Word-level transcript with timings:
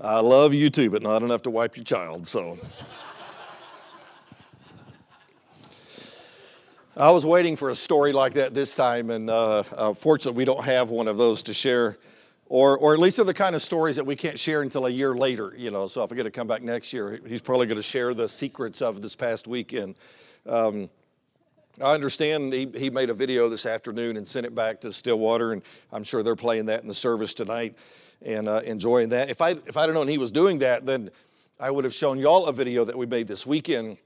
I 0.00 0.20
love 0.20 0.54
you 0.54 0.70
too, 0.70 0.90
but 0.90 1.02
not 1.02 1.22
enough 1.22 1.42
to 1.42 1.50
wipe 1.50 1.76
your 1.76 1.84
child. 1.84 2.26
So. 2.26 2.58
I 6.94 7.10
was 7.10 7.24
waiting 7.24 7.56
for 7.56 7.70
a 7.70 7.74
story 7.74 8.12
like 8.12 8.34
that 8.34 8.52
this 8.52 8.74
time, 8.74 9.08
and 9.08 9.30
uh, 9.30 9.64
uh, 9.74 9.94
fortunately, 9.94 10.36
we 10.36 10.44
don't 10.44 10.62
have 10.62 10.90
one 10.90 11.08
of 11.08 11.16
those 11.16 11.40
to 11.42 11.54
share, 11.54 11.96
or, 12.50 12.76
or 12.76 12.92
at 12.92 12.98
least 12.98 13.16
they're 13.16 13.24
the 13.24 13.32
kind 13.32 13.54
of 13.54 13.62
stories 13.62 13.96
that 13.96 14.04
we 14.04 14.14
can't 14.14 14.38
share 14.38 14.60
until 14.60 14.84
a 14.84 14.90
year 14.90 15.14
later. 15.14 15.54
You 15.56 15.70
know, 15.70 15.86
so 15.86 16.02
if 16.02 16.12
I 16.12 16.16
get 16.16 16.24
to 16.24 16.30
come 16.30 16.46
back 16.46 16.60
next 16.62 16.92
year, 16.92 17.18
he's 17.26 17.40
probably 17.40 17.66
going 17.66 17.76
to 17.76 17.82
share 17.82 18.12
the 18.12 18.28
secrets 18.28 18.82
of 18.82 19.00
this 19.00 19.16
past 19.16 19.48
weekend. 19.48 19.94
Um, 20.46 20.90
I 21.80 21.94
understand 21.94 22.52
he, 22.52 22.70
he 22.76 22.90
made 22.90 23.08
a 23.08 23.14
video 23.14 23.48
this 23.48 23.64
afternoon 23.64 24.18
and 24.18 24.28
sent 24.28 24.44
it 24.44 24.54
back 24.54 24.78
to 24.82 24.92
Stillwater, 24.92 25.52
and 25.52 25.62
I'm 25.92 26.04
sure 26.04 26.22
they're 26.22 26.36
playing 26.36 26.66
that 26.66 26.82
in 26.82 26.88
the 26.88 26.94
service 26.94 27.32
tonight 27.32 27.74
and 28.24 28.48
uh, 28.48 28.62
enjoying 28.64 29.10
that. 29.10 29.30
If 29.30 29.40
I 29.40 29.50
if 29.66 29.76
I'd 29.76 29.86
have 29.86 29.94
known 29.94 30.08
he 30.08 30.18
was 30.18 30.30
doing 30.30 30.58
that, 30.58 30.86
then 30.86 31.10
I 31.58 31.70
would 31.70 31.84
have 31.84 31.94
shown 31.94 32.18
y'all 32.18 32.46
a 32.46 32.52
video 32.52 32.84
that 32.84 32.96
we 32.96 33.06
made 33.06 33.28
this 33.28 33.46
weekend 33.46 33.98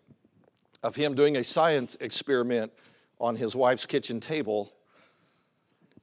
of 0.83 0.95
him 0.95 1.15
doing 1.15 1.37
a 1.37 1.45
science 1.45 1.97
experiment 2.01 2.73
on 3.19 3.37
his 3.37 3.57
wife's 3.57 3.87
kitchen 3.87 4.21
table 4.21 4.73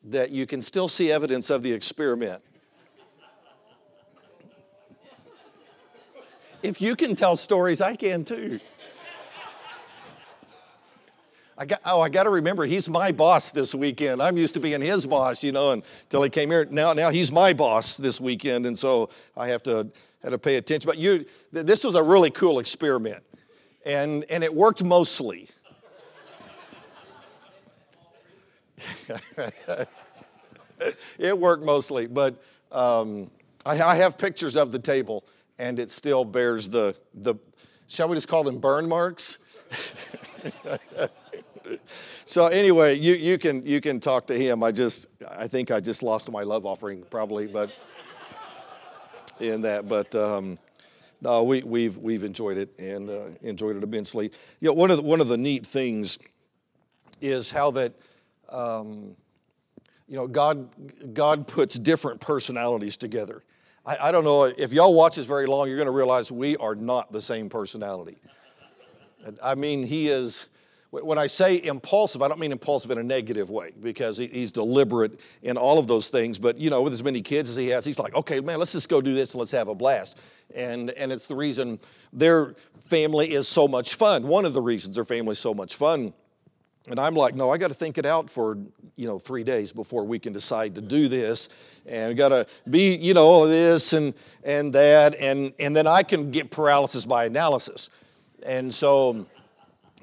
that 0.06 0.32
you 0.32 0.46
can 0.46 0.62
still 0.62 0.88
see 0.88 1.12
evidence 1.12 1.50
of 1.50 1.64
the 1.64 1.72
experiment. 1.72 2.42
If 6.62 6.82
you 6.82 6.96
can 6.96 7.16
tell 7.16 7.36
stories, 7.36 7.82
I 7.82 7.96
can 7.96 8.24
too. 8.24 8.60
I 11.64 11.66
got, 11.66 11.80
oh, 11.86 12.02
I 12.02 12.10
got 12.10 12.24
to 12.24 12.30
remember, 12.30 12.66
he's 12.66 12.90
my 12.90 13.14
boss 13.14 13.52
this 13.52 13.74
weekend. 13.74 14.22
I'm 14.22 14.36
used 14.38 14.54
to 14.56 14.60
being 14.60 14.82
his 14.82 15.06
boss, 15.06 15.46
you 15.46 15.54
know, 15.54 15.72
until 15.72 16.22
he 16.22 16.30
came 16.30 16.52
here. 16.52 16.66
Now, 16.70 16.92
now 16.92 17.10
he's 17.10 17.32
my 17.32 17.54
boss 17.54 17.96
this 17.96 18.20
weekend, 18.20 18.66
and 18.66 18.78
so 18.78 19.10
I 19.38 19.48
have 19.48 19.64
to 19.64 19.88
have 20.24 20.32
to 20.32 20.38
pay 20.38 20.58
attention. 20.58 20.90
But 20.90 20.98
you, 20.98 21.24
this 21.54 21.86
was 21.86 21.96
a 21.96 22.04
really 22.04 22.32
cool 22.32 22.60
experiment, 22.60 23.24
and 23.86 24.26
and 24.30 24.44
it 24.44 24.54
worked 24.54 24.84
mostly. 24.84 25.48
it 31.18 31.40
worked 31.40 31.64
mostly, 31.64 32.08
but 32.08 32.44
um, 32.74 33.32
I, 33.66 33.82
I 33.82 33.96
have 33.96 34.18
pictures 34.18 34.58
of 34.58 34.74
the 34.74 34.80
table, 34.80 35.24
and 35.60 35.80
it 35.80 35.92
still 35.92 36.26
bears 36.26 36.70
the 36.70 36.94
the. 37.14 37.36
Shall 37.88 38.10
we 38.10 38.18
just 38.18 38.28
call 38.28 38.44
them 38.44 38.60
burn 38.60 38.90
marks? 38.90 39.38
so 42.26 42.48
anyway, 42.48 42.98
you, 43.00 43.14
you 43.14 43.38
can 43.38 43.66
you 43.66 43.82
can 43.82 44.00
talk 44.00 44.28
to 44.28 44.38
him. 44.38 44.64
I 44.64 44.72
just 44.72 45.08
I 45.30 45.48
think 45.48 45.72
I 45.72 45.80
just 45.80 46.04
lost 46.04 46.32
my 46.32 46.44
love 46.44 46.66
offering 46.66 47.04
probably, 47.10 47.48
but 47.48 47.72
in 49.40 49.62
that, 49.62 49.88
but 49.88 50.14
um, 50.16 50.58
no, 51.22 51.44
we 51.44 51.64
we've 51.64 51.98
we've 51.98 52.24
enjoyed 52.24 52.58
it 52.58 52.78
and 52.80 53.10
uh, 53.10 53.26
enjoyed 53.42 53.76
it 53.76 53.84
immensely. 53.84 54.32
You 54.60 54.70
know, 54.70 54.74
one 54.74 54.92
of 54.92 54.98
the, 54.98 55.04
one 55.04 55.22
of 55.22 55.28
the 55.28 55.38
neat 55.38 55.66
things 55.66 56.20
is 57.22 57.50
how 57.50 57.72
that. 57.72 57.94
Um, 58.50 59.16
you 60.08 60.18
know, 60.18 60.28
God, 60.28 60.70
God 61.14 61.48
puts 61.48 61.76
different 61.76 62.20
personalities 62.20 62.98
together. 62.98 63.42
I, 63.86 64.10
I 64.10 64.12
don't 64.12 64.24
know 64.24 64.44
if 64.44 64.74
y'all 64.74 64.94
watch 64.94 65.16
this 65.16 65.26
very 65.26 65.48
long, 65.48 65.68
you're 65.68 65.78
going 65.78 65.88
to 65.88 65.92
realize 65.92 66.32
we 66.32 66.56
are 66.58 66.76
not 66.76 67.12
the 67.12 67.22
same 67.22 67.50
personality. 67.50 68.18
I 69.42 69.56
mean, 69.56 69.84
He 69.84 70.10
is 70.10 70.50
when 71.02 71.18
I 71.18 71.26
say 71.26 71.64
impulsive, 71.64 72.22
I 72.22 72.28
don't 72.28 72.40
mean 72.40 72.52
impulsive 72.52 72.92
in 72.92 73.00
a 73.00 73.04
negative 73.04 73.50
way 73.50 73.72
because 73.82 74.20
he's 74.20 74.52
deliberate 74.52 75.20
in 75.42 75.58
all 75.58 75.80
of 75.80 75.88
those 75.88 76.10
things. 76.10 76.38
But 76.38 76.60
you 76.60 76.70
know, 76.70 76.84
with 76.84 76.94
as 76.94 77.04
many 77.04 77.22
kids 77.22 77.50
as 77.50 77.56
he 77.56 77.70
has, 77.70 77.84
he's 77.84 77.98
like, 77.98 78.14
okay, 78.14 78.40
man, 78.40 78.60
let's 78.60 78.74
just 78.74 78.90
go 78.90 79.02
do 79.02 79.16
this 79.16 79.34
and 79.34 79.40
let's 79.40 79.52
have 79.54 79.70
a 79.70 79.76
blast. 79.76 80.18
And 80.54 80.92
and 80.92 81.12
it's 81.12 81.26
the 81.26 81.36
reason 81.36 81.80
their 82.12 82.54
family 82.86 83.34
is 83.34 83.48
so 83.48 83.68
much 83.68 83.96
fun. 83.96 84.28
One 84.28 84.46
of 84.46 84.54
the 84.54 84.62
reasons 84.62 84.96
their 84.96 85.04
family 85.04 85.32
is 85.32 85.40
so 85.40 85.54
much 85.54 85.76
fun. 85.76 86.14
And 86.88 87.00
I'm 87.00 87.16
like, 87.16 87.34
no, 87.34 87.50
I 87.50 87.58
got 87.58 87.70
to 87.70 87.74
think 87.74 87.98
it 87.98 88.06
out 88.06 88.30
for 88.30 88.58
you 88.96 89.08
know 89.08 89.18
three 89.18 89.44
days 89.44 89.72
before 89.72 90.04
we 90.04 90.20
can 90.20 90.32
decide 90.32 90.76
to 90.76 90.82
do 90.82 91.08
this, 91.08 91.50
and 91.88 92.10
we 92.10 92.14
got 92.14 92.30
to 92.30 92.46
be 92.70 92.96
you 92.96 93.16
know 93.16 93.26
all 93.26 93.48
this 93.48 93.94
and 93.94 94.14
and 94.44 94.72
that, 94.74 95.16
and 95.16 95.54
and 95.58 95.76
then 95.76 95.88
I 95.88 96.04
can 96.04 96.30
get 96.30 96.52
paralysis 96.52 97.04
by 97.04 97.26
analysis, 97.26 97.90
and 98.44 98.72
so 98.72 99.26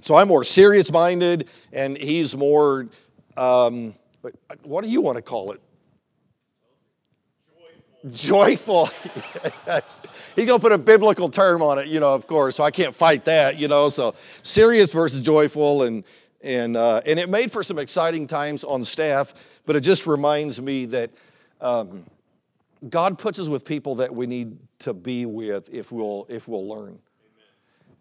so 0.01 0.17
I'm 0.17 0.29
more 0.29 0.45
serious 0.45 0.91
minded, 0.91 1.49
and 1.73 1.97
he's 1.97 2.37
more, 2.37 2.89
um, 3.37 3.95
what 4.63 4.83
do 4.83 4.91
you 4.91 5.01
want 5.01 5.17
to 5.17 5.23
call 5.23 5.53
it? 5.53 5.61
Joyful. 8.11 8.87
Joyful. 8.87 8.91
he's 10.37 10.47
going 10.47 10.59
to 10.59 10.63
put 10.63 10.73
a 10.73 10.79
biblical 10.79 11.29
term 11.29 11.63
on 11.63 11.79
it, 11.79 11.87
you 11.87 12.01
know, 12.01 12.15
of 12.15 12.27
course, 12.27 12.57
so 12.57 12.65
I 12.65 12.71
can't 12.71 12.95
fight 12.95 13.25
that, 13.27 13.59
you 13.59 13.69
know. 13.69 13.89
So 13.89 14.15
serious 14.43 14.93
versus 14.93 15.21
joyful, 15.21 15.83
and, 15.83 16.05
and, 16.41 16.77
uh, 16.77 17.03
and 17.05 17.19
it 17.19 17.29
made 17.29 17.53
for 17.53 17.63
some 17.63 17.79
exciting 17.79 18.27
times 18.27 18.65
on 18.65 18.83
staff, 18.83 19.35
but 19.67 19.77
it 19.77 19.81
just 19.81 20.07
reminds 20.07 20.61
me 20.61 20.87
that. 20.87 21.11
Um, 21.61 22.05
God 22.89 23.19
puts 23.19 23.39
us 23.39 23.49
with 23.49 23.65
people 23.65 23.97
that 23.97 24.15
we 24.15 24.27
need 24.27 24.57
to 24.81 24.95
be 24.95 25.27
with 25.27 25.69
if 25.73 25.93
we'll 25.93 26.27
if 26.29 26.49
we'll 26.49 26.67
learn. 26.67 26.99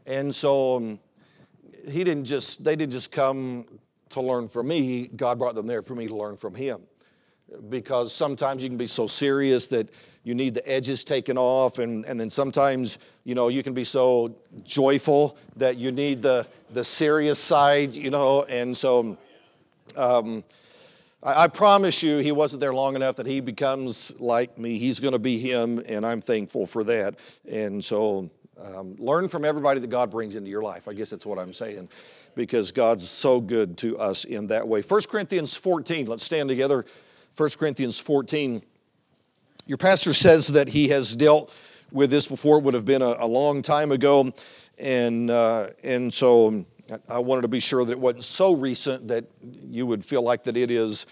Amen. 0.08 0.20
And 0.20 0.36
so 0.36 0.78
um, 0.78 1.00
he 1.90 2.04
didn't 2.04 2.26
just, 2.26 2.64
they 2.64 2.76
didn't 2.76 2.94
just 2.94 3.12
come 3.12 3.66
to 4.10 4.22
learn 4.22 4.48
from 4.48 4.68
me. 4.68 5.08
God 5.08 5.38
brought 5.38 5.56
them 5.56 5.68
there 5.68 5.82
for 5.82 5.96
me 5.96 6.08
to 6.08 6.16
learn 6.16 6.38
from 6.38 6.56
him. 6.56 6.82
Because 7.70 8.14
sometimes 8.14 8.64
you 8.64 8.70
can 8.70 8.78
be 8.78 8.88
so 8.88 9.08
serious 9.08 9.68
that 9.68 9.90
you 10.24 10.36
need 10.36 10.54
the 10.54 10.70
edges 10.70 11.04
taken 11.04 11.38
off, 11.38 11.80
and, 11.80 12.06
and 12.06 12.20
then 12.20 12.30
sometimes, 12.30 13.00
you 13.24 13.34
know, 13.34 13.48
you 13.48 13.64
can 13.64 13.74
be 13.74 13.84
so 13.84 14.36
joyful 14.64 15.38
that 15.56 15.78
you 15.78 15.92
need 15.92 16.22
the, 16.22 16.46
the 16.74 16.84
serious 16.84 17.40
side, 17.40 17.96
you 17.96 18.12
know, 18.12 18.44
and 18.44 18.76
so 18.76 19.18
um, 19.96 20.44
I, 21.24 21.44
I 21.44 21.48
promise 21.48 22.04
you, 22.04 22.18
he 22.18 22.32
wasn't 22.32 22.60
there 22.60 22.74
long 22.74 22.96
enough 22.96 23.16
that 23.16 23.26
he 23.26 23.40
becomes 23.40 24.14
like 24.20 24.58
me. 24.58 24.78
He's 24.78 25.00
going 25.00 25.14
to 25.14 25.20
be 25.20 25.40
him, 25.40 25.82
and 25.88 26.06
I'm 26.06 26.22
thankful 26.22 26.66
for 26.66 26.84
that. 26.84 27.16
And 27.50 27.84
so 27.84 28.30
um, 28.64 28.96
learn 28.98 29.30
from 29.30 29.46
everybody 29.46 29.80
that 29.80 29.90
God 29.90 30.12
brings 30.12 30.36
into 30.36 30.50
your 30.50 30.62
life. 30.62 30.88
I 30.88 30.94
guess 30.94 31.10
that's 31.10 31.26
what 31.26 31.40
I'm 31.40 31.54
saying, 31.54 31.90
because 32.36 32.72
God's 32.72 33.08
so 33.08 33.40
good 33.40 33.78
to 33.78 33.98
us 33.98 34.26
in 34.26 34.48
that 34.48 34.68
way. 34.68 34.82
1 34.82 35.02
Corinthians 35.10 35.56
14, 35.56 36.08
let's 36.08 36.24
stand 36.24 36.50
together. 36.50 36.86
1 37.38 37.50
Corinthians 37.58 38.00
14. 38.00 38.62
Your 39.66 39.78
pastor 39.78 40.14
says 40.14 40.48
that 40.48 40.68
he 40.68 40.90
has 40.90 41.16
dealt 41.16 41.54
with 41.92 42.10
this 42.10 42.28
before. 42.28 42.58
It 42.58 42.64
would 42.64 42.74
have 42.74 42.86
been 42.86 43.02
a, 43.02 43.16
a 43.20 43.28
long 43.28 43.62
time 43.62 43.92
ago. 43.92 44.34
And, 44.78 45.30
uh, 45.30 45.70
and 45.84 46.14
so 46.14 46.66
I 47.08 47.20
wanted 47.20 47.44
to 47.44 47.48
be 47.48 47.60
sure 47.60 47.86
that 47.86 47.92
it 47.92 48.00
wasn't 48.00 48.24
so 48.24 48.54
recent 48.54 49.08
that 49.10 49.26
you 49.44 49.86
would 49.86 50.04
feel 50.04 50.22
like 50.22 50.44
that 50.44 50.58
it 50.58 50.72
is 50.72 51.06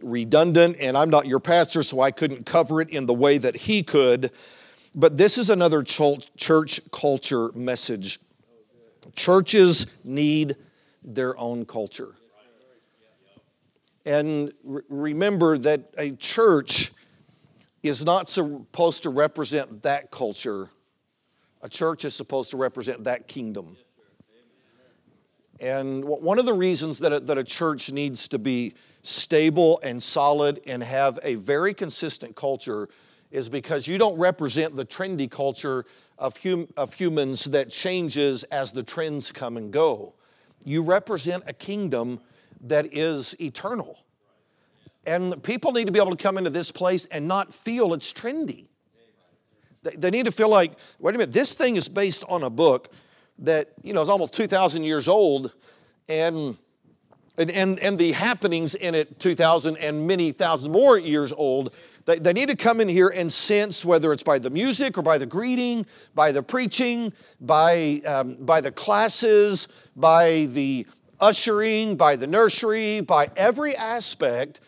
redundant. 0.00 0.76
And 0.80 0.96
I'm 0.96 1.10
not 1.10 1.26
your 1.26 1.40
pastor, 1.40 1.82
so 1.82 2.00
I 2.00 2.10
couldn't 2.10 2.46
cover 2.46 2.80
it 2.80 2.90
in 2.90 3.06
the 3.06 3.14
way 3.14 3.38
that 3.38 3.56
he 3.56 3.82
could. 3.82 4.30
But 4.94 5.16
this 5.16 5.38
is 5.38 5.50
another 5.50 5.82
church 5.82 6.80
culture 6.90 7.52
message. 7.52 8.18
Churches 9.14 9.86
need 10.04 10.56
their 11.02 11.38
own 11.38 11.64
culture. 11.64 12.14
And 14.04 14.52
remember 14.62 15.58
that 15.58 15.90
a 15.98 16.12
church 16.12 16.92
is 17.82 18.04
not 18.04 18.28
supposed 18.28 19.02
to 19.02 19.10
represent 19.10 19.82
that 19.82 20.10
culture, 20.10 20.70
a 21.62 21.68
church 21.68 22.04
is 22.04 22.14
supposed 22.14 22.50
to 22.52 22.56
represent 22.56 23.04
that 23.04 23.28
kingdom. 23.28 23.76
And 25.60 26.04
one 26.04 26.38
of 26.38 26.46
the 26.46 26.54
reasons 26.54 27.00
that 27.00 27.12
a, 27.12 27.20
that 27.20 27.36
a 27.36 27.44
church 27.44 27.90
needs 27.90 28.28
to 28.28 28.38
be 28.38 28.74
stable 29.02 29.80
and 29.82 30.00
solid 30.00 30.60
and 30.66 30.82
have 30.82 31.18
a 31.22 31.34
very 31.34 31.74
consistent 31.74 32.36
culture 32.36 32.88
is 33.30 33.48
because 33.48 33.86
you 33.86 33.98
don't 33.98 34.16
represent 34.18 34.74
the 34.74 34.84
trendy 34.84 35.30
culture 35.30 35.84
of, 36.18 36.36
hum, 36.42 36.68
of 36.76 36.94
humans 36.94 37.44
that 37.44 37.70
changes 37.70 38.44
as 38.44 38.72
the 38.72 38.82
trends 38.82 39.30
come 39.30 39.56
and 39.56 39.72
go. 39.72 40.14
You 40.64 40.82
represent 40.82 41.44
a 41.46 41.52
kingdom 41.52 42.20
that 42.62 42.94
is 42.94 43.40
eternal. 43.40 43.98
And 45.06 45.42
people 45.42 45.72
need 45.72 45.86
to 45.86 45.92
be 45.92 46.00
able 46.00 46.14
to 46.14 46.22
come 46.22 46.38
into 46.38 46.50
this 46.50 46.72
place 46.72 47.06
and 47.06 47.28
not 47.28 47.54
feel 47.54 47.94
it's 47.94 48.12
trendy. 48.12 48.66
They, 49.82 49.92
they 49.92 50.10
need 50.10 50.24
to 50.24 50.32
feel 50.32 50.48
like, 50.48 50.72
wait 50.98 51.14
a 51.14 51.18
minute, 51.18 51.32
this 51.32 51.54
thing 51.54 51.76
is 51.76 51.88
based 51.88 52.24
on 52.28 52.42
a 52.42 52.50
book 52.50 52.92
that, 53.38 53.72
you 53.82 53.92
know, 53.92 54.02
is 54.02 54.08
almost 54.08 54.34
2,000 54.34 54.84
years 54.84 55.08
old 55.08 55.52
and 56.08 56.56
and, 57.38 57.52
and, 57.52 57.78
and 57.78 57.96
the 57.96 58.12
happenings 58.12 58.74
in 58.74 58.96
it 58.96 59.20
2,000 59.20 59.76
and 59.76 60.06
many 60.06 60.32
thousand 60.32 60.72
more 60.72 60.98
years 60.98 61.32
old 61.32 61.72
they, 62.08 62.18
they 62.18 62.32
need 62.32 62.48
to 62.48 62.56
come 62.56 62.80
in 62.80 62.88
here 62.88 63.08
and 63.08 63.30
sense 63.30 63.84
whether 63.84 64.12
it's 64.14 64.22
by 64.22 64.38
the 64.38 64.48
music 64.48 64.96
or 64.96 65.02
by 65.02 65.18
the 65.18 65.26
greeting, 65.26 65.84
by 66.14 66.32
the 66.32 66.42
preaching, 66.42 67.12
by, 67.42 68.00
um, 68.06 68.36
by 68.40 68.62
the 68.62 68.72
classes, 68.72 69.68
by 69.94 70.48
the 70.52 70.86
ushering, 71.20 71.96
by 71.96 72.16
the 72.16 72.26
nursery, 72.26 73.02
by 73.02 73.28
every 73.36 73.76
aspect, 73.76 74.60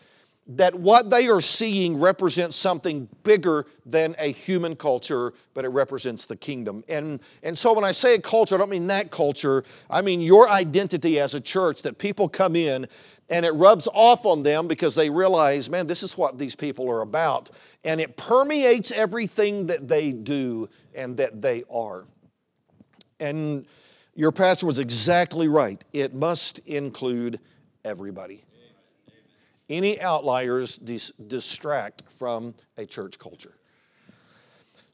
that 0.47 0.73
what 0.73 1.09
they 1.09 1.27
are 1.27 1.39
seeing 1.39 1.99
represents 1.99 2.57
something 2.57 3.07
bigger 3.23 3.65
than 3.85 4.15
a 4.17 4.31
human 4.31 4.75
culture, 4.75 5.33
but 5.53 5.65
it 5.65 5.69
represents 5.69 6.25
the 6.25 6.35
kingdom. 6.35 6.83
And, 6.89 7.19
and 7.43 7.57
so 7.57 7.73
when 7.73 7.83
I 7.83 7.91
say 7.91 8.15
a 8.15 8.21
culture, 8.21 8.55
I 8.55 8.57
don't 8.57 8.69
mean 8.69 8.87
that 8.87 9.11
culture. 9.11 9.63
I 9.89 10.01
mean 10.01 10.19
your 10.19 10.49
identity 10.49 11.19
as 11.19 11.35
a 11.35 11.41
church, 11.41 11.83
that 11.83 11.97
people 11.99 12.27
come 12.27 12.55
in 12.55 12.87
and 13.29 13.45
it 13.45 13.51
rubs 13.51 13.87
off 13.93 14.25
on 14.25 14.43
them 14.43 14.67
because 14.67 14.93
they 14.93 15.09
realize, 15.09 15.69
man, 15.69 15.87
this 15.87 16.03
is 16.03 16.17
what 16.17 16.37
these 16.37 16.55
people 16.55 16.89
are 16.89 17.01
about. 17.01 17.49
And 17.83 18.01
it 18.01 18.17
permeates 18.17 18.91
everything 18.91 19.67
that 19.67 19.87
they 19.87 20.11
do 20.11 20.69
and 20.93 21.15
that 21.17 21.41
they 21.41 21.63
are. 21.71 22.05
And 23.19 23.65
your 24.15 24.31
pastor 24.31 24.65
was 24.65 24.79
exactly 24.79 25.47
right. 25.47 25.81
It 25.93 26.13
must 26.13 26.59
include 26.59 27.39
everybody. 27.85 28.43
Any 29.71 30.01
outliers 30.01 30.77
dis- 30.77 31.13
distract 31.27 32.03
from 32.09 32.53
a 32.77 32.85
church 32.85 33.17
culture. 33.17 33.53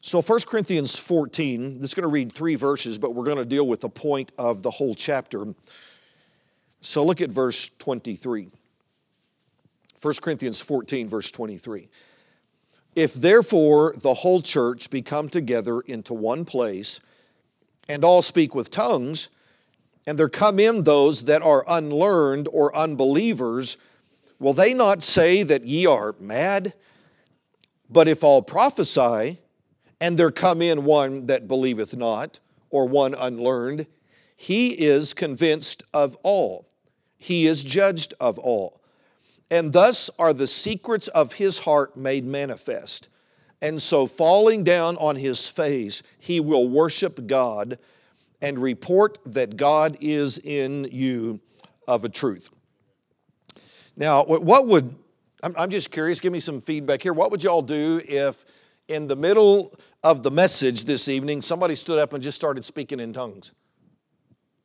So 0.01 0.21
1 0.21 0.39
Corinthians 0.41 1.00
14, 1.00 1.79
this 1.79 1.89
is 1.89 1.94
going 1.95 2.03
to 2.03 2.09
read 2.09 2.31
three 2.31 2.53
verses, 2.53 3.00
but 3.00 3.15
we're 3.15 3.25
going 3.25 3.38
to 3.38 3.45
deal 3.45 3.65
with 3.65 3.81
the 3.81 3.89
point 3.89 4.31
of 4.38 4.62
the 4.62 4.69
whole 4.69 4.94
chapter. 4.94 5.47
So 6.81 7.03
look 7.03 7.21
at 7.21 7.31
verse 7.31 7.71
23. 7.79 8.50
1 10.00 10.13
Corinthians 10.21 10.62
14, 10.62 11.09
verse 11.09 11.31
23. 11.31 11.89
If 12.95 13.15
therefore 13.15 13.95
the 13.97 14.13
whole 14.13 14.41
church 14.41 14.91
be 14.91 15.01
come 15.01 15.27
together 15.27 15.81
into 15.81 16.13
one 16.13 16.45
place, 16.45 17.00
and 17.89 18.03
all 18.03 18.21
speak 18.21 18.53
with 18.53 18.69
tongues, 18.69 19.29
and 20.06 20.19
there 20.19 20.29
come 20.29 20.59
in 20.59 20.83
those 20.83 21.24
that 21.24 21.41
are 21.41 21.65
unlearned 21.68 22.47
or 22.51 22.75
unbelievers, 22.75 23.77
will 24.39 24.54
they 24.54 24.74
not 24.74 25.04
say 25.04 25.44
that 25.44 25.66
ye 25.66 25.86
are 25.86 26.16
mad? 26.19 26.74
But 27.89 28.07
if 28.07 28.24
all 28.24 28.42
prophesy, 28.42 29.39
and 30.00 30.18
there 30.18 30.31
come 30.31 30.62
in 30.62 30.84
one 30.84 31.28
that 31.28 31.48
believeth 31.48 31.95
not, 31.95 32.39
or 32.69 32.86
one 32.88 33.13
unlearned, 33.13 33.88
he 34.36 34.69
is 34.69 35.13
convinced 35.13 35.84
of 35.94 36.16
all, 36.24 36.68
he 37.18 37.48
is 37.48 37.63
judged 37.63 38.13
of 38.19 38.38
all. 38.38 38.81
And 39.50 39.72
thus 39.72 40.10
are 40.19 40.34
the 40.34 40.48
secrets 40.48 41.07
of 41.10 41.34
his 41.34 41.60
heart 41.60 41.95
made 41.95 42.25
manifest. 42.25 43.10
And 43.62 43.81
so, 43.81 44.06
falling 44.06 44.63
down 44.63 44.98
on 44.98 45.16
his 45.16 45.50
face, 45.50 46.04
he 46.19 46.39
will 46.39 46.68
worship 46.68 47.25
God 47.25 47.80
and 48.42 48.60
report 48.60 49.18
that 49.25 49.57
God 49.57 49.98
is 50.00 50.38
in 50.38 50.88
you 50.92 51.39
of 51.88 52.06
a 52.06 52.10
truth. 52.10 52.50
Now, 53.98 54.24
what 54.24 54.68
would, 54.68 54.96
I'm 55.42 55.72
just 55.72 55.90
curious, 55.90 56.20
give 56.20 56.32
me 56.32 56.40
some 56.40 56.62
feedback 56.62 57.02
here. 57.02 57.14
What 57.14 57.32
would 57.32 57.44
y'all 57.44 57.64
do 57.64 58.00
if 58.08 58.46
in 58.88 59.08
the 59.08 59.16
middle 59.16 59.74
of 60.04 60.22
the 60.22 60.30
message 60.30 60.86
this 60.86 61.10
evening 61.10 61.42
somebody 61.42 61.74
stood 61.74 61.98
up 61.98 62.14
and 62.14 62.22
just 62.22 62.36
started 62.36 62.64
speaking 62.64 63.00
in 63.00 63.12
tongues? 63.12 63.54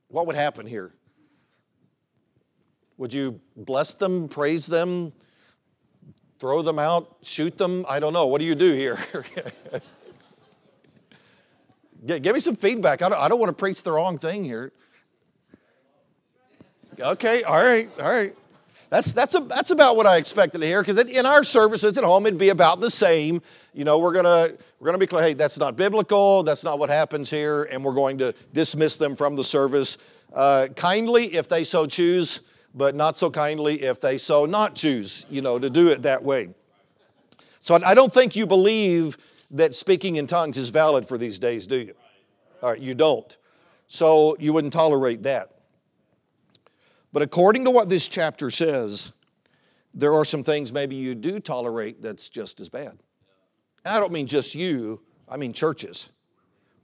What 0.09 0.27
would 0.27 0.37
happen 0.37 0.67
here? 0.67 0.93
Would 2.99 3.15
you 3.15 3.41
bless 3.57 3.95
them, 3.95 4.29
praise 4.29 4.67
them, 4.67 5.15
throw 6.39 6.61
them 6.61 6.79
out, 6.79 7.17
shoot 7.23 7.57
them? 7.57 7.87
I 7.89 8.01
don't 8.01 8.13
know. 8.13 8.27
What 8.27 8.39
do 8.39 8.45
you 8.45 8.55
do 8.55 8.75
here? 8.75 8.99
Give 12.05 12.35
me 12.35 12.41
some 12.41 12.57
feedback. 12.57 13.01
I 13.01 13.09
don't, 13.09 13.19
I 13.19 13.29
don't 13.29 13.41
want 13.41 13.49
to 13.49 13.55
preach 13.55 13.83
the 13.83 13.93
wrong 13.93 14.19
thing 14.19 14.45
here. 14.45 14.73
Okay, 17.01 17.43
all 17.45 17.65
right, 17.65 17.89
all 17.99 18.11
right. 18.11 18.37
That's, 18.93 19.15
that's, 19.15 19.35
a, 19.35 19.41
that's 19.41 19.71
about 19.71 19.97
what 19.97 20.07
I 20.07 20.19
expected 20.19 20.61
to 20.61 20.67
hear 20.67 20.83
because 20.83 20.99
in 20.99 21.25
our 21.25 21.45
services 21.45 21.97
at 21.97 22.05
home, 22.05 22.27
it'd 22.27 22.39
be 22.39 22.51
about 22.51 22.79
the 22.79 22.91
same. 22.91 23.41
You 23.73 23.85
know, 23.85 23.99
we're 23.99 24.13
going 24.13 24.27
to 24.27 24.55
we're 24.79 24.85
gonna 24.85 24.99
be 24.99 25.07
clear 25.07 25.23
hey, 25.23 25.33
that's 25.33 25.59
not 25.59 25.77
biblical, 25.77 26.43
that's 26.43 26.63
not 26.63 26.79
what 26.79 26.91
happens 26.91 27.31
here, 27.31 27.63
and 27.63 27.83
we're 27.83 27.95
going 27.95 28.19
to 28.19 28.35
dismiss 28.53 28.99
them 28.99 29.17
from 29.17 29.35
the 29.35 29.43
service 29.43 29.97
uh, 30.35 30.69
kindly 30.77 31.33
if 31.33 31.49
they 31.49 31.65
so 31.65 31.87
choose, 31.87 32.43
but 32.75 32.95
not 32.95 33.17
so 33.17 33.31
kindly 33.31 33.81
if 33.81 33.99
they 33.99 34.19
so 34.19 34.45
not 34.45 34.75
choose, 34.75 35.25
you 35.31 35.41
know, 35.41 35.59
to 35.59 35.71
do 35.71 35.89
it 35.89 36.03
that 36.03 36.23
way. 36.23 36.51
So 37.61 37.81
I 37.83 37.95
don't 37.95 38.13
think 38.13 38.37
you 38.37 38.47
believe 38.47 39.17
that 39.53 39.75
speaking 39.75 40.17
in 40.17 40.27
tongues 40.27 40.59
is 40.59 40.69
valid 40.69 41.09
for 41.09 41.17
these 41.17 41.39
days, 41.39 41.67
do 41.67 41.77
you? 41.77 41.95
All 42.63 42.73
right, 42.73 42.79
you 42.79 42.95
don't. 42.95 43.35
So 43.89 44.37
you 44.39 44.53
wouldn't 44.53 44.75
tolerate 44.75 45.23
that. 45.23 45.62
But 47.13 47.23
according 47.23 47.65
to 47.65 47.71
what 47.71 47.89
this 47.89 48.09
chapter 48.09 48.51
says, 48.51 49.13
there 49.95 50.15
are 50.15 50.25
some 50.25 50.43
things 50.43 50.73
maybe 50.73 50.97
you 50.97 51.15
do 51.15 51.39
tolerate 51.41 52.01
that's 52.01 52.29
just 52.29 52.61
as 52.61 52.69
bad. 52.69 52.99
And 53.85 53.97
I 53.97 54.01
don't 54.01 54.13
mean 54.13 54.27
just 54.27 54.55
you, 54.55 55.01
I 55.29 55.37
mean 55.37 55.53
churches 55.53 56.11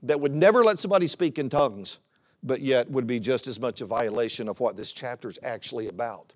that 0.03 0.19
would 0.19 0.33
never 0.33 0.63
let 0.63 0.79
somebody 0.79 1.07
speak 1.07 1.39
in 1.39 1.49
tongues, 1.49 1.99
but 2.43 2.61
yet 2.61 2.89
would 2.89 3.07
be 3.07 3.19
just 3.19 3.47
as 3.47 3.59
much 3.59 3.81
a 3.81 3.85
violation 3.85 4.47
of 4.47 4.59
what 4.59 4.77
this 4.77 4.93
chapter 4.93 5.29
is 5.29 5.39
actually 5.43 5.87
about. 5.87 6.33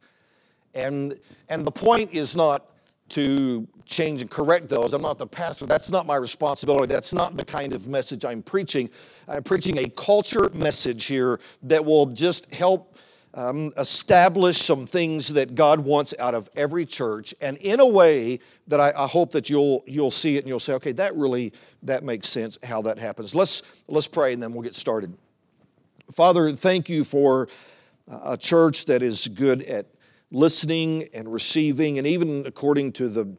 And, 0.74 1.18
and 1.50 1.66
the 1.66 1.72
point 1.72 2.12
is 2.12 2.36
not 2.36 2.72
to 3.10 3.68
change 3.86 4.22
and 4.22 4.30
correct 4.30 4.70
those. 4.70 4.94
I'm 4.94 5.02
not 5.02 5.18
the 5.18 5.28
pastor. 5.28 5.66
That's 5.66 5.90
not 5.90 6.06
my 6.06 6.16
responsibility. 6.16 6.92
That's 6.92 7.14
not 7.14 7.38
the 7.38 7.46
kind 7.46 7.74
of 7.74 7.88
message 7.88 8.26
I'm 8.26 8.42
preaching. 8.42 8.90
I'm 9.28 9.44
preaching 9.44 9.78
a 9.78 9.90
culture 9.90 10.50
message 10.54 11.06
here 11.06 11.40
that 11.64 11.84
will 11.84 12.08
just 12.08 12.52
help 12.54 12.98
um, 13.34 13.74
establish 13.78 14.58
some 14.58 14.86
things 14.86 15.30
that 15.34 15.56
God 15.56 15.80
wants 15.80 16.14
out 16.20 16.36
of 16.36 16.50
every 16.56 16.86
church, 16.86 17.34
and 17.42 17.58
in 17.58 17.80
a 17.80 17.86
way 17.86 18.40
that 18.68 18.80
I, 18.80 18.94
I, 18.96 19.08
hope 19.08 19.32
that 19.32 19.50
you'll 19.50 19.84
you'll 19.88 20.12
see 20.12 20.36
it 20.36 20.40
and 20.40 20.48
you'll 20.48 20.60
say, 20.60 20.74
okay, 20.74 20.92
that 20.94 21.16
really 21.16 21.52
that 21.82 22.04
makes 22.04 22.30
sense 22.30 22.60
how 22.64 22.82
that 22.84 23.00
happens. 23.00 23.34
Let's 23.34 23.64
let's 23.88 24.08
pray 24.08 24.34
and 24.34 24.44
then 24.44 24.54
we'll 24.54 24.62
get 24.62 24.76
started. 24.76 25.18
Father, 26.12 26.52
thank 26.52 26.90
you 26.90 27.04
for 27.04 27.48
a 28.08 28.38
church 28.38 28.86
that 28.86 29.02
is 29.02 29.28
good 29.28 29.64
at 29.64 29.88
listening 30.32 31.08
and 31.14 31.32
receiving. 31.32 31.98
And 31.98 32.08
even 32.08 32.46
according 32.46 32.92
to 32.94 33.08
the 33.08 33.36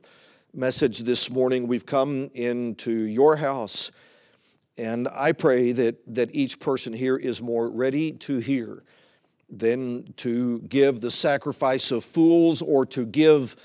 message 0.54 1.00
this 1.00 1.30
morning, 1.30 1.66
we've 1.66 1.84
come 1.84 2.30
into 2.34 2.92
your 2.92 3.36
house. 3.36 3.90
And 4.78 5.08
I 5.08 5.32
pray 5.32 5.72
that, 5.72 5.96
that 6.14 6.34
each 6.34 6.58
person 6.58 6.92
here 6.92 7.16
is 7.16 7.42
more 7.42 7.68
ready 7.70 8.12
to 8.12 8.38
hear 8.38 8.82
than 9.50 10.12
to 10.16 10.60
give 10.68 11.00
the 11.00 11.10
sacrifice 11.10 11.90
of 11.90 12.04
fools 12.04 12.62
or 12.62 12.86
to 12.86 13.06
give, 13.06 13.56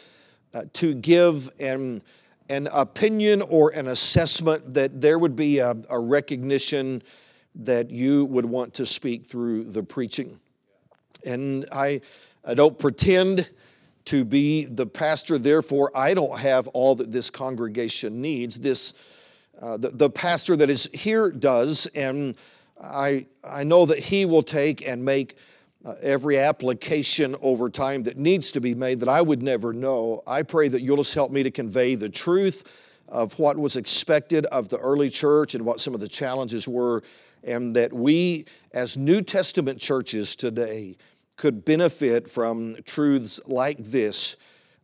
uh, 0.54 0.64
to 0.74 0.94
give 0.94 1.50
an, 1.60 2.02
an 2.50 2.68
opinion 2.72 3.42
or 3.44 3.70
an 3.70 3.88
assessment, 3.88 4.74
that 4.74 5.02
there 5.02 5.20
would 5.20 5.36
be 5.36 5.60
a, 5.60 5.76
a 5.90 6.00
recognition 6.00 7.01
that 7.56 7.89
you 7.89 8.25
would 8.25 8.46
want 8.46 8.74
to 8.75 8.86
speak 8.86 9.25
through 9.25 9.63
the 9.63 9.84
preaching. 9.84 10.39
And 11.25 11.65
I, 11.72 12.01
I 12.46 12.53
don't 12.53 12.77
pretend 12.77 13.50
to 14.06 14.24
be 14.24 14.65
the 14.65 14.86
pastor, 14.86 15.38
therefore, 15.38 15.92
I 15.96 16.13
don't 16.13 16.39
have 16.39 16.68
all 16.70 16.96
that 16.96 17.12
this 17.12 17.30
congregation 17.30 18.22
needs. 18.22 18.60
This, 18.60 18.94
uh, 19.62 19.77
the, 19.77 19.89
the 19.89 20.10
pastor 20.10 20.56
that 20.56 20.70
is 20.70 20.89
here 20.94 21.30
does, 21.30 21.86
and 21.88 22.36
I, 22.82 23.25
I 23.44 23.63
know 23.63 23.86
that 23.86 24.00
he 24.00 24.25
will 24.25 24.42
take 24.42 24.88
and 24.88 25.03
make 25.03 25.38
uh, 25.89 25.96
every 26.01 26.38
application 26.38 27.36
over 27.41 27.67
time 27.67 28.03
that 28.03 28.15
needs 28.15 28.51
to 28.51 28.62
be 28.62 28.75
made 28.75 29.00
that 29.00 29.10
I 29.10 29.22
would 29.22 29.41
never 29.41 29.74
know. 29.74 30.22
I 30.27 30.43
pray 30.43 30.67
that 30.67 30.81
you'll 30.81 30.98
just 30.98 31.15
help 31.15 31.31
me 31.31 31.41
to 31.41 31.50
convey 31.50 31.96
the 31.96 32.10
truth 32.10 32.63
of 33.08 33.38
what 33.39 33.58
was 33.58 33.75
expected 33.75 34.46
of 34.48 34.69
the 34.69 34.77
early 34.77 35.10
church 35.10 35.55
and 35.55 35.65
what 35.65 35.79
some 35.79 35.96
of 35.96 36.00
the 36.00 36.08
challenges 36.08 36.67
were, 36.67 37.01
and 37.43 37.75
that 37.75 37.91
we, 37.91 38.46
as 38.72 38.98
New 38.98 39.24
Testament 39.24 39.79
churches 39.79 40.36
today, 40.36 40.96
could 41.38 41.65
benefit 41.65 42.29
from 42.29 42.75
truths 42.86 43.39
like 43.48 43.79
this 43.79 44.36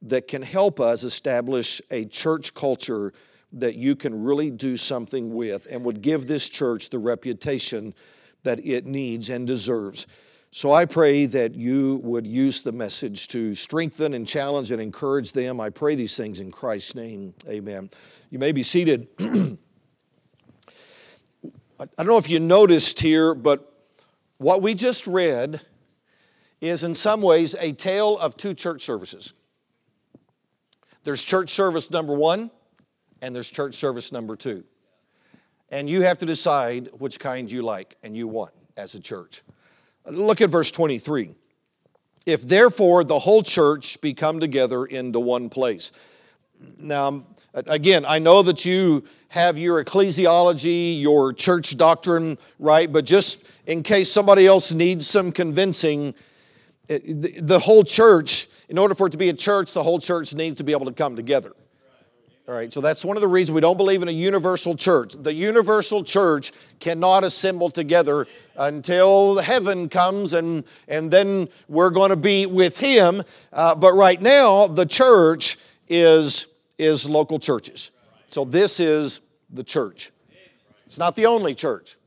that 0.02 0.28
can 0.28 0.42
help 0.42 0.80
us 0.80 1.04
establish 1.04 1.84
a 1.92 2.06
church 2.06 2.56
culture 2.56 3.14
that 3.54 3.76
you 3.76 3.96
can 3.96 4.24
really 4.24 4.50
do 4.50 4.76
something 4.76 5.36
with 5.36 5.68
and 5.70 5.86
would 5.86 6.02
give 6.02 6.26
this 6.26 6.50
church 6.50 6.90
the 6.90 6.98
reputation 6.98 7.94
that 8.42 8.66
it 8.66 8.88
needs 8.88 9.30
and 9.30 9.46
deserves. 9.46 10.08
So 10.56 10.72
I 10.72 10.86
pray 10.86 11.26
that 11.26 11.54
you 11.54 11.98
would 12.02 12.26
use 12.26 12.62
the 12.62 12.72
message 12.72 13.28
to 13.28 13.54
strengthen 13.56 14.14
and 14.14 14.26
challenge 14.26 14.72
and 14.72 14.82
encourage 14.82 15.34
them. 15.34 15.60
I 15.60 15.70
pray 15.70 15.96
these 15.96 16.16
things 16.16 16.40
in 16.40 16.50
Christ's 16.50 16.96
name. 16.96 17.34
Amen. 17.50 17.90
You 18.30 18.40
may 18.40 18.54
be 18.54 18.64
seated. 18.64 19.10
I 19.20 19.28
don't 21.98 22.08
know 22.08 22.16
if 22.16 22.30
you 22.30 22.40
noticed 22.40 23.02
here, 23.02 23.36
but 23.36 23.70
what 24.38 24.62
we 24.62 24.76
just 24.76 25.08
read 25.08 25.60
is 26.62 26.86
in 26.86 26.96
some 26.96 27.22
ways 27.22 27.54
a 27.60 27.74
tale 27.74 28.18
of 28.18 28.38
two 28.38 28.54
church 28.54 28.82
services. 28.82 29.34
There's 31.04 31.22
church 31.22 31.50
service 31.50 31.92
number 31.92 32.14
one, 32.14 32.50
and 33.22 33.36
there's 33.36 33.52
church 33.52 33.76
service 33.76 34.14
number 34.14 34.38
two. 34.38 34.64
And 35.68 35.90
you 35.90 36.04
have 36.04 36.18
to 36.20 36.26
decide 36.26 36.88
which 36.98 37.20
kind 37.20 37.52
you 37.52 37.62
like 37.62 37.98
and 38.04 38.16
you 38.16 38.30
want 38.30 38.54
as 38.78 38.96
a 38.96 39.02
church. 39.02 39.44
Look 40.08 40.42
at 40.42 40.50
verse 40.50 40.72
23. 40.72 41.36
if 42.26 42.42
therefore 42.42 43.04
the 43.04 43.20
whole 43.20 43.44
church 43.44 44.02
be 44.02 44.14
come 44.14 44.40
together 44.40 44.86
into 44.86 45.20
one 45.20 45.50
place. 45.50 45.92
Now, 46.80 47.24
again, 47.54 48.06
I 48.06 48.20
know 48.20 48.42
that 48.42 48.66
you 48.66 49.04
have 49.28 49.58
your 49.58 49.84
ecclesiology, 49.84 51.00
your 51.00 51.34
church 51.34 51.78
doctrine, 51.78 52.38
right? 52.58 52.92
But 52.92 53.06
just 53.06 53.46
in 53.68 53.84
case 53.84 54.12
somebody 54.12 54.48
else 54.48 54.72
needs 54.72 55.08
some 55.08 55.32
convincing, 55.32 56.16
eh, 56.90 57.00
the 57.06 57.60
whole 57.60 57.84
church, 57.84 58.48
in 58.70 58.78
order 58.78 58.96
for 58.96 59.08
it 59.08 59.12
to 59.12 59.18
be 59.18 59.30
a 59.30 59.34
church, 59.34 59.74
the 59.74 59.84
whole 59.84 60.00
church 60.00 60.34
needs 60.34 60.58
to 60.58 60.64
be 60.64 60.72
able 60.72 60.86
to 60.86 60.94
come 60.94 61.16
together. 61.16 61.54
All 62.48 62.54
right, 62.54 62.72
so 62.72 62.80
that's 62.80 63.04
one 63.04 63.18
of 63.18 63.22
the 63.22 63.28
reasons 63.28 63.56
we 63.56 63.62
don't 63.62 63.76
believe 63.76 64.04
in 64.04 64.08
a 64.08 64.12
universal 64.12 64.76
church. 64.76 65.16
The 65.20 65.34
universal 65.34 66.04
church 66.04 66.52
cannot 66.80 67.24
assemble 67.24 67.72
together 67.72 68.28
until 68.56 69.40
heaven 69.40 69.90
comes 69.90 70.34
and, 70.34 70.64
and 70.88 71.10
then 71.10 71.50
we're 71.68 71.90
going 71.90 72.12
to 72.12 72.16
be 72.16 72.46
with 72.46 72.78
Him. 72.78 73.24
Uh, 73.52 73.74
but 73.74 73.94
right 73.94 74.22
now, 74.22 74.68
the 74.68 74.86
church 74.86 75.58
is, 75.90 76.46
is 76.78 77.10
local 77.10 77.40
churches. 77.40 77.90
So 78.30 78.46
this 78.46 78.80
is 78.80 79.22
the 79.50 79.64
church. 79.64 80.12
It's 80.86 81.00
not 81.00 81.16
the 81.16 81.26
only 81.26 81.56
church. 81.56 81.98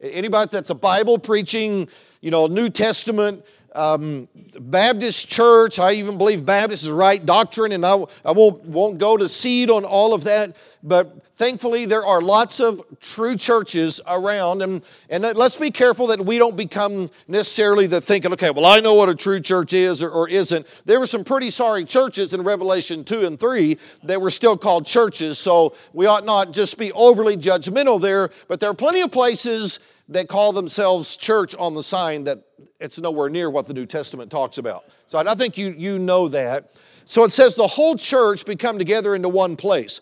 Anybody 0.00 0.48
that's 0.50 0.70
a 0.70 0.74
Bible 0.74 1.18
preaching, 1.18 1.86
you 2.22 2.30
know, 2.30 2.46
New 2.46 2.70
Testament, 2.70 3.44
um, 3.74 4.28
Baptist 4.58 5.28
church. 5.28 5.78
I 5.78 5.92
even 5.92 6.18
believe 6.18 6.44
Baptist 6.44 6.82
is 6.82 6.88
the 6.88 6.94
right 6.94 7.24
doctrine, 7.24 7.72
and 7.72 7.84
I, 7.84 8.04
I 8.24 8.32
won't, 8.32 8.64
won't 8.64 8.98
go 8.98 9.16
to 9.16 9.28
seed 9.28 9.70
on 9.70 9.84
all 9.84 10.14
of 10.14 10.24
that. 10.24 10.54
But 10.82 11.22
thankfully, 11.36 11.86
there 11.86 12.04
are 12.04 12.20
lots 12.20 12.58
of 12.58 12.82
true 13.00 13.36
churches 13.36 14.00
around. 14.06 14.62
And, 14.62 14.82
and 15.08 15.22
let's 15.36 15.56
be 15.56 15.70
careful 15.70 16.08
that 16.08 16.24
we 16.24 16.38
don't 16.38 16.56
become 16.56 17.10
necessarily 17.28 17.86
the 17.86 18.00
thinking, 18.00 18.32
okay, 18.32 18.50
well, 18.50 18.66
I 18.66 18.80
know 18.80 18.94
what 18.94 19.08
a 19.08 19.14
true 19.14 19.40
church 19.40 19.72
is 19.72 20.02
or, 20.02 20.10
or 20.10 20.28
isn't. 20.28 20.66
There 20.84 20.98
were 20.98 21.06
some 21.06 21.24
pretty 21.24 21.50
sorry 21.50 21.84
churches 21.84 22.34
in 22.34 22.42
Revelation 22.42 23.04
2 23.04 23.26
and 23.26 23.38
3 23.38 23.78
that 24.04 24.20
were 24.20 24.30
still 24.30 24.56
called 24.58 24.86
churches. 24.86 25.38
So 25.38 25.74
we 25.92 26.06
ought 26.06 26.24
not 26.24 26.52
just 26.52 26.78
be 26.78 26.92
overly 26.92 27.36
judgmental 27.36 28.00
there. 28.00 28.30
But 28.48 28.58
there 28.58 28.70
are 28.70 28.74
plenty 28.74 29.02
of 29.02 29.12
places 29.12 29.78
that 30.12 30.28
call 30.28 30.52
themselves 30.52 31.16
church 31.16 31.54
on 31.56 31.74
the 31.74 31.82
sign 31.82 32.24
that 32.24 32.42
it's 32.80 32.98
nowhere 32.98 33.28
near 33.28 33.50
what 33.50 33.66
the 33.66 33.74
New 33.74 33.86
Testament 33.86 34.30
talks 34.30 34.58
about. 34.58 34.84
So 35.06 35.18
I 35.18 35.34
think 35.34 35.56
you, 35.56 35.74
you 35.76 35.98
know 35.98 36.28
that. 36.28 36.74
So 37.04 37.24
it 37.24 37.32
says 37.32 37.56
the 37.56 37.66
whole 37.66 37.96
church 37.96 38.44
become 38.44 38.78
together 38.78 39.14
into 39.14 39.28
one 39.28 39.56
place. 39.56 40.00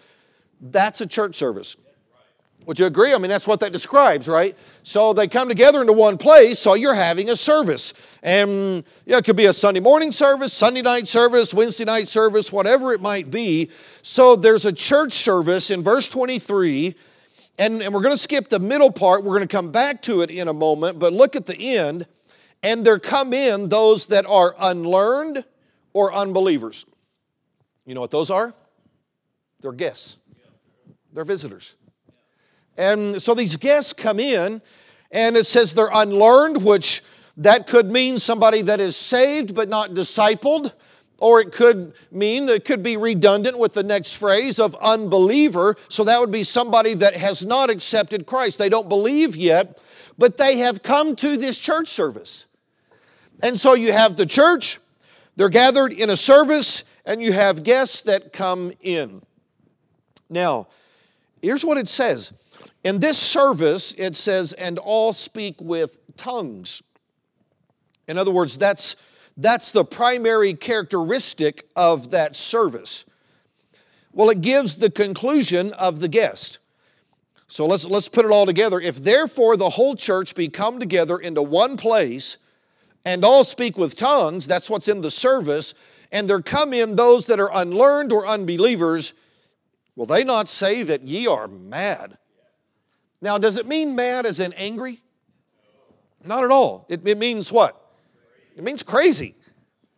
That's 0.61 1.00
a 1.00 1.07
church 1.07 1.35
service. 1.37 1.76
Would 2.67 2.79
you 2.79 2.87
agree? 2.87 3.14
I 3.14 3.19
mean, 3.19 3.31
that's 3.31 3.47
what 3.47 3.61
that 3.61 3.73
describes, 3.73 4.29
right? 4.29 4.57
So 4.83 5.12
they 5.12 5.26
come 5.29 5.49
together 5.49 5.81
into 5.81 5.95
one 5.95 6.19
place, 6.19 6.59
so 6.59 6.75
you're 6.75 6.95
having 6.95 7.31
a 7.31 7.37
service. 7.37 7.95
And 8.23 8.85
yeah, 9.07 9.17
it 9.17 9.25
could 9.25 9.37
be 9.37 9.47
a 9.47 9.52
Sunday 9.52 9.81
morning 9.81 10.12
service, 10.12 10.52
Sunday 10.52 10.83
night 10.83 11.09
service, 11.09 11.55
Wednesday 11.55 11.87
night 11.87 12.07
service, 12.07 12.52
whatever 12.52 12.93
it 12.93 13.00
might 13.00 13.31
be. 13.31 13.71
So 14.02 14.37
there's 14.37 14.67
a 14.67 14.73
church 14.73 15.14
service 15.14 15.71
in 15.71 15.83
verse 15.83 16.09
23 16.09 16.95
and, 17.61 17.83
and 17.83 17.93
we're 17.93 18.00
going 18.00 18.17
to 18.17 18.21
skip 18.21 18.49
the 18.49 18.59
middle 18.59 18.90
part. 18.90 19.23
We're 19.23 19.37
going 19.37 19.47
to 19.47 19.55
come 19.55 19.71
back 19.71 20.00
to 20.02 20.23
it 20.23 20.31
in 20.31 20.49
a 20.49 20.55
moment, 20.55 20.99
but 20.99 21.12
look 21.12 21.37
at 21.37 21.45
the 21.45 21.76
end. 21.76 22.07
And 22.62 22.87
there 22.87 22.99
come 22.99 23.35
in 23.35 23.69
those 23.69 24.07
that 24.07 24.25
are 24.25 24.57
unlearned 24.59 25.45
or 25.93 26.12
unbelievers. 26.12 26.87
You 27.85 27.95
know 27.95 28.00
what 28.00 28.11
those 28.11 28.31
are? 28.31 28.55
They're 29.61 29.73
guests, 29.73 30.17
they're 31.12 31.25
visitors. 31.25 31.76
And 32.79 33.23
so 33.23 33.35
these 33.35 33.57
guests 33.57 33.93
come 33.93 34.19
in, 34.19 34.62
and 35.11 35.37
it 35.37 35.45
says 35.45 35.75
they're 35.75 35.90
unlearned, 35.93 36.64
which 36.64 37.02
that 37.37 37.67
could 37.67 37.90
mean 37.90 38.19
somebody 38.19 38.62
that 38.62 38.81
is 38.81 38.97
saved 38.97 39.55
but 39.55 39.69
not 39.69 39.90
discipled. 39.90 40.73
Or 41.21 41.41
it 41.41 41.53
could 41.53 41.93
mean 42.11 42.47
that 42.47 42.55
it 42.55 42.65
could 42.65 42.83
be 42.83 42.97
redundant 42.97 43.59
with 43.59 43.75
the 43.75 43.83
next 43.83 44.15
phrase 44.15 44.59
of 44.59 44.75
unbeliever. 44.77 45.77
So 45.89 46.03
that 46.05 46.19
would 46.19 46.33
be 46.33 46.43
somebody 46.43 46.95
that 46.95 47.15
has 47.15 47.45
not 47.45 47.69
accepted 47.69 48.27
Christ. 48.27 48.59
They 48.59 48.71
don't 48.71 48.89
believe 48.89 49.37
yet, 49.37 49.79
but 50.17 50.39
they 50.39 50.59
have 50.59 50.83
come 50.83 51.15
to 51.17 51.37
this 51.37 51.59
church 51.59 51.89
service. 51.89 52.47
And 53.43 53.61
so 53.61 53.75
you 53.75 53.93
have 53.93 54.17
the 54.17 54.27
church, 54.27 54.79
they're 55.37 55.50
gathered 55.50 55.93
in 55.93 56.11
a 56.11 56.17
service, 56.17 56.85
and 57.05 57.23
you 57.23 57.33
have 57.33 57.65
guests 57.65 58.03
that 58.03 58.33
come 58.33 58.73
in. 58.81 59.23
Now, 60.29 60.69
here's 61.43 61.65
what 61.65 61.77
it 61.77 61.89
says. 61.89 62.33
In 62.83 62.99
this 62.99 63.19
service, 63.19 63.95
it 63.99 64.17
says, 64.17 64.55
and 64.55 64.79
all 64.79 65.12
speak 65.12 65.57
with 65.61 65.99
tongues. 66.17 66.83
In 68.09 68.17
other 68.17 68.31
words, 68.31 68.57
that's 68.57 68.97
that's 69.40 69.73
the 69.73 69.85
primary 69.85 70.54
characteristic 70.54 71.66
of 71.75 72.11
that 72.11 72.37
service. 72.37 73.04
Well, 74.12 74.30
it 74.30 74.40
gives 74.40 74.76
the 74.76 74.90
conclusion 74.90 75.73
of 75.73 76.00
the 76.00 76.09
guest. 76.09 76.59
So 77.47 77.66
let's, 77.66 77.85
let's 77.85 78.09
put 78.09 78.25
it 78.25 78.30
all 78.30 78.47
together. 78.47 78.78
If 78.80 79.02
therefore 79.02 79.56
the 79.56 79.70
whole 79.70 79.97
church 79.97 80.35
be 80.35 80.49
come 80.49 80.78
together 80.78 81.18
into 81.18 81.42
one 81.42 81.76
place 81.76 82.37
and 83.04 83.25
all 83.25 83.44
speak 83.44 83.78
with 83.78 83.97
tongues, 83.97 84.47
that's 84.47 84.68
what's 84.68 84.88
in 84.88 85.00
the 85.00 85.11
service, 85.11 85.75
and 86.12 86.28
there 86.28 86.42
come 86.42 86.73
in 86.73 86.97
those 86.97 87.26
that 87.26 87.40
are 87.40 87.50
unlearned 87.52 88.12
or 88.12 88.26
unbelievers, 88.26 89.14
will 89.97 90.06
they 90.06 90.23
not 90.23 90.49
say 90.49 90.82
that 90.82 91.02
ye 91.06 91.26
are 91.26 91.49
mad? 91.49 92.18
Now, 93.23 93.38
does 93.38 93.56
it 93.56 93.66
mean 93.66 93.94
mad 93.94 94.26
as 94.26 94.38
in 94.38 94.52
angry? 94.52 95.00
Not 96.25 96.44
at 96.44 96.50
all. 96.50 96.87
It, 96.88 97.06
it 97.09 97.18
means 97.18 97.50
what? 97.50 97.80
It 98.57 98.64
means 98.64 98.83
crazy. 98.83 99.35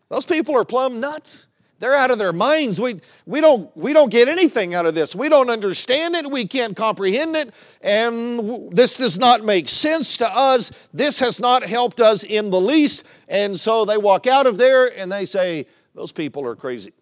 Those 0.08 0.26
people 0.26 0.56
are 0.56 0.64
plumb 0.64 1.00
nuts. 1.00 1.46
They're 1.82 1.96
out 1.96 2.12
of 2.12 2.18
their 2.20 2.32
minds. 2.32 2.80
We, 2.80 3.00
we, 3.26 3.40
don't, 3.40 3.76
we 3.76 3.92
don't 3.92 4.08
get 4.08 4.28
anything 4.28 4.72
out 4.72 4.86
of 4.86 4.94
this. 4.94 5.16
We 5.16 5.28
don't 5.28 5.50
understand 5.50 6.14
it. 6.14 6.30
We 6.30 6.46
can't 6.46 6.76
comprehend 6.76 7.34
it. 7.34 7.52
And 7.80 8.70
this 8.70 8.98
does 8.98 9.18
not 9.18 9.42
make 9.42 9.68
sense 9.68 10.16
to 10.18 10.28
us. 10.28 10.70
This 10.94 11.18
has 11.18 11.40
not 11.40 11.64
helped 11.64 12.00
us 12.00 12.22
in 12.22 12.50
the 12.50 12.60
least. 12.60 13.02
And 13.26 13.58
so 13.58 13.84
they 13.84 13.96
walk 13.96 14.28
out 14.28 14.46
of 14.46 14.58
there 14.58 14.96
and 14.96 15.10
they 15.10 15.24
say, 15.24 15.66
Those 15.92 16.12
people 16.12 16.46
are 16.46 16.54
crazy. 16.54 16.92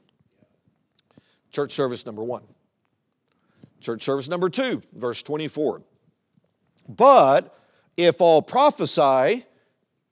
Church 1.52 1.72
service 1.72 2.06
number 2.06 2.24
one. 2.24 2.44
Church 3.82 4.02
service 4.02 4.30
number 4.30 4.48
two, 4.48 4.82
verse 4.94 5.22
24. 5.22 5.82
But 6.88 7.54
if 7.98 8.22
all 8.22 8.40
prophesy, 8.40 9.44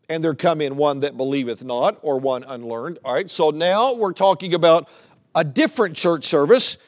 and 0.08 0.24
there 0.24 0.34
come 0.34 0.60
in 0.60 0.76
one 0.76 1.00
that 1.00 1.16
believeth 1.16 1.64
not, 1.64 1.98
or 2.02 2.18
one 2.18 2.44
unlearned. 2.44 2.98
All 3.04 3.14
right, 3.14 3.30
so 3.30 3.50
now 3.50 3.94
we're 3.94 4.12
talking 4.12 4.54
about 4.54 4.88
a 5.34 5.44
different 5.44 5.96
church 5.96 6.24
service. 6.24 6.78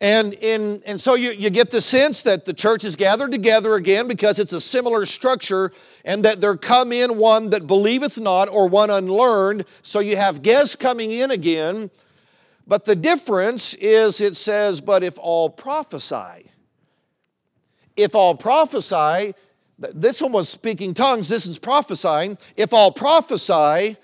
And, 0.00 0.34
in, 0.34 0.82
and 0.84 1.00
so 1.00 1.14
you, 1.14 1.30
you 1.30 1.48
get 1.50 1.70
the 1.70 1.80
sense 1.80 2.24
that 2.24 2.44
the 2.44 2.52
church 2.52 2.84
is 2.84 2.96
gathered 2.96 3.30
together 3.30 3.74
again 3.74 4.08
because 4.08 4.38
it's 4.38 4.52
a 4.52 4.60
similar 4.60 5.06
structure, 5.06 5.72
and 6.04 6.24
that 6.24 6.40
there 6.40 6.56
come 6.56 6.92
in 6.92 7.16
one 7.16 7.50
that 7.50 7.66
believeth 7.66 8.18
not, 8.18 8.48
or 8.48 8.68
one 8.68 8.90
unlearned. 8.90 9.64
So 9.82 10.00
you 10.00 10.16
have 10.16 10.42
guests 10.42 10.74
coming 10.74 11.12
in 11.12 11.30
again. 11.30 11.90
But 12.66 12.84
the 12.84 12.96
difference 12.96 13.74
is 13.74 14.20
it 14.20 14.36
says, 14.36 14.80
But 14.80 15.04
if 15.04 15.18
all 15.18 15.48
prophesy, 15.48 16.50
if 17.96 18.14
all 18.14 18.34
prophesy, 18.34 19.34
this 19.78 20.20
one 20.20 20.32
was 20.32 20.48
speaking 20.48 20.94
tongues, 20.94 21.28
this 21.28 21.46
is 21.46 21.58
prophesying. 21.58 22.38
If 22.56 22.72
all 22.72 22.92
prophesy, 22.92 23.96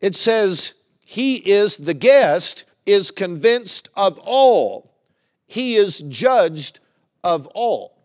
it 0.00 0.14
says, 0.14 0.74
He 1.00 1.36
is 1.36 1.76
the 1.76 1.94
guest, 1.94 2.64
is 2.84 3.10
convinced 3.10 3.88
of 3.96 4.18
all. 4.18 4.92
He 5.46 5.76
is 5.76 6.00
judged 6.00 6.80
of 7.22 7.46
all. 7.48 7.96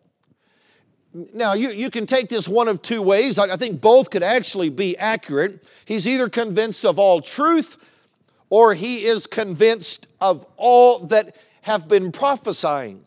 Now, 1.33 1.53
you, 1.53 1.69
you 1.69 1.89
can 1.89 2.05
take 2.05 2.29
this 2.29 2.47
one 2.47 2.67
of 2.67 2.81
two 2.81 3.01
ways. 3.01 3.39
I, 3.39 3.45
I 3.45 3.55
think 3.55 3.81
both 3.81 4.11
could 4.11 4.23
actually 4.23 4.69
be 4.69 4.95
accurate. 4.97 5.63
He's 5.85 6.07
either 6.07 6.29
convinced 6.29 6.85
of 6.85 6.99
all 6.99 7.21
truth 7.21 7.77
or 8.49 8.75
he 8.75 9.05
is 9.05 9.25
convinced 9.25 10.07
of 10.21 10.45
all 10.57 10.99
that 11.07 11.35
have 11.61 11.87
been 11.87 12.11
prophesying 12.11 13.06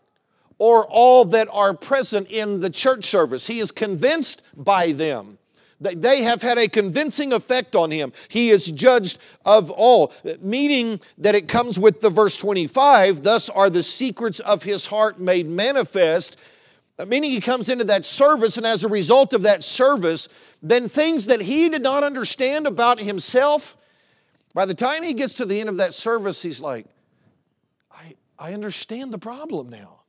or 0.61 0.87
all 0.87 1.25
that 1.25 1.49
are 1.51 1.73
present 1.73 2.31
in 2.31 2.61
the 2.61 2.69
church 2.69 3.07
service. 3.07 3.47
He 3.47 3.61
is 3.61 3.73
convinced 3.73 4.43
by 4.55 4.93
them. 4.93 5.39
They 5.81 6.23
have 6.23 6.43
had 6.43 6.59
a 6.59 6.69
convincing 6.69 7.33
effect 7.33 7.75
on 7.75 7.91
him. 7.91 8.13
He 8.29 8.51
is 8.51 8.71
judged 8.71 9.19
of 9.47 9.71
all, 9.71 10.13
meaning 10.43 11.01
that 11.17 11.35
it 11.35 11.49
comes 11.49 11.79
with 11.79 12.03
the 12.03 12.11
verse 12.11 12.37
25, 12.37 13.23
thus 13.23 13.49
are 13.49 13.71
the 13.71 13.83
secrets 13.83 14.39
of 14.41 14.63
his 14.63 14.85
heart 14.85 15.19
made 15.19 15.49
manifest. 15.49 16.37
Meaning 17.07 17.31
he 17.31 17.41
comes 17.41 17.71
into 17.71 17.85
that 17.85 18.05
service, 18.05 18.59
and 18.59 18.67
as 18.67 18.85
a 18.85 18.89
result 18.89 19.33
of 19.33 19.41
that 19.45 19.65
service, 19.65 20.29
then 20.63 20.91
things 20.91 21.25
that 21.25 21.41
he 21.41 21.71
did 21.71 21.83
not 21.83 22.05
understand 22.05 22.67
about 22.67 23.01
himself, 23.01 23.79
by 24.53 24.67
the 24.67 24.75
time 24.75 25.03
he 25.03 25.15
gets 25.15 25.33
to 25.35 25.47
the 25.47 25.59
end 25.59 25.71
of 25.71 25.79
that 25.79 25.95
service, 25.95 26.43
he's 26.43 26.61
like, 26.61 26.85
I, 27.91 28.15
I 28.39 28.53
understand 28.53 29.11
the 29.11 29.19
problem 29.19 29.71
now. 29.71 30.00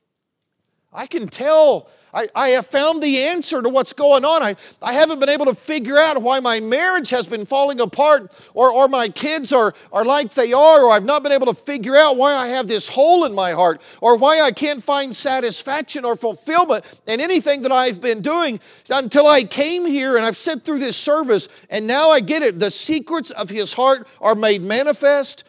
I 0.94 1.08
can 1.08 1.28
tell. 1.28 1.90
I, 2.14 2.28
I 2.36 2.50
have 2.50 2.68
found 2.68 3.02
the 3.02 3.24
answer 3.24 3.62
to 3.62 3.70
what's 3.70 3.94
going 3.94 4.26
on. 4.26 4.44
I, 4.44 4.58
I 4.82 4.92
haven't 4.92 5.20
been 5.20 5.30
able 5.30 5.46
to 5.46 5.56
figure 5.56 5.98
out 5.98 6.22
why 6.22 6.42
my 6.42 6.60
marriage 6.60 7.10
has 7.12 7.26
been 7.26 7.46
falling 7.46 7.80
apart 7.80 8.34
or, 8.54 8.70
or 8.70 8.90
my 8.90 9.08
kids 9.08 9.54
are, 9.54 9.74
are 9.94 10.04
like 10.04 10.34
they 10.34 10.52
are, 10.52 10.84
or 10.84 10.92
I've 10.92 11.06
not 11.06 11.24
been 11.24 11.32
able 11.32 11.46
to 11.46 11.54
figure 11.54 11.96
out 11.96 12.18
why 12.18 12.34
I 12.34 12.48
have 12.48 12.68
this 12.68 12.90
hole 12.90 13.24
in 13.24 13.34
my 13.34 13.54
heart 13.54 13.82
or 14.02 14.18
why 14.18 14.42
I 14.42 14.52
can't 14.52 14.84
find 14.84 15.16
satisfaction 15.16 16.04
or 16.04 16.18
fulfillment 16.18 16.84
in 17.08 17.22
anything 17.22 17.62
that 17.62 17.72
I've 17.72 18.02
been 18.02 18.22
doing 18.22 18.60
until 18.90 19.28
I 19.28 19.46
came 19.46 19.86
here 19.86 20.18
and 20.18 20.26
I've 20.26 20.38
sat 20.38 20.66
through 20.66 20.80
this 20.80 20.98
service 20.98 21.48
and 21.70 21.88
now 21.88 22.10
I 22.10 22.20
get 22.20 22.42
it. 22.42 22.60
The 22.60 22.72
secrets 22.72 23.32
of 23.32 23.50
his 23.50 23.74
heart 23.74 24.08
are 24.20 24.36
made 24.36 24.62
manifest. 24.62 25.46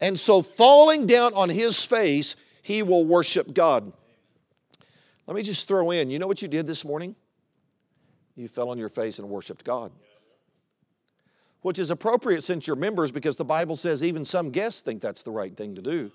And 0.00 0.18
so, 0.18 0.42
falling 0.42 1.06
down 1.06 1.34
on 1.34 1.48
his 1.48 1.84
face, 1.84 2.36
he 2.62 2.82
will 2.82 3.04
worship 3.04 3.54
God. 3.54 3.92
Let 5.26 5.36
me 5.36 5.42
just 5.42 5.66
throw 5.66 5.90
in 5.90 6.10
you 6.10 6.18
know 6.18 6.26
what 6.26 6.42
you 6.42 6.48
did 6.48 6.66
this 6.66 6.84
morning? 6.84 7.14
You 8.36 8.48
fell 8.48 8.68
on 8.68 8.78
your 8.78 8.88
face 8.88 9.18
and 9.18 9.28
worshiped 9.28 9.64
God. 9.64 9.92
Which 11.62 11.78
is 11.78 11.90
appropriate 11.90 12.44
since 12.44 12.66
you're 12.66 12.76
members 12.76 13.10
because 13.10 13.36
the 13.36 13.44
Bible 13.44 13.76
says 13.76 14.04
even 14.04 14.24
some 14.24 14.50
guests 14.50 14.82
think 14.82 15.00
that's 15.00 15.22
the 15.22 15.30
right 15.30 15.56
thing 15.56 15.74
to 15.76 15.82
do. 15.82 16.10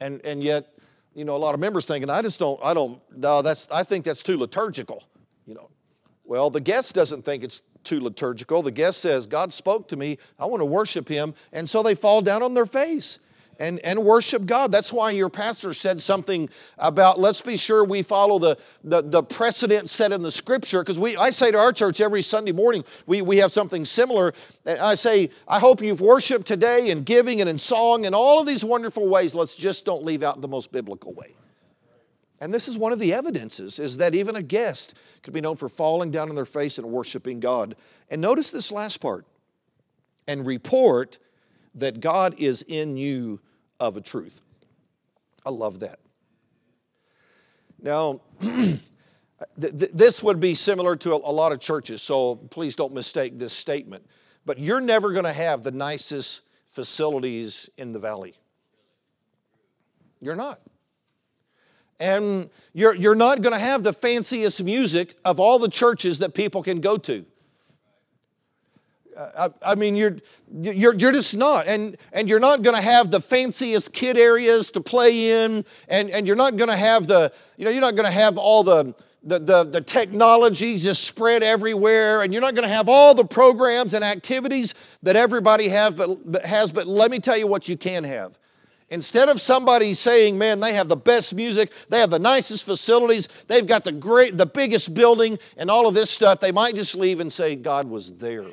And, 0.00 0.20
and 0.24 0.42
yet, 0.42 0.72
you 1.14 1.24
know, 1.24 1.36
a 1.36 1.38
lot 1.38 1.54
of 1.54 1.60
members 1.60 1.86
thinking, 1.86 2.08
I 2.08 2.22
just 2.22 2.38
don't, 2.38 2.60
I 2.62 2.74
don't, 2.74 3.00
no, 3.14 3.42
that's, 3.42 3.68
I 3.70 3.82
think 3.82 4.04
that's 4.04 4.22
too 4.22 4.38
liturgical, 4.38 5.04
you 5.46 5.54
know. 5.54 5.70
Well, 6.24 6.50
the 6.50 6.60
guest 6.60 6.94
doesn't 6.94 7.24
think 7.24 7.44
it's 7.44 7.62
too 7.84 8.00
liturgical. 8.00 8.62
The 8.62 8.70
guest 8.70 9.00
says, 9.00 9.26
God 9.26 9.52
spoke 9.52 9.88
to 9.88 9.96
me, 9.96 10.18
I 10.38 10.46
want 10.46 10.60
to 10.60 10.66
worship 10.66 11.08
him. 11.08 11.34
And 11.52 11.68
so 11.68 11.82
they 11.82 11.94
fall 11.94 12.20
down 12.20 12.42
on 12.42 12.52
their 12.54 12.66
face 12.66 13.20
and, 13.58 13.78
and 13.80 14.02
worship 14.02 14.46
God. 14.46 14.70
That's 14.72 14.92
why 14.92 15.12
your 15.12 15.28
pastor 15.28 15.72
said 15.72 16.02
something 16.02 16.48
about 16.78 17.18
let's 17.18 17.40
be 17.40 17.56
sure 17.56 17.84
we 17.84 18.02
follow 18.02 18.38
the, 18.38 18.58
the, 18.84 19.02
the 19.02 19.22
precedent 19.22 19.88
set 19.88 20.12
in 20.12 20.22
the 20.22 20.30
scripture. 20.30 20.82
Because 20.82 20.98
we 20.98 21.16
I 21.16 21.30
say 21.30 21.50
to 21.50 21.58
our 21.58 21.72
church 21.72 22.00
every 22.00 22.22
Sunday 22.22 22.52
morning, 22.52 22.84
we, 23.06 23.22
we 23.22 23.38
have 23.38 23.52
something 23.52 23.84
similar. 23.84 24.34
And 24.64 24.78
I 24.78 24.94
say, 24.94 25.30
I 25.48 25.58
hope 25.58 25.80
you've 25.80 26.00
worshiped 26.00 26.46
today 26.46 26.90
in 26.90 27.02
giving 27.02 27.40
and 27.40 27.48
in 27.48 27.58
song 27.58 28.06
and 28.06 28.14
all 28.14 28.40
of 28.40 28.46
these 28.46 28.64
wonderful 28.64 29.08
ways. 29.08 29.34
Let's 29.34 29.56
just 29.56 29.84
don't 29.84 30.04
leave 30.04 30.22
out 30.22 30.40
the 30.40 30.48
most 30.48 30.72
biblical 30.72 31.12
way. 31.12 31.34
And 32.40 32.52
this 32.52 32.68
is 32.68 32.76
one 32.76 32.92
of 32.92 32.98
the 32.98 33.14
evidences 33.14 33.78
is 33.78 33.96
that 33.96 34.14
even 34.14 34.36
a 34.36 34.42
guest 34.42 34.94
could 35.22 35.32
be 35.32 35.40
known 35.40 35.56
for 35.56 35.68
falling 35.68 36.10
down 36.10 36.28
on 36.28 36.34
their 36.34 36.44
face 36.44 36.78
and 36.78 36.86
worshiping 36.86 37.40
God. 37.40 37.76
And 38.10 38.20
notice 38.20 38.50
this 38.50 38.70
last 38.70 38.98
part. 38.98 39.24
And 40.28 40.44
report 40.44 41.18
that 41.76 42.00
God 42.00 42.34
is 42.38 42.62
in 42.62 42.96
you 42.96 43.40
of 43.78 43.96
a 43.96 44.00
truth. 44.00 44.42
I 45.44 45.50
love 45.50 45.80
that. 45.80 46.00
Now, 47.80 48.20
this 49.56 50.22
would 50.22 50.40
be 50.40 50.54
similar 50.54 50.96
to 50.96 51.14
a 51.14 51.16
lot 51.16 51.52
of 51.52 51.60
churches, 51.60 52.02
so 52.02 52.36
please 52.36 52.74
don't 52.74 52.92
mistake 52.92 53.38
this 53.38 53.52
statement. 53.52 54.06
But 54.44 54.58
you're 54.58 54.80
never 54.80 55.12
going 55.12 55.24
to 55.24 55.32
have 55.32 55.62
the 55.62 55.70
nicest 55.70 56.42
facilities 56.70 57.68
in 57.76 57.92
the 57.92 57.98
valley. 57.98 58.34
You're 60.20 60.36
not. 60.36 60.60
And 61.98 62.50
you're, 62.72 62.94
you're 62.94 63.14
not 63.14 63.40
going 63.40 63.52
to 63.52 63.58
have 63.58 63.82
the 63.82 63.92
fanciest 63.92 64.62
music 64.62 65.16
of 65.24 65.40
all 65.40 65.58
the 65.58 65.68
churches 65.68 66.18
that 66.18 66.34
people 66.34 66.62
can 66.62 66.80
go 66.80 66.98
to. 66.98 67.24
I, 69.16 69.50
I, 69.62 69.74
mean, 69.74 69.96
you're, 69.96 70.16
you're, 70.60 70.94
you're 70.94 71.12
just 71.12 71.36
not. 71.36 71.66
And, 71.66 71.96
and 72.12 72.28
you're 72.28 72.40
not 72.40 72.62
going 72.62 72.76
to 72.76 72.82
have 72.82 73.10
the 73.10 73.20
fanciest 73.20 73.92
kid 73.92 74.16
areas 74.18 74.70
to 74.72 74.80
play 74.80 75.44
in. 75.44 75.64
And, 75.88 76.10
and 76.10 76.26
you're 76.26 76.36
not 76.36 76.56
going 76.56 76.68
to 76.68 76.76
have 76.76 77.06
the, 77.06 77.32
you 77.56 77.64
know, 77.64 77.70
you're 77.70 77.80
not 77.80 77.96
going 77.96 78.06
to 78.06 78.10
have 78.10 78.38
all 78.38 78.62
the, 78.62 78.94
the, 79.22 79.38
the, 79.38 79.64
the 79.64 79.80
technology 79.80 80.78
just 80.78 81.04
spread 81.04 81.42
everywhere. 81.42 82.22
And 82.22 82.32
you're 82.32 82.42
not 82.42 82.54
going 82.54 82.68
to 82.68 82.74
have 82.74 82.88
all 82.88 83.14
the 83.14 83.24
programs 83.24 83.94
and 83.94 84.04
activities 84.04 84.74
that 85.02 85.16
everybody 85.16 85.68
have, 85.68 85.96
but, 85.96 86.30
but 86.30 86.44
has. 86.44 86.70
But 86.70 86.86
let 86.86 87.10
me 87.10 87.18
tell 87.18 87.36
you 87.36 87.46
what 87.46 87.68
you 87.68 87.76
can 87.76 88.04
have. 88.04 88.38
Instead 88.88 89.28
of 89.28 89.40
somebody 89.40 89.94
saying, 89.94 90.38
man, 90.38 90.60
they 90.60 90.74
have 90.74 90.86
the 90.86 90.96
best 90.96 91.34
music, 91.34 91.72
they 91.88 91.98
have 91.98 92.10
the 92.10 92.20
nicest 92.20 92.64
facilities, 92.64 93.28
they've 93.48 93.66
got 93.66 93.82
the 93.82 93.90
great, 93.90 94.36
the 94.36 94.46
biggest 94.46 94.94
building, 94.94 95.40
and 95.56 95.68
all 95.72 95.88
of 95.88 95.94
this 95.94 96.08
stuff, 96.08 96.38
they 96.38 96.52
might 96.52 96.76
just 96.76 96.94
leave 96.94 97.18
and 97.18 97.32
say, 97.32 97.56
God 97.56 97.88
was 97.88 98.12
there. 98.12 98.46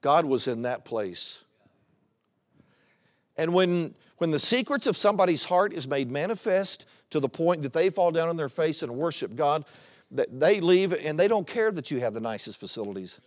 God 0.00 0.24
was 0.24 0.46
in 0.46 0.62
that 0.62 0.84
place. 0.84 1.44
And 3.36 3.54
when, 3.54 3.94
when 4.18 4.30
the 4.30 4.38
secrets 4.38 4.86
of 4.86 4.96
somebody's 4.96 5.44
heart 5.44 5.72
is 5.72 5.86
made 5.86 6.10
manifest 6.10 6.86
to 7.10 7.20
the 7.20 7.28
point 7.28 7.62
that 7.62 7.72
they 7.72 7.88
fall 7.88 8.10
down 8.10 8.28
on 8.28 8.36
their 8.36 8.48
face 8.48 8.82
and 8.82 8.92
worship 8.92 9.36
God, 9.36 9.64
that 10.10 10.40
they 10.40 10.60
leave 10.60 10.92
and 10.92 11.18
they 11.18 11.28
don't 11.28 11.46
care 11.46 11.70
that 11.70 11.90
you 11.90 12.00
have 12.00 12.14
the 12.14 12.20
nicest 12.20 12.58
facilities. 12.58 13.20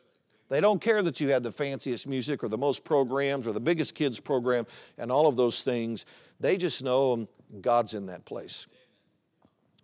They 0.50 0.60
don't 0.60 0.82
care 0.82 1.02
that 1.02 1.22
you 1.22 1.30
have 1.30 1.44
the 1.44 1.52
fanciest 1.52 2.08
music 2.08 2.44
or 2.44 2.50
the 2.50 2.58
most 2.58 2.84
programs 2.84 3.48
or 3.48 3.54
the 3.54 3.62
biggest 3.62 3.96
kids 3.96 4.20
program 4.20 4.68
and 4.98 5.10
all 5.10 5.28
of 5.28 5.38
those 5.38 5.64
things. 5.64 6.06
They 6.42 6.58
just 6.58 6.84
know 6.84 7.28
God's 7.62 7.94
in 7.94 8.08
that 8.08 8.26
place. 8.26 8.68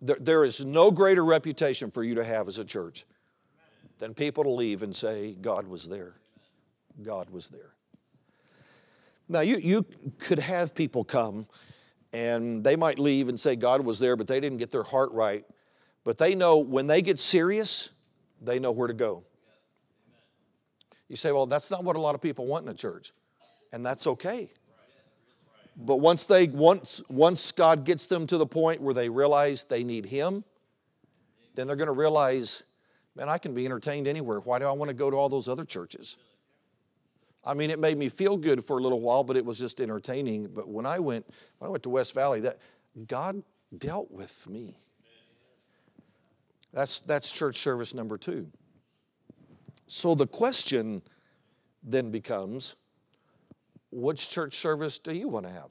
There, 0.02 0.18
there 0.20 0.44
is 0.44 0.64
no 0.64 0.90
greater 0.90 1.24
reputation 1.24 1.90
for 1.90 2.04
you 2.04 2.16
to 2.16 2.24
have 2.24 2.48
as 2.48 2.58
a 2.58 2.64
church 2.64 3.06
than 3.98 4.12
people 4.12 4.44
to 4.44 4.50
leave 4.50 4.82
and 4.82 4.94
say, 4.94 5.36
God 5.40 5.66
was 5.66 5.88
there. 5.88 6.14
God 7.02 7.30
was 7.30 7.48
there. 7.48 7.74
Now, 9.28 9.40
you, 9.40 9.56
you 9.56 9.84
could 10.18 10.38
have 10.38 10.74
people 10.74 11.04
come 11.04 11.46
and 12.12 12.64
they 12.64 12.76
might 12.76 12.98
leave 12.98 13.28
and 13.28 13.38
say 13.38 13.56
God 13.56 13.84
was 13.84 13.98
there, 13.98 14.16
but 14.16 14.26
they 14.26 14.40
didn't 14.40 14.58
get 14.58 14.70
their 14.70 14.82
heart 14.82 15.12
right. 15.12 15.44
But 16.04 16.16
they 16.16 16.34
know 16.34 16.58
when 16.58 16.86
they 16.86 17.02
get 17.02 17.18
serious, 17.18 17.90
they 18.40 18.58
know 18.58 18.72
where 18.72 18.88
to 18.88 18.94
go. 18.94 19.24
You 21.08 21.16
say, 21.16 21.32
well, 21.32 21.46
that's 21.46 21.70
not 21.70 21.84
what 21.84 21.96
a 21.96 22.00
lot 22.00 22.14
of 22.14 22.20
people 22.20 22.46
want 22.46 22.64
in 22.64 22.70
a 22.70 22.74
church, 22.74 23.12
and 23.72 23.84
that's 23.84 24.06
okay. 24.06 24.50
But 25.76 25.96
once 25.96 26.24
they 26.24 26.48
once 26.48 27.02
once 27.08 27.52
God 27.52 27.84
gets 27.84 28.06
them 28.06 28.26
to 28.26 28.36
the 28.36 28.46
point 28.46 28.80
where 28.80 28.94
they 28.94 29.08
realize 29.08 29.64
they 29.64 29.84
need 29.84 30.04
Him, 30.04 30.44
then 31.54 31.66
they're 31.66 31.76
going 31.76 31.86
to 31.86 31.92
realize, 31.92 32.64
man, 33.14 33.28
I 33.28 33.38
can 33.38 33.54
be 33.54 33.64
entertained 33.64 34.06
anywhere. 34.08 34.40
Why 34.40 34.58
do 34.58 34.64
I 34.64 34.72
want 34.72 34.88
to 34.88 34.94
go 34.94 35.10
to 35.10 35.16
all 35.16 35.28
those 35.28 35.46
other 35.46 35.64
churches? 35.64 36.16
I 37.44 37.54
mean, 37.54 37.70
it 37.70 37.78
made 37.78 37.96
me 37.96 38.08
feel 38.08 38.36
good 38.36 38.64
for 38.64 38.78
a 38.78 38.82
little 38.82 39.00
while, 39.00 39.24
but 39.24 39.36
it 39.36 39.44
was 39.44 39.58
just 39.58 39.80
entertaining. 39.80 40.48
But 40.48 40.68
when 40.68 40.86
I 40.86 40.98
went, 40.98 41.26
when 41.58 41.68
I 41.68 41.70
went 41.70 41.82
to 41.84 41.90
West 41.90 42.14
Valley, 42.14 42.40
that 42.40 42.58
God 43.06 43.42
dealt 43.76 44.10
with 44.10 44.46
me. 44.48 44.78
That's, 46.72 47.00
that's 47.00 47.30
church 47.30 47.56
service 47.58 47.94
number 47.94 48.18
two. 48.18 48.48
So 49.86 50.14
the 50.14 50.26
question 50.26 51.02
then 51.82 52.10
becomes 52.10 52.76
which 53.90 54.28
church 54.28 54.56
service 54.56 54.98
do 54.98 55.12
you 55.12 55.28
want 55.28 55.46
to 55.46 55.52
have? 55.52 55.70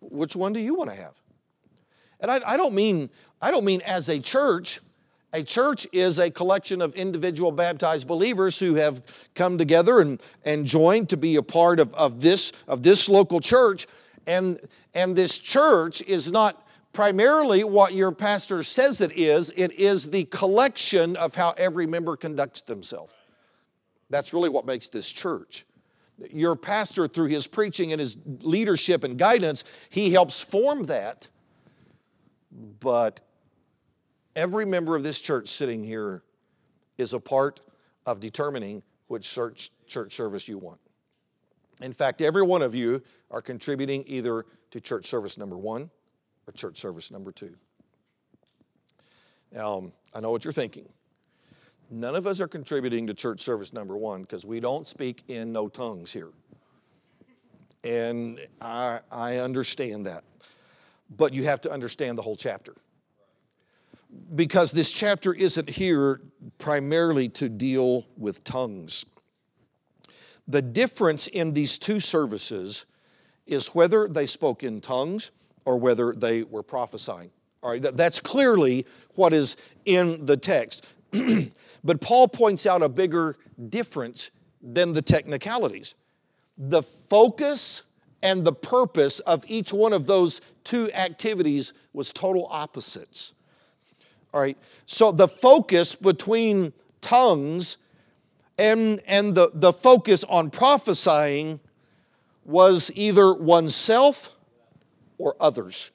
Which 0.00 0.34
one 0.34 0.52
do 0.52 0.60
you 0.60 0.74
want 0.74 0.90
to 0.90 0.96
have? 0.96 1.14
And 2.20 2.30
I, 2.30 2.40
I, 2.44 2.56
don't 2.56 2.74
mean 2.74 3.10
I 3.40 3.50
don't 3.50 3.64
mean 3.64 3.80
as 3.82 4.08
a 4.08 4.18
church 4.18 4.80
a 5.32 5.42
church 5.42 5.86
is 5.92 6.18
a 6.18 6.30
collection 6.30 6.82
of 6.82 6.94
individual 6.94 7.52
baptized 7.52 8.06
believers 8.06 8.58
who 8.58 8.74
have 8.74 9.02
come 9.34 9.56
together 9.56 10.00
and, 10.00 10.22
and 10.44 10.66
joined 10.66 11.08
to 11.10 11.16
be 11.16 11.36
a 11.36 11.42
part 11.42 11.80
of, 11.80 11.92
of, 11.94 12.20
this, 12.20 12.52
of 12.68 12.82
this 12.82 13.08
local 13.08 13.40
church. 13.40 13.86
And, 14.26 14.60
and 14.94 15.16
this 15.16 15.38
church 15.38 16.02
is 16.02 16.30
not 16.30 16.66
primarily 16.92 17.64
what 17.64 17.94
your 17.94 18.12
pastor 18.12 18.62
says 18.62 19.00
it 19.00 19.12
is, 19.12 19.50
it 19.56 19.72
is 19.72 20.10
the 20.10 20.24
collection 20.24 21.16
of 21.16 21.34
how 21.34 21.54
every 21.56 21.86
member 21.86 22.16
conducts 22.16 22.62
themselves. 22.62 23.12
That's 24.10 24.34
really 24.34 24.50
what 24.50 24.66
makes 24.66 24.88
this 24.88 25.10
church. 25.10 25.64
Your 26.30 26.54
pastor, 26.54 27.08
through 27.08 27.28
his 27.28 27.46
preaching 27.46 27.92
and 27.92 28.00
his 28.00 28.18
leadership 28.40 29.02
and 29.02 29.18
guidance, 29.18 29.64
he 29.88 30.12
helps 30.12 30.42
form 30.42 30.82
that. 30.84 31.28
But 32.80 33.22
Every 34.34 34.64
member 34.64 34.96
of 34.96 35.02
this 35.02 35.20
church 35.20 35.48
sitting 35.48 35.84
here 35.84 36.22
is 36.96 37.12
a 37.12 37.20
part 37.20 37.60
of 38.06 38.20
determining 38.20 38.82
which 39.08 39.30
church, 39.30 39.70
church 39.86 40.14
service 40.14 40.48
you 40.48 40.58
want. 40.58 40.78
In 41.82 41.92
fact, 41.92 42.20
every 42.22 42.42
one 42.42 42.62
of 42.62 42.74
you 42.74 43.02
are 43.30 43.42
contributing 43.42 44.04
either 44.06 44.46
to 44.70 44.80
church 44.80 45.06
service 45.06 45.36
number 45.36 45.58
one 45.58 45.90
or 46.46 46.52
church 46.52 46.78
service 46.78 47.10
number 47.10 47.32
two. 47.32 47.54
Now, 49.50 49.92
I 50.14 50.20
know 50.20 50.30
what 50.30 50.44
you're 50.44 50.52
thinking. 50.52 50.88
None 51.90 52.14
of 52.14 52.26
us 52.26 52.40
are 52.40 52.48
contributing 52.48 53.06
to 53.08 53.14
church 53.14 53.40
service 53.40 53.74
number 53.74 53.98
one 53.98 54.22
because 54.22 54.46
we 54.46 54.60
don't 54.60 54.86
speak 54.86 55.24
in 55.28 55.52
no 55.52 55.68
tongues 55.68 56.10
here. 56.10 56.30
And 57.84 58.40
I, 58.62 59.00
I 59.10 59.38
understand 59.38 60.06
that. 60.06 60.24
But 61.18 61.34
you 61.34 61.44
have 61.44 61.60
to 61.62 61.70
understand 61.70 62.16
the 62.16 62.22
whole 62.22 62.36
chapter 62.36 62.74
because 64.34 64.72
this 64.72 64.90
chapter 64.90 65.32
isn't 65.32 65.68
here 65.68 66.20
primarily 66.58 67.28
to 67.30 67.48
deal 67.48 68.06
with 68.16 68.44
tongues. 68.44 69.04
The 70.48 70.62
difference 70.62 71.28
in 71.28 71.52
these 71.52 71.78
two 71.78 72.00
services 72.00 72.86
is 73.46 73.68
whether 73.68 74.08
they 74.08 74.26
spoke 74.26 74.62
in 74.62 74.80
tongues 74.80 75.30
or 75.64 75.78
whether 75.78 76.12
they 76.12 76.42
were 76.42 76.62
prophesying. 76.62 77.30
All 77.62 77.70
right, 77.70 77.82
that's 77.96 78.18
clearly 78.18 78.86
what 79.14 79.32
is 79.32 79.56
in 79.84 80.26
the 80.26 80.36
text. 80.36 80.84
but 81.84 82.00
Paul 82.00 82.26
points 82.28 82.66
out 82.66 82.82
a 82.82 82.88
bigger 82.88 83.36
difference 83.68 84.30
than 84.60 84.92
the 84.92 85.02
technicalities. 85.02 85.94
The 86.58 86.82
focus 86.82 87.82
and 88.22 88.44
the 88.44 88.52
purpose 88.52 89.20
of 89.20 89.44
each 89.48 89.72
one 89.72 89.92
of 89.92 90.06
those 90.06 90.40
two 90.64 90.92
activities 90.92 91.72
was 91.92 92.12
total 92.12 92.46
opposites. 92.50 93.34
All 94.34 94.40
right, 94.40 94.56
so 94.86 95.12
the 95.12 95.28
focus 95.28 95.94
between 95.94 96.72
tongues 97.00 97.76
and, 98.58 99.00
and 99.06 99.34
the, 99.34 99.50
the 99.52 99.72
focus 99.72 100.24
on 100.24 100.50
prophesying 100.50 101.60
was 102.44 102.90
either 102.94 103.34
oneself 103.34 104.36
or 105.18 105.36
others. 105.40 105.90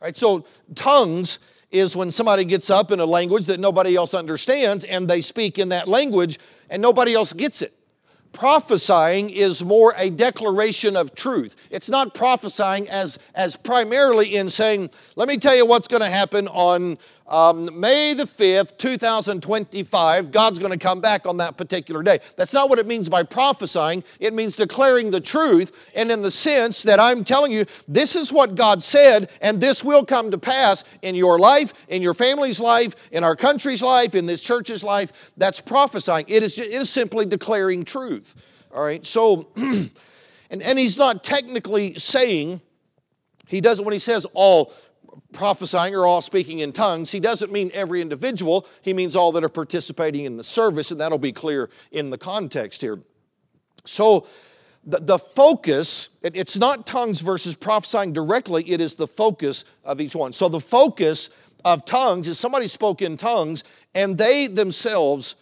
All 0.00 0.06
right, 0.06 0.16
so 0.16 0.44
tongues 0.74 1.38
is 1.70 1.94
when 1.94 2.10
somebody 2.10 2.44
gets 2.44 2.70
up 2.70 2.90
in 2.92 3.00
a 3.00 3.06
language 3.06 3.46
that 3.46 3.60
nobody 3.60 3.94
else 3.94 4.14
understands 4.14 4.84
and 4.84 5.08
they 5.08 5.20
speak 5.20 5.58
in 5.58 5.68
that 5.70 5.88
language 5.88 6.38
and 6.70 6.80
nobody 6.80 7.14
else 7.14 7.32
gets 7.32 7.60
it. 7.60 7.77
Prophesying 8.32 9.30
is 9.30 9.64
more 9.64 9.94
a 9.96 10.10
declaration 10.10 10.96
of 10.96 11.14
truth. 11.14 11.56
It's 11.70 11.88
not 11.88 12.14
prophesying 12.14 12.88
as, 12.88 13.18
as 13.34 13.56
primarily 13.56 14.36
in 14.36 14.50
saying, 14.50 14.90
let 15.16 15.28
me 15.28 15.38
tell 15.38 15.56
you 15.56 15.66
what's 15.66 15.88
going 15.88 16.02
to 16.02 16.10
happen 16.10 16.46
on 16.48 16.98
um, 17.28 17.78
May 17.78 18.14
the 18.14 18.24
5th, 18.24 18.78
2025, 18.78 20.32
God's 20.32 20.58
going 20.58 20.72
to 20.72 20.78
come 20.78 21.00
back 21.00 21.26
on 21.26 21.36
that 21.36 21.58
particular 21.58 22.02
day. 22.02 22.20
That's 22.36 22.54
not 22.54 22.70
what 22.70 22.78
it 22.78 22.86
means 22.86 23.08
by 23.08 23.22
prophesying. 23.22 24.02
It 24.18 24.32
means 24.32 24.56
declaring 24.56 25.10
the 25.10 25.20
truth, 25.20 25.72
and 25.94 26.10
in 26.10 26.22
the 26.22 26.30
sense 26.30 26.82
that 26.84 26.98
I'm 26.98 27.24
telling 27.24 27.52
you, 27.52 27.66
this 27.86 28.16
is 28.16 28.32
what 28.32 28.54
God 28.54 28.82
said, 28.82 29.30
and 29.42 29.60
this 29.60 29.84
will 29.84 30.06
come 30.06 30.30
to 30.30 30.38
pass 30.38 30.84
in 31.02 31.14
your 31.14 31.38
life, 31.38 31.74
in 31.88 32.00
your 32.00 32.14
family's 32.14 32.60
life, 32.60 32.96
in 33.12 33.24
our 33.24 33.36
country's 33.36 33.82
life, 33.82 34.14
in 34.14 34.24
this 34.24 34.42
church's 34.42 34.82
life. 34.82 35.12
That's 35.36 35.60
prophesying. 35.60 36.24
It 36.28 36.42
is, 36.42 36.58
it 36.58 36.72
is 36.72 36.88
simply 36.88 37.26
declaring 37.26 37.84
truth. 37.84 38.34
All 38.74 38.82
right, 38.82 39.04
so, 39.06 39.48
and, 39.56 39.90
and 40.50 40.78
he's 40.78 40.96
not 40.96 41.24
technically 41.24 41.94
saying, 41.98 42.62
he 43.46 43.60
doesn't, 43.60 43.84
when 43.84 43.92
he 43.92 43.98
says 43.98 44.26
all 44.34 44.72
prophesying 45.32 45.94
or 45.94 46.06
all 46.06 46.20
speaking 46.20 46.60
in 46.60 46.72
tongues, 46.72 47.10
he 47.10 47.20
doesn't 47.20 47.52
mean 47.52 47.70
every 47.74 48.00
individual. 48.00 48.66
He 48.82 48.92
means 48.92 49.16
all 49.16 49.32
that 49.32 49.44
are 49.44 49.48
participating 49.48 50.24
in 50.24 50.36
the 50.36 50.44
service, 50.44 50.90
and 50.90 51.00
that'll 51.00 51.18
be 51.18 51.32
clear 51.32 51.70
in 51.92 52.10
the 52.10 52.18
context 52.18 52.80
here. 52.80 53.00
So, 53.84 54.26
the, 54.84 55.00
the 55.00 55.18
focus, 55.18 56.10
it, 56.22 56.36
it's 56.36 56.56
not 56.56 56.86
tongues 56.86 57.20
versus 57.20 57.54
prophesying 57.54 58.12
directly, 58.12 58.68
it 58.70 58.80
is 58.80 58.94
the 58.94 59.06
focus 59.06 59.64
of 59.84 60.00
each 60.00 60.14
one. 60.14 60.32
So, 60.32 60.48
the 60.48 60.60
focus 60.60 61.30
of 61.64 61.84
tongues 61.84 62.28
is 62.28 62.38
somebody 62.38 62.66
spoke 62.66 63.02
in 63.02 63.16
tongues, 63.16 63.64
and 63.94 64.16
they 64.16 64.46
themselves 64.46 65.36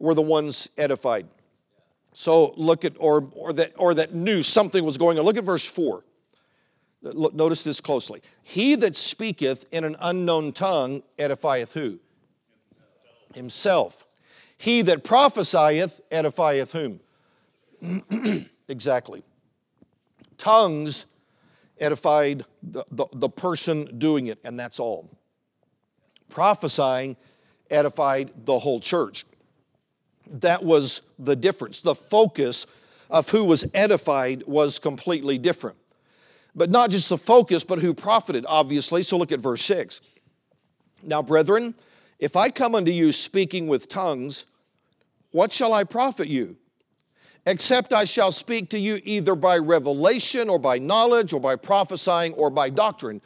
were 0.00 0.14
the 0.14 0.22
ones 0.22 0.68
edified. 0.78 1.26
So, 2.12 2.54
look 2.56 2.84
at, 2.84 2.94
or, 2.98 3.28
or, 3.34 3.52
that, 3.52 3.72
or 3.76 3.94
that 3.94 4.14
knew 4.14 4.42
something 4.42 4.84
was 4.84 4.96
going 4.96 5.18
on. 5.18 5.24
Look 5.24 5.36
at 5.36 5.44
verse 5.44 5.66
4. 5.66 6.02
Notice 7.02 7.62
this 7.62 7.80
closely. 7.80 8.22
He 8.42 8.74
that 8.76 8.96
speaketh 8.96 9.66
in 9.70 9.84
an 9.84 9.96
unknown 10.00 10.52
tongue 10.52 11.02
edifieth 11.18 11.72
who? 11.72 11.98
Himself. 13.34 14.04
He 14.56 14.82
that 14.82 15.04
prophesieth 15.04 16.00
edifieth 16.10 16.72
whom? 16.72 18.46
exactly. 18.68 19.22
Tongues 20.36 21.06
edified 21.78 22.44
the, 22.62 22.84
the, 22.90 23.06
the 23.12 23.28
person 23.28 23.98
doing 23.98 24.26
it, 24.26 24.38
and 24.42 24.58
that's 24.58 24.80
all. 24.80 25.08
Prophesying 26.28 27.16
edified 27.70 28.32
the 28.44 28.58
whole 28.58 28.80
church. 28.80 29.24
That 30.26 30.64
was 30.64 31.02
the 31.18 31.36
difference. 31.36 31.80
The 31.80 31.94
focus 31.94 32.66
of 33.08 33.30
who 33.30 33.44
was 33.44 33.64
edified 33.72 34.42
was 34.46 34.78
completely 34.78 35.38
different. 35.38 35.76
But 36.58 36.70
not 36.70 36.90
just 36.90 37.08
the 37.08 37.16
focus, 37.16 37.62
but 37.62 37.78
who 37.78 37.94
profited, 37.94 38.44
obviously. 38.48 39.04
So 39.04 39.16
look 39.16 39.30
at 39.30 39.38
verse 39.38 39.62
6. 39.62 40.00
Now, 41.04 41.22
brethren, 41.22 41.72
if 42.18 42.34
I 42.34 42.50
come 42.50 42.74
unto 42.74 42.90
you 42.90 43.12
speaking 43.12 43.68
with 43.68 43.88
tongues, 43.88 44.44
what 45.30 45.52
shall 45.52 45.72
I 45.72 45.84
profit 45.84 46.26
you? 46.26 46.56
Except 47.46 47.92
I 47.92 48.02
shall 48.02 48.32
speak 48.32 48.70
to 48.70 48.78
you 48.78 49.00
either 49.04 49.36
by 49.36 49.58
revelation 49.58 50.48
or 50.48 50.58
by 50.58 50.80
knowledge 50.80 51.32
or 51.32 51.40
by 51.40 51.54
prophesying 51.54 52.32
or 52.32 52.50
by 52.50 52.70
doctrine, 52.70 53.22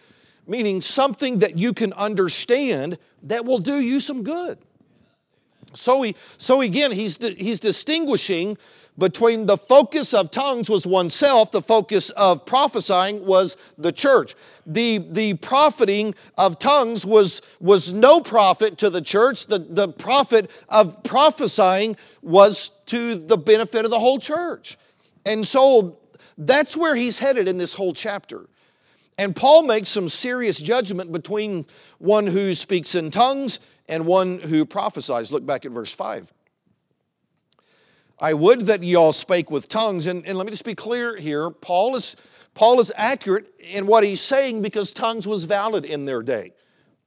meaning 0.46 0.82
something 0.82 1.38
that 1.38 1.56
you 1.56 1.72
can 1.72 1.94
understand 1.94 2.98
that 3.22 3.46
will 3.46 3.58
do 3.58 3.80
you 3.80 3.98
some 3.98 4.22
good. 4.22 4.58
So, 5.74 6.02
he, 6.02 6.16
so 6.38 6.60
again, 6.60 6.92
he's, 6.92 7.16
he's 7.16 7.60
distinguishing 7.60 8.58
between 8.98 9.46
the 9.46 9.56
focus 9.56 10.12
of 10.12 10.30
tongues 10.30 10.68
was 10.68 10.86
oneself, 10.86 11.50
the 11.50 11.62
focus 11.62 12.10
of 12.10 12.44
prophesying 12.44 13.24
was 13.24 13.56
the 13.78 13.90
church. 13.90 14.34
The, 14.66 14.98
the 14.98 15.34
profiting 15.34 16.14
of 16.36 16.58
tongues 16.58 17.06
was, 17.06 17.40
was 17.58 17.92
no 17.92 18.20
profit 18.20 18.76
to 18.78 18.90
the 18.90 19.00
church. 19.00 19.46
The, 19.46 19.60
the 19.60 19.88
profit 19.88 20.50
of 20.68 21.02
prophesying 21.04 21.96
was 22.20 22.70
to 22.86 23.14
the 23.14 23.38
benefit 23.38 23.84
of 23.86 23.90
the 23.90 23.98
whole 23.98 24.18
church. 24.18 24.76
And 25.24 25.46
so 25.46 25.98
that's 26.36 26.76
where 26.76 26.94
he's 26.94 27.18
headed 27.18 27.48
in 27.48 27.56
this 27.56 27.72
whole 27.72 27.94
chapter. 27.94 28.46
And 29.16 29.34
Paul 29.34 29.62
makes 29.62 29.88
some 29.88 30.08
serious 30.08 30.58
judgment 30.58 31.12
between 31.12 31.66
one 31.98 32.26
who 32.26 32.54
speaks 32.54 32.94
in 32.94 33.10
tongues 33.10 33.58
and 33.92 34.06
one 34.06 34.38
who 34.38 34.64
prophesies. 34.64 35.30
Look 35.30 35.44
back 35.44 35.66
at 35.66 35.70
verse 35.70 35.92
5. 35.92 36.32
I 38.18 38.32
would 38.32 38.62
that 38.62 38.82
ye 38.82 38.94
all 38.94 39.12
spake 39.12 39.50
with 39.50 39.68
tongues. 39.68 40.06
And, 40.06 40.26
and 40.26 40.38
let 40.38 40.46
me 40.46 40.50
just 40.50 40.64
be 40.64 40.74
clear 40.74 41.14
here. 41.14 41.50
Paul 41.50 41.94
is, 41.94 42.16
Paul 42.54 42.80
is 42.80 42.90
accurate 42.96 43.52
in 43.58 43.86
what 43.86 44.02
he's 44.02 44.22
saying 44.22 44.62
because 44.62 44.94
tongues 44.94 45.28
was 45.28 45.44
valid 45.44 45.84
in 45.84 46.06
their 46.06 46.22
day. 46.22 46.54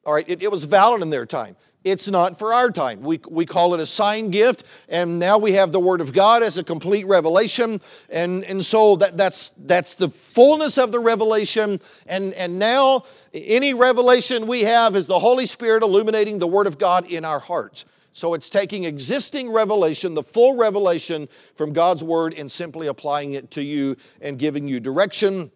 All 0.05 0.13
right, 0.13 0.25
it, 0.27 0.43
it 0.43 0.51
was 0.51 0.65
valid 0.65 1.01
in 1.01 1.09
their 1.09 1.25
time. 1.25 1.55
It's 1.85 2.09
not 2.09 2.39
for 2.39 2.51
our 2.51 2.71
time. 2.71 3.01
We, 3.01 3.21
we 3.29 3.45
call 3.45 3.75
it 3.75 3.79
a 3.79 3.85
sign 3.85 4.31
gift, 4.31 4.63
and 4.89 5.19
now 5.19 5.37
we 5.37 5.53
have 5.53 5.71
the 5.71 5.79
Word 5.79 6.01
of 6.01 6.13
God 6.13 6.41
as 6.41 6.57
a 6.57 6.63
complete 6.63 7.05
revelation. 7.05 7.79
And, 8.09 8.43
and 8.43 8.65
so 8.65 8.95
that, 8.95 9.17
that's, 9.17 9.53
that's 9.55 9.93
the 9.93 10.09
fullness 10.09 10.79
of 10.79 10.91
the 10.91 10.99
revelation. 10.99 11.79
And, 12.07 12.33
and 12.33 12.57
now, 12.57 13.03
any 13.35 13.75
revelation 13.75 14.47
we 14.47 14.61
have 14.61 14.95
is 14.95 15.05
the 15.05 15.19
Holy 15.19 15.45
Spirit 15.45 15.83
illuminating 15.83 16.39
the 16.39 16.47
Word 16.47 16.65
of 16.65 16.79
God 16.79 17.05
in 17.05 17.23
our 17.23 17.39
hearts. 17.39 17.85
So 18.13 18.33
it's 18.33 18.49
taking 18.49 18.85
existing 18.85 19.51
revelation, 19.51 20.15
the 20.15 20.23
full 20.23 20.55
revelation 20.55 21.29
from 21.55 21.71
God's 21.71 22.03
word, 22.03 22.33
and 22.33 22.49
simply 22.49 22.87
applying 22.87 23.33
it 23.33 23.51
to 23.51 23.61
you 23.61 23.95
and 24.21 24.39
giving 24.39 24.67
you 24.67 24.79
direction, 24.79 25.51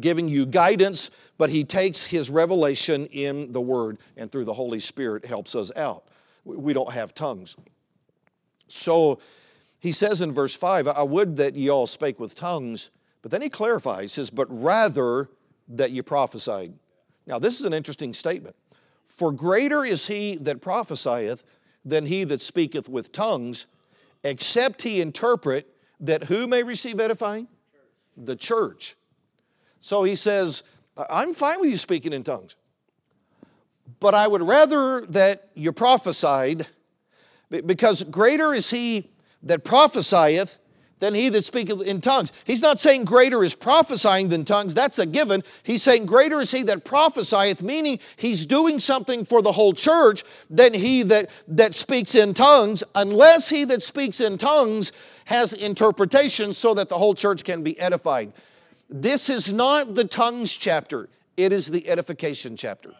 giving 0.00 0.28
you 0.28 0.46
guidance. 0.46 1.10
But 1.38 1.50
He 1.50 1.64
takes 1.64 2.04
His 2.04 2.30
revelation 2.30 3.06
in 3.06 3.52
the 3.52 3.60
word 3.60 3.98
and 4.16 4.30
through 4.30 4.44
the 4.44 4.54
Holy 4.54 4.80
Spirit 4.80 5.24
helps 5.24 5.54
us 5.54 5.70
out. 5.76 6.04
We 6.44 6.72
don't 6.72 6.92
have 6.92 7.14
tongues. 7.14 7.56
So 8.68 9.20
he 9.82 9.92
says 9.92 10.22
in 10.22 10.32
verse 10.32 10.54
5, 10.54 10.88
I 10.88 11.02
would 11.02 11.36
that 11.36 11.54
ye 11.54 11.68
all 11.68 11.86
spake 11.86 12.20
with 12.20 12.34
tongues. 12.34 12.90
But 13.20 13.30
then 13.30 13.42
he 13.42 13.48
clarifies, 13.48 14.12
says, 14.12 14.30
but 14.30 14.46
rather 14.48 15.28
that 15.68 15.90
ye 15.90 16.02
prophesied. 16.02 16.72
Now, 17.26 17.38
this 17.38 17.58
is 17.60 17.66
an 17.66 17.72
interesting 17.72 18.14
statement. 18.14 18.56
For 19.08 19.30
greater 19.30 19.84
is 19.84 20.06
he 20.06 20.36
that 20.36 20.60
prophesieth 20.60 21.44
than 21.84 22.06
he 22.06 22.24
that 22.24 22.40
speaketh 22.40 22.88
with 22.88 23.12
tongues, 23.12 23.66
except 24.24 24.82
he 24.82 25.00
interpret 25.00 25.68
that 26.00 26.24
who 26.24 26.46
may 26.46 26.62
receive 26.62 26.98
edifying? 26.98 27.48
The 28.16 28.36
church. 28.36 28.96
So 29.82 30.04
he 30.04 30.14
says, 30.14 30.62
I'm 31.10 31.34
fine 31.34 31.60
with 31.60 31.68
you 31.68 31.76
speaking 31.76 32.12
in 32.12 32.22
tongues, 32.22 32.54
but 33.98 34.14
I 34.14 34.28
would 34.28 34.40
rather 34.40 35.04
that 35.06 35.48
you 35.54 35.72
prophesied, 35.72 36.68
because 37.50 38.04
greater 38.04 38.54
is 38.54 38.70
he 38.70 39.10
that 39.42 39.64
prophesieth 39.64 40.58
than 41.00 41.14
he 41.14 41.28
that 41.30 41.44
speaketh 41.44 41.82
in 41.82 42.00
tongues. 42.00 42.30
He's 42.44 42.62
not 42.62 42.78
saying 42.78 43.06
greater 43.06 43.42
is 43.42 43.56
prophesying 43.56 44.28
than 44.28 44.44
tongues, 44.44 44.72
that's 44.72 45.00
a 45.00 45.06
given. 45.06 45.42
He's 45.64 45.82
saying 45.82 46.06
greater 46.06 46.40
is 46.40 46.52
he 46.52 46.62
that 46.62 46.84
prophesieth, 46.84 47.60
meaning 47.60 47.98
he's 48.14 48.46
doing 48.46 48.78
something 48.78 49.24
for 49.24 49.42
the 49.42 49.50
whole 49.50 49.72
church 49.72 50.22
than 50.48 50.74
he 50.74 51.02
that, 51.02 51.28
that 51.48 51.74
speaks 51.74 52.14
in 52.14 52.34
tongues, 52.34 52.84
unless 52.94 53.48
he 53.48 53.64
that 53.64 53.82
speaks 53.82 54.20
in 54.20 54.38
tongues 54.38 54.92
has 55.24 55.52
interpretation 55.52 56.54
so 56.54 56.72
that 56.72 56.88
the 56.88 56.98
whole 56.98 57.16
church 57.16 57.42
can 57.42 57.64
be 57.64 57.76
edified. 57.80 58.32
This 58.92 59.30
is 59.30 59.50
not 59.50 59.94
the 59.94 60.04
tongues 60.04 60.54
chapter, 60.54 61.08
it 61.36 61.52
is 61.52 61.66
the 61.68 61.88
edification 61.88 62.56
chapter. 62.56 62.92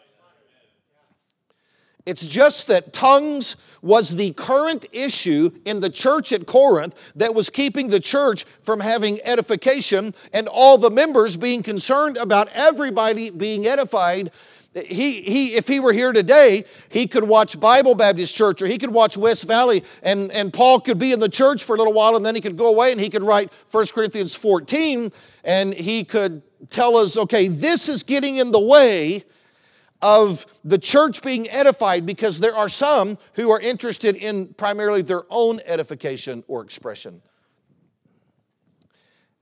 It's 2.04 2.26
just 2.26 2.66
that 2.66 2.92
tongues 2.92 3.54
was 3.80 4.16
the 4.16 4.32
current 4.32 4.86
issue 4.90 5.52
in 5.64 5.78
the 5.78 5.90
church 5.90 6.32
at 6.32 6.46
Corinth 6.46 6.96
that 7.14 7.32
was 7.32 7.48
keeping 7.48 7.88
the 7.88 8.00
church 8.00 8.44
from 8.62 8.80
having 8.80 9.20
edification 9.22 10.12
and 10.32 10.48
all 10.48 10.78
the 10.78 10.90
members 10.90 11.36
being 11.36 11.62
concerned 11.62 12.16
about 12.16 12.48
everybody 12.54 13.30
being 13.30 13.68
edified. 13.68 14.32
He, 14.74 15.22
he, 15.22 15.54
if 15.54 15.68
he 15.68 15.78
were 15.78 15.92
here 15.92 16.12
today, 16.12 16.64
he 16.88 17.06
could 17.06 17.24
watch 17.24 17.60
Bible 17.60 17.94
Baptist 17.94 18.34
Church 18.34 18.62
or 18.62 18.66
he 18.66 18.78
could 18.78 18.90
watch 18.92 19.16
West 19.16 19.44
Valley, 19.44 19.84
and, 20.02 20.32
and 20.32 20.52
Paul 20.52 20.80
could 20.80 20.98
be 20.98 21.12
in 21.12 21.20
the 21.20 21.28
church 21.28 21.62
for 21.62 21.76
a 21.76 21.78
little 21.78 21.92
while 21.92 22.16
and 22.16 22.26
then 22.26 22.34
he 22.34 22.40
could 22.40 22.56
go 22.56 22.66
away 22.66 22.90
and 22.90 23.00
he 23.00 23.10
could 23.10 23.22
write 23.22 23.52
1 23.70 23.86
Corinthians 23.94 24.34
14 24.34 25.12
and 25.44 25.74
he 25.74 26.04
could 26.04 26.42
tell 26.70 26.96
us, 26.96 27.16
okay, 27.16 27.48
this 27.48 27.88
is 27.88 28.02
getting 28.02 28.36
in 28.36 28.52
the 28.52 28.60
way 28.60 29.24
of 30.00 30.46
the 30.64 30.78
church 30.78 31.22
being 31.22 31.48
edified 31.48 32.04
because 32.04 32.40
there 32.40 32.54
are 32.54 32.68
some 32.68 33.18
who 33.34 33.50
are 33.50 33.60
interested 33.60 34.16
in 34.16 34.48
primarily 34.54 35.02
their 35.02 35.24
own 35.30 35.60
edification 35.64 36.42
or 36.48 36.62
expression. 36.62 37.22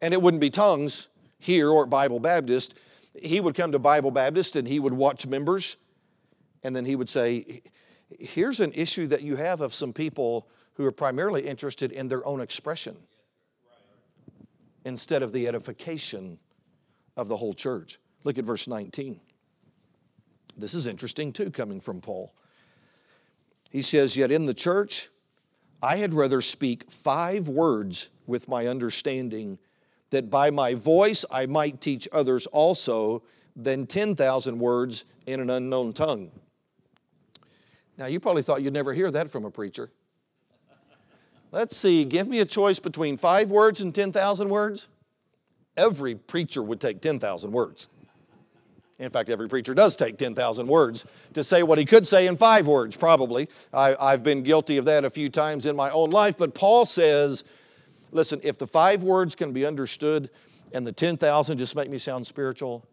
And 0.02 0.14
it 0.14 0.20
wouldn't 0.20 0.40
be 0.40 0.50
tongues 0.50 1.08
here 1.38 1.70
or 1.70 1.84
at 1.84 1.90
Bible 1.90 2.20
Baptist. 2.20 2.74
He 3.20 3.40
would 3.40 3.54
come 3.54 3.72
to 3.72 3.78
Bible 3.78 4.10
Baptist 4.10 4.56
and 4.56 4.68
he 4.68 4.78
would 4.78 4.92
watch 4.92 5.26
members, 5.26 5.76
and 6.62 6.76
then 6.76 6.84
he 6.84 6.96
would 6.96 7.08
say, 7.08 7.62
Here's 8.18 8.58
an 8.58 8.72
issue 8.72 9.06
that 9.06 9.22
you 9.22 9.36
have 9.36 9.60
of 9.60 9.72
some 9.72 9.92
people 9.92 10.48
who 10.74 10.84
are 10.84 10.92
primarily 10.92 11.46
interested 11.46 11.92
in 11.92 12.08
their 12.08 12.26
own 12.26 12.40
expression 12.40 12.96
instead 14.84 15.22
of 15.22 15.32
the 15.32 15.46
edification 15.46 16.38
of 17.16 17.28
the 17.28 17.36
whole 17.36 17.54
church. 17.54 17.98
Look 18.24 18.38
at 18.38 18.44
verse 18.44 18.66
19. 18.68 19.20
This 20.56 20.74
is 20.74 20.86
interesting 20.86 21.32
too, 21.32 21.50
coming 21.50 21.80
from 21.80 22.00
Paul. 22.00 22.34
He 23.70 23.82
says, 23.82 24.16
Yet 24.16 24.30
in 24.30 24.46
the 24.46 24.54
church, 24.54 25.10
I 25.82 25.96
had 25.96 26.12
rather 26.12 26.40
speak 26.40 26.90
five 26.90 27.48
words 27.48 28.10
with 28.26 28.48
my 28.48 28.66
understanding, 28.66 29.58
that 30.10 30.28
by 30.28 30.50
my 30.50 30.74
voice 30.74 31.24
I 31.30 31.46
might 31.46 31.80
teach 31.80 32.08
others 32.12 32.46
also, 32.46 33.22
than 33.56 33.86
10,000 33.86 34.58
words 34.58 35.04
in 35.26 35.40
an 35.40 35.50
unknown 35.50 35.92
tongue. 35.92 36.30
Now, 37.98 38.06
you 38.06 38.20
probably 38.20 38.42
thought 38.42 38.62
you'd 38.62 38.72
never 38.72 38.94
hear 38.94 39.10
that 39.10 39.30
from 39.30 39.44
a 39.44 39.50
preacher. 39.50 39.90
Let's 41.52 41.76
see, 41.76 42.04
give 42.04 42.28
me 42.28 42.40
a 42.40 42.44
choice 42.44 42.78
between 42.78 43.16
five 43.16 43.50
words 43.50 43.80
and 43.80 43.94
10,000 43.94 44.48
words. 44.48 44.88
Every 45.76 46.14
preacher 46.14 46.62
would 46.62 46.80
take 46.80 47.00
10,000 47.00 47.50
words. 47.50 47.88
In 49.00 49.10
fact, 49.10 49.30
every 49.30 49.48
preacher 49.48 49.72
does 49.72 49.96
take 49.96 50.18
10,000 50.18 50.66
words 50.66 51.06
to 51.32 51.42
say 51.42 51.62
what 51.62 51.78
he 51.78 51.86
could 51.86 52.06
say 52.06 52.26
in 52.26 52.36
five 52.36 52.66
words, 52.66 52.96
probably. 52.96 53.48
I, 53.72 54.10
have 54.10 54.22
been 54.22 54.42
guilty 54.42 54.76
of 54.76 54.84
that 54.84 55.04
a 55.04 55.10
few 55.10 55.30
times 55.30 55.64
in 55.64 55.74
my 55.74 55.90
own 55.90 56.10
life, 56.10 56.36
but 56.36 56.54
Paul 56.54 56.84
says, 56.84 57.42
listen, 58.12 58.40
if 58.44 58.58
the 58.58 58.66
five 58.66 59.02
words 59.02 59.34
can 59.34 59.52
be 59.52 59.64
understood 59.64 60.28
and 60.72 60.86
the 60.86 60.92
10,000 60.92 61.56
just 61.56 61.74
make 61.74 61.88
me 61.88 61.96
sound 61.96 62.26
spiritual, 62.26 62.84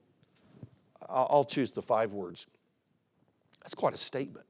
I'll, 1.09 1.27
I'll 1.29 1.45
choose 1.45 1.73
the 1.73 1.81
five 1.81 2.13
words. 2.13 2.47
That's 3.61 3.75
quite 3.75 3.93
a 3.93 3.97
statement. 3.97 4.46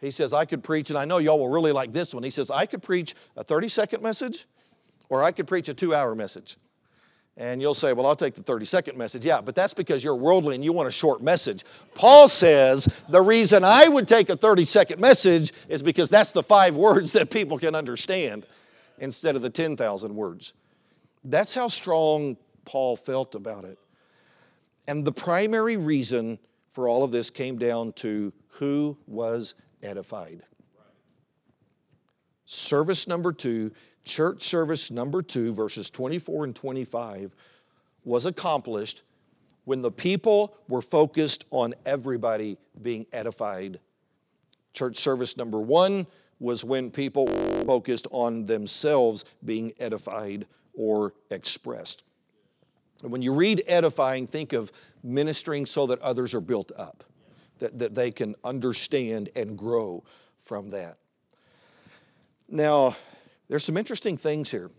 He 0.00 0.10
says, 0.10 0.32
I 0.32 0.44
could 0.44 0.62
preach, 0.62 0.90
and 0.90 0.98
I 0.98 1.04
know 1.04 1.18
y'all 1.18 1.38
will 1.38 1.48
really 1.48 1.72
like 1.72 1.92
this 1.92 2.14
one. 2.14 2.22
He 2.22 2.30
says, 2.30 2.50
I 2.50 2.66
could 2.66 2.82
preach 2.82 3.14
a 3.36 3.42
30 3.42 3.68
second 3.68 4.02
message 4.02 4.46
or 5.08 5.22
I 5.22 5.32
could 5.32 5.46
preach 5.46 5.68
a 5.68 5.74
two 5.74 5.94
hour 5.94 6.14
message. 6.14 6.56
And 7.38 7.60
you'll 7.60 7.74
say, 7.74 7.92
Well, 7.92 8.06
I'll 8.06 8.16
take 8.16 8.34
the 8.34 8.42
30 8.42 8.64
second 8.64 8.96
message. 8.96 9.24
Yeah, 9.24 9.40
but 9.40 9.54
that's 9.54 9.74
because 9.74 10.02
you're 10.02 10.16
worldly 10.16 10.54
and 10.54 10.64
you 10.64 10.72
want 10.72 10.88
a 10.88 10.92
short 10.92 11.22
message. 11.22 11.64
Paul 11.94 12.28
says 12.28 12.88
the 13.08 13.20
reason 13.20 13.62
I 13.62 13.88
would 13.88 14.08
take 14.08 14.30
a 14.30 14.36
30 14.36 14.64
second 14.64 15.00
message 15.00 15.52
is 15.68 15.82
because 15.82 16.08
that's 16.08 16.32
the 16.32 16.42
five 16.42 16.74
words 16.76 17.12
that 17.12 17.30
people 17.30 17.58
can 17.58 17.74
understand 17.74 18.46
instead 18.98 19.36
of 19.36 19.42
the 19.42 19.50
10,000 19.50 20.14
words. 20.14 20.54
That's 21.24 21.54
how 21.54 21.68
strong 21.68 22.36
Paul 22.64 22.96
felt 22.96 23.34
about 23.34 23.64
it. 23.64 23.78
And 24.88 25.04
the 25.04 25.12
primary 25.12 25.76
reason 25.76 26.38
for 26.70 26.88
all 26.88 27.04
of 27.04 27.10
this 27.10 27.28
came 27.28 27.58
down 27.58 27.92
to 27.94 28.32
who 28.48 28.96
was 29.06 29.54
edified. 29.86 30.42
Service 32.44 33.08
number 33.08 33.32
two 33.32 33.72
church 34.06 34.42
service 34.42 34.90
number 34.90 35.20
two, 35.20 35.52
verses 35.52 35.90
24 35.90 36.44
and 36.44 36.56
25, 36.56 37.34
was 38.04 38.24
accomplished 38.24 39.02
when 39.64 39.82
the 39.82 39.90
people 39.90 40.56
were 40.68 40.80
focused 40.80 41.44
on 41.50 41.74
everybody 41.84 42.56
being 42.82 43.04
edified. 43.12 43.80
Church 44.72 44.96
service 44.96 45.36
number 45.36 45.60
one 45.60 46.06
was 46.38 46.64
when 46.64 46.90
people 46.90 47.26
focused 47.66 48.06
on 48.12 48.44
themselves 48.46 49.24
being 49.44 49.72
edified 49.80 50.46
or 50.74 51.14
expressed. 51.30 52.04
And 53.02 53.10
when 53.10 53.22
you 53.22 53.34
read 53.34 53.64
edifying, 53.66 54.26
think 54.26 54.52
of 54.52 54.70
ministering 55.02 55.66
so 55.66 55.86
that 55.88 56.00
others 56.00 56.32
are 56.34 56.40
built 56.40 56.70
up, 56.76 57.02
that, 57.58 57.78
that 57.78 57.94
they 57.94 58.10
can 58.10 58.34
understand 58.44 59.30
and 59.34 59.56
grow 59.56 60.04
from 60.42 60.70
that. 60.70 60.98
Now, 62.48 62.96
there's 63.48 63.64
some 63.64 63.76
interesting 63.76 64.16
things 64.16 64.50
here. 64.50 64.70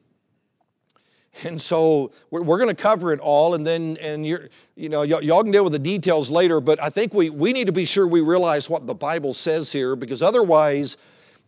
And 1.43 1.61
so 1.61 2.11
we're, 2.31 2.41
we're 2.41 2.57
going 2.57 2.75
to 2.75 2.81
cover 2.81 3.13
it 3.13 3.19
all, 3.19 3.53
and 3.53 3.65
then 3.65 3.97
and 3.97 4.25
you're 4.25 4.49
you 4.75 4.89
know 4.89 5.01
y- 5.01 5.19
y'all 5.21 5.43
can 5.43 5.51
deal 5.51 5.63
with 5.63 5.73
the 5.73 5.79
details 5.79 6.31
later. 6.31 6.59
But 6.59 6.81
I 6.81 6.89
think 6.89 7.13
we 7.13 7.29
we 7.29 7.53
need 7.53 7.67
to 7.67 7.71
be 7.71 7.85
sure 7.85 8.07
we 8.07 8.21
realize 8.21 8.69
what 8.69 8.87
the 8.87 8.95
Bible 8.95 9.33
says 9.33 9.71
here, 9.71 9.95
because 9.95 10.23
otherwise, 10.23 10.97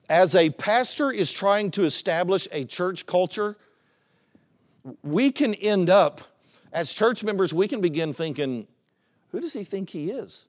as 0.08 0.36
a 0.36 0.52
pastor 0.52 1.12
is 1.12 1.32
trying 1.32 1.72
to 1.72 1.86
establish 1.86 2.48
a 2.52 2.66
church 2.66 3.08
culture, 3.08 3.56
we 5.02 5.32
can 5.32 5.56
end 5.56 5.90
up 5.90 6.22
as 6.72 6.94
church 6.94 7.24
members. 7.24 7.52
We 7.52 7.68
can 7.68 7.82
begin 7.82 8.14
thinking, 8.14 8.68
who 9.32 9.40
does 9.40 9.54
he 9.54 9.64
think 9.64 9.90
he 9.90 10.12
is? 10.12 10.49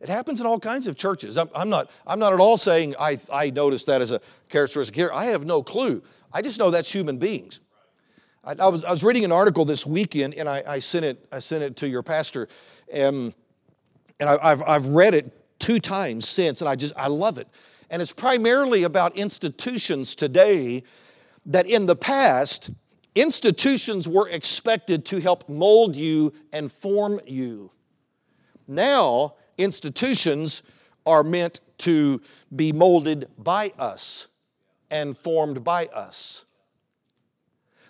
It 0.00 0.08
happens 0.08 0.40
in 0.40 0.46
all 0.46 0.58
kinds 0.58 0.86
of 0.86 0.96
churches. 0.96 1.36
I'm, 1.36 1.50
I'm, 1.54 1.68
not, 1.68 1.90
I'm 2.06 2.18
not 2.18 2.32
at 2.32 2.40
all 2.40 2.56
saying 2.56 2.94
I, 2.98 3.18
I 3.30 3.50
notice 3.50 3.84
that 3.84 4.00
as 4.00 4.10
a 4.10 4.20
characteristic 4.48 4.96
here. 4.96 5.10
I 5.12 5.26
have 5.26 5.44
no 5.44 5.62
clue. 5.62 6.02
I 6.32 6.40
just 6.40 6.58
know 6.58 6.70
that's 6.70 6.90
human 6.90 7.18
beings. 7.18 7.60
I, 8.42 8.54
I 8.58 8.68
was, 8.68 8.82
I 8.82 8.90
was 8.90 9.04
reading 9.04 9.24
an 9.24 9.32
article 9.32 9.66
this 9.66 9.84
weekend 9.84 10.34
and 10.34 10.48
I, 10.48 10.62
I, 10.66 10.78
sent, 10.78 11.04
it, 11.04 11.26
I 11.30 11.38
sent 11.38 11.62
it 11.62 11.76
to 11.76 11.88
your 11.88 12.02
pastor. 12.02 12.48
And, 12.90 13.34
and 14.18 14.30
I, 14.30 14.38
I've, 14.40 14.62
I've 14.62 14.86
read 14.86 15.14
it 15.14 15.58
two 15.58 15.78
times 15.78 16.26
since 16.26 16.62
and 16.62 16.68
I 16.68 16.76
just, 16.76 16.94
I 16.96 17.08
love 17.08 17.36
it. 17.36 17.48
And 17.90 18.00
it's 18.00 18.12
primarily 18.12 18.84
about 18.84 19.16
institutions 19.16 20.14
today 20.14 20.82
that 21.44 21.66
in 21.66 21.84
the 21.84 21.96
past, 21.96 22.70
institutions 23.14 24.08
were 24.08 24.28
expected 24.28 25.04
to 25.06 25.20
help 25.20 25.46
mold 25.48 25.94
you 25.94 26.32
and 26.52 26.72
form 26.72 27.20
you. 27.26 27.70
Now, 28.66 29.34
institutions 29.60 30.62
are 31.06 31.22
meant 31.22 31.60
to 31.78 32.20
be 32.54 32.72
molded 32.72 33.28
by 33.38 33.72
us 33.78 34.28
and 34.90 35.16
formed 35.16 35.64
by 35.64 35.86
us. 35.86 36.44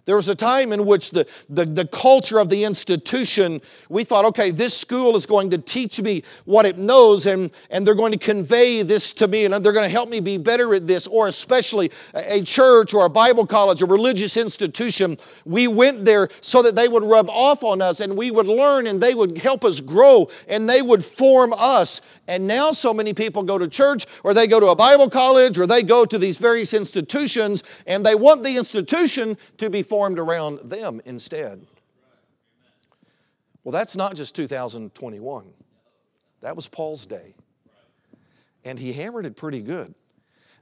There 0.07 0.17
was 0.17 0.29
a 0.29 0.35
time 0.35 0.73
in 0.73 0.87
which 0.87 1.11
the, 1.11 1.27
the, 1.49 1.65
the, 1.65 1.87
culture 1.87 2.39
of 2.39 2.49
the 2.49 2.65
institution, 2.65 3.61
we 3.89 4.05
thought, 4.05 4.25
okay, 4.27 4.51
this 4.51 4.77
school 4.77 5.17
is 5.17 5.27
going 5.27 5.51
to 5.51 5.59
teach 5.59 6.01
me 6.01 6.23
what 6.45 6.65
it 6.65 6.79
knows, 6.79 7.27
and, 7.27 7.51
and 7.71 7.87
they're 7.87 7.95
going 7.95 8.13
to 8.13 8.19
convey 8.19 8.83
this 8.83 9.13
to 9.13 9.29
me, 9.29 9.45
and 9.45 9.53
they're 9.65 9.73
going 9.73 9.85
to 9.85 9.91
help 9.91 10.09
me 10.09 10.21
be 10.21 10.39
better 10.39 10.75
at 10.75 10.87
this, 10.87 11.07
or 11.07 11.29
especially 11.29 11.91
a 12.15 12.43
church 12.43 12.95
or 12.95 13.05
a 13.05 13.11
Bible 13.11 13.47
college, 13.47 13.83
a 13.83 13.87
religious 13.87 14.37
institution. 14.37 15.19
We 15.45 15.69
went 15.69 16.05
there 16.05 16.29
so 16.41 16.63
that 16.63 16.75
they 16.75 16.89
would 16.89 17.05
rub 17.05 17.29
off 17.29 17.63
on 17.63 17.83
us, 17.83 18.01
and 18.01 18.17
we 18.17 18.31
would 18.31 18.47
learn, 18.47 18.87
and 18.87 19.01
they 19.01 19.15
would 19.15 19.39
help 19.39 19.65
us 19.65 19.81
grow, 19.81 20.31
and 20.49 20.69
they 20.69 20.83
would 20.83 21.05
form 21.05 21.53
us. 21.57 22.01
And 22.27 22.47
now, 22.47 22.71
so 22.71 22.95
many 22.95 23.13
people 23.13 23.43
go 23.43 23.59
to 23.59 23.67
church, 23.67 24.07
or 24.23 24.33
they 24.33 24.47
go 24.47 24.61
to 24.61 24.69
a 24.69 24.77
Bible 24.77 25.11
college, 25.11 25.59
or 25.59 25.67
they 25.67 25.83
go 25.83 26.05
to 26.05 26.17
these 26.17 26.39
various 26.39 26.73
institutions, 26.73 27.65
and 27.87 28.07
they 28.07 28.15
want 28.15 28.45
the 28.45 28.57
institution 28.57 29.37
to 29.59 29.69
be 29.69 29.83
formed 29.91 30.21
around 30.21 30.61
them 30.61 31.03
instead. 31.05 31.67
Well, 33.65 33.73
that's 33.73 33.97
not 33.97 34.15
just 34.15 34.37
2021, 34.37 35.47
that 36.43 36.55
was 36.57 36.69
Paul's 36.69 37.05
day. 37.07 37.35
And 38.65 38.79
he 38.79 38.93
hammered 38.93 39.27
it 39.27 39.37
pretty 39.37 39.61
good. 39.61 39.95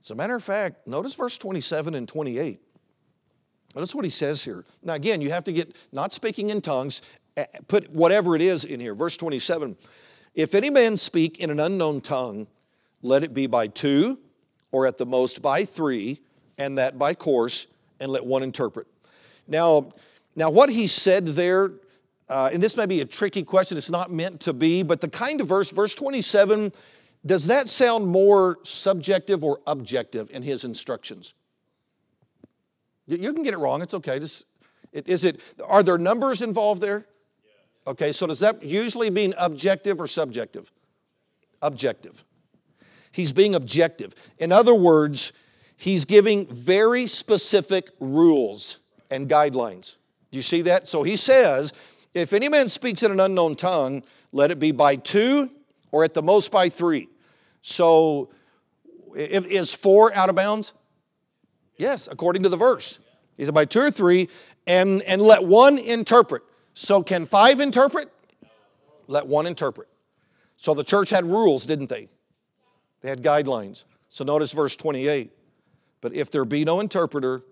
As 0.02 0.10
a 0.10 0.14
matter 0.14 0.34
of 0.34 0.42
fact, 0.42 0.86
notice 0.86 1.14
verse 1.14 1.36
27 1.36 1.94
and 1.94 2.08
28. 2.08 2.58
Notice 3.74 3.94
what 3.94 4.04
he 4.04 4.10
says 4.10 4.42
here. 4.42 4.64
Now, 4.82 4.94
again, 4.94 5.20
you 5.20 5.30
have 5.30 5.44
to 5.44 5.52
get 5.52 5.76
not 5.92 6.14
speaking 6.14 6.48
in 6.48 6.62
tongues, 6.62 7.02
eh, 7.36 7.44
put 7.66 7.90
whatever 7.90 8.34
it 8.34 8.40
is 8.40 8.64
in 8.64 8.80
here. 8.80 8.94
Verse 8.94 9.16
27 9.18 9.76
If 10.34 10.54
any 10.54 10.70
man 10.70 10.96
speak 10.96 11.38
in 11.38 11.50
an 11.50 11.60
unknown 11.60 12.00
tongue, 12.00 12.46
let 13.02 13.22
it 13.22 13.34
be 13.34 13.46
by 13.46 13.66
two, 13.66 14.18
or 14.72 14.86
at 14.86 14.96
the 14.96 15.06
most 15.06 15.42
by 15.42 15.66
three, 15.66 16.22
and 16.56 16.78
that 16.78 16.98
by 16.98 17.14
course, 17.14 17.66
and 18.00 18.10
let 18.10 18.24
one 18.24 18.42
interpret. 18.42 18.86
Now, 19.48 19.90
now 20.36 20.50
what 20.50 20.70
he 20.70 20.86
said 20.86 21.26
there, 21.26 21.72
uh, 22.28 22.50
and 22.52 22.62
this 22.62 22.76
may 22.76 22.86
be 22.86 23.00
a 23.00 23.04
tricky 23.04 23.42
question, 23.42 23.78
it's 23.78 23.90
not 23.90 24.12
meant 24.12 24.40
to 24.40 24.52
be, 24.52 24.82
but 24.82 25.00
the 25.00 25.08
kind 25.08 25.40
of 25.40 25.48
verse, 25.48 25.70
verse 25.70 25.94
27, 25.94 26.72
does 27.24 27.46
that 27.46 27.68
sound 27.68 28.06
more 28.06 28.58
subjective 28.62 29.42
or 29.42 29.60
objective 29.66 30.30
in 30.30 30.42
his 30.42 30.64
instructions? 30.64 31.34
You 33.06 33.32
can 33.32 33.42
get 33.42 33.54
it 33.54 33.58
wrong, 33.58 33.80
it's 33.80 33.94
okay. 33.94 34.18
Just, 34.18 34.44
is 34.92 35.24
it, 35.24 35.40
are 35.66 35.82
there 35.82 35.96
numbers 35.96 36.42
involved 36.42 36.82
there? 36.82 37.06
Okay, 37.86 38.12
so 38.12 38.26
does 38.26 38.40
that 38.40 38.62
usually 38.62 39.08
mean 39.08 39.32
objective 39.38 39.98
or 39.98 40.06
subjective? 40.06 40.70
Objective. 41.62 42.22
He's 43.10 43.32
being 43.32 43.54
objective. 43.54 44.14
In 44.38 44.52
other 44.52 44.74
words, 44.74 45.32
he's 45.78 46.04
giving 46.04 46.46
very 46.48 47.06
specific 47.06 47.88
rules 47.98 48.78
and 49.10 49.28
guidelines. 49.28 49.96
Do 50.30 50.36
you 50.36 50.42
see 50.42 50.62
that? 50.62 50.88
So 50.88 51.02
he 51.02 51.16
says, 51.16 51.72
if 52.14 52.32
any 52.32 52.48
man 52.48 52.68
speaks 52.68 53.02
in 53.02 53.10
an 53.10 53.20
unknown 53.20 53.56
tongue, 53.56 54.02
let 54.32 54.50
it 54.50 54.58
be 54.58 54.72
by 54.72 54.96
two 54.96 55.50
or 55.90 56.04
at 56.04 56.14
the 56.14 56.22
most 56.22 56.52
by 56.52 56.68
three. 56.68 57.08
So 57.62 58.30
is 59.14 59.74
four 59.74 60.14
out 60.14 60.28
of 60.28 60.36
bounds? 60.36 60.72
Yes, 61.76 62.08
according 62.10 62.42
to 62.42 62.48
the 62.48 62.56
verse. 62.56 62.98
He 63.36 63.44
said 63.44 63.54
by 63.54 63.64
two 63.64 63.80
or 63.80 63.90
three, 63.90 64.28
and, 64.66 65.02
and 65.02 65.22
let 65.22 65.44
one 65.44 65.78
interpret. 65.78 66.42
So 66.74 67.02
can 67.02 67.24
five 67.24 67.60
interpret? 67.60 68.12
Let 69.06 69.26
one 69.26 69.46
interpret. 69.46 69.88
So 70.56 70.74
the 70.74 70.84
church 70.84 71.10
had 71.10 71.24
rules, 71.24 71.66
didn't 71.66 71.88
they? 71.88 72.08
They 73.00 73.08
had 73.08 73.22
guidelines. 73.22 73.84
So 74.08 74.24
notice 74.24 74.52
verse 74.52 74.76
28. 74.76 75.30
But 76.00 76.12
if 76.14 76.30
there 76.30 76.44
be 76.44 76.64
no 76.64 76.80
interpreter, 76.80 77.42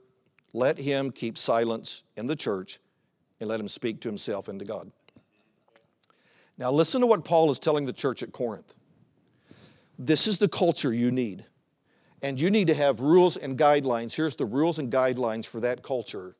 let 0.56 0.78
him 0.78 1.10
keep 1.10 1.36
silence 1.36 2.02
in 2.16 2.26
the 2.26 2.34
church 2.34 2.80
and 3.40 3.48
let 3.48 3.60
him 3.60 3.68
speak 3.68 4.00
to 4.00 4.08
himself 4.08 4.48
and 4.48 4.58
to 4.58 4.64
God. 4.64 4.90
Now, 6.56 6.72
listen 6.72 7.02
to 7.02 7.06
what 7.06 7.24
Paul 7.24 7.50
is 7.50 7.58
telling 7.58 7.84
the 7.84 7.92
church 7.92 8.22
at 8.22 8.32
Corinth. 8.32 8.74
This 9.98 10.26
is 10.26 10.38
the 10.38 10.48
culture 10.48 10.94
you 10.94 11.10
need. 11.10 11.44
And 12.22 12.40
you 12.40 12.50
need 12.50 12.68
to 12.68 12.74
have 12.74 13.00
rules 13.00 13.36
and 13.36 13.58
guidelines. 13.58 14.14
Here's 14.14 14.34
the 14.34 14.46
rules 14.46 14.78
and 14.78 14.90
guidelines 14.90 15.44
for 15.44 15.60
that 15.60 15.82
culture. 15.82 16.34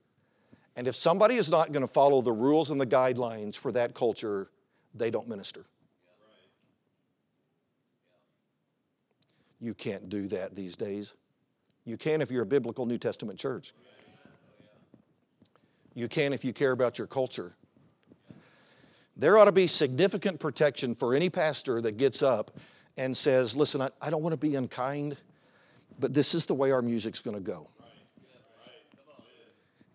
And 0.77 0.89
if 0.89 0.97
somebody 0.97 1.35
is 1.35 1.51
not 1.51 1.73
going 1.73 1.83
to 1.83 1.87
follow 1.87 2.23
the 2.23 2.33
rules 2.33 2.71
and 2.71 2.81
the 2.81 2.87
guidelines 2.87 3.55
for 3.55 3.71
that 3.73 3.95
culture, 3.95 4.49
they 4.95 5.11
don't 5.11 5.29
minister. 5.29 5.67
You 9.61 9.75
can't 9.75 10.09
do 10.09 10.27
that 10.29 10.57
these 10.57 10.75
days. 10.75 11.13
You 11.85 11.99
can 11.99 12.23
if 12.23 12.31
you're 12.31 12.43
a 12.43 12.47
biblical 12.47 12.87
New 12.87 12.99
Testament 12.99 13.39
church. 13.39 13.75
You 15.97 16.09
can 16.09 16.35
if 16.35 16.45
you 16.45 16.53
care 16.53 16.73
about 16.73 16.99
your 16.99 17.07
culture. 17.07 17.57
There 19.17 19.39
ought 19.39 19.47
to 19.47 19.53
be 19.53 19.67
significant 19.67 20.39
protection 20.39 20.95
for 20.95 21.15
any 21.15 21.31
pastor 21.31 21.81
that 21.81 21.97
gets 21.97 22.23
up 22.23 22.51
and 22.99 23.17
says, 23.17 23.57
Listen, 23.57 23.81
I, 23.81 23.89
I 24.03 24.11
don't 24.11 24.23
want 24.23 24.35
to 24.35 24.37
be 24.37 24.57
unkind, 24.57 25.17
but 25.99 26.13
this 26.13 26.35
is 26.35 26.45
the 26.45 26.53
way 26.53 26.71
our 26.71 26.83
music's 26.83 27.21
going 27.21 27.35
to 27.35 27.43
go. 27.43 27.69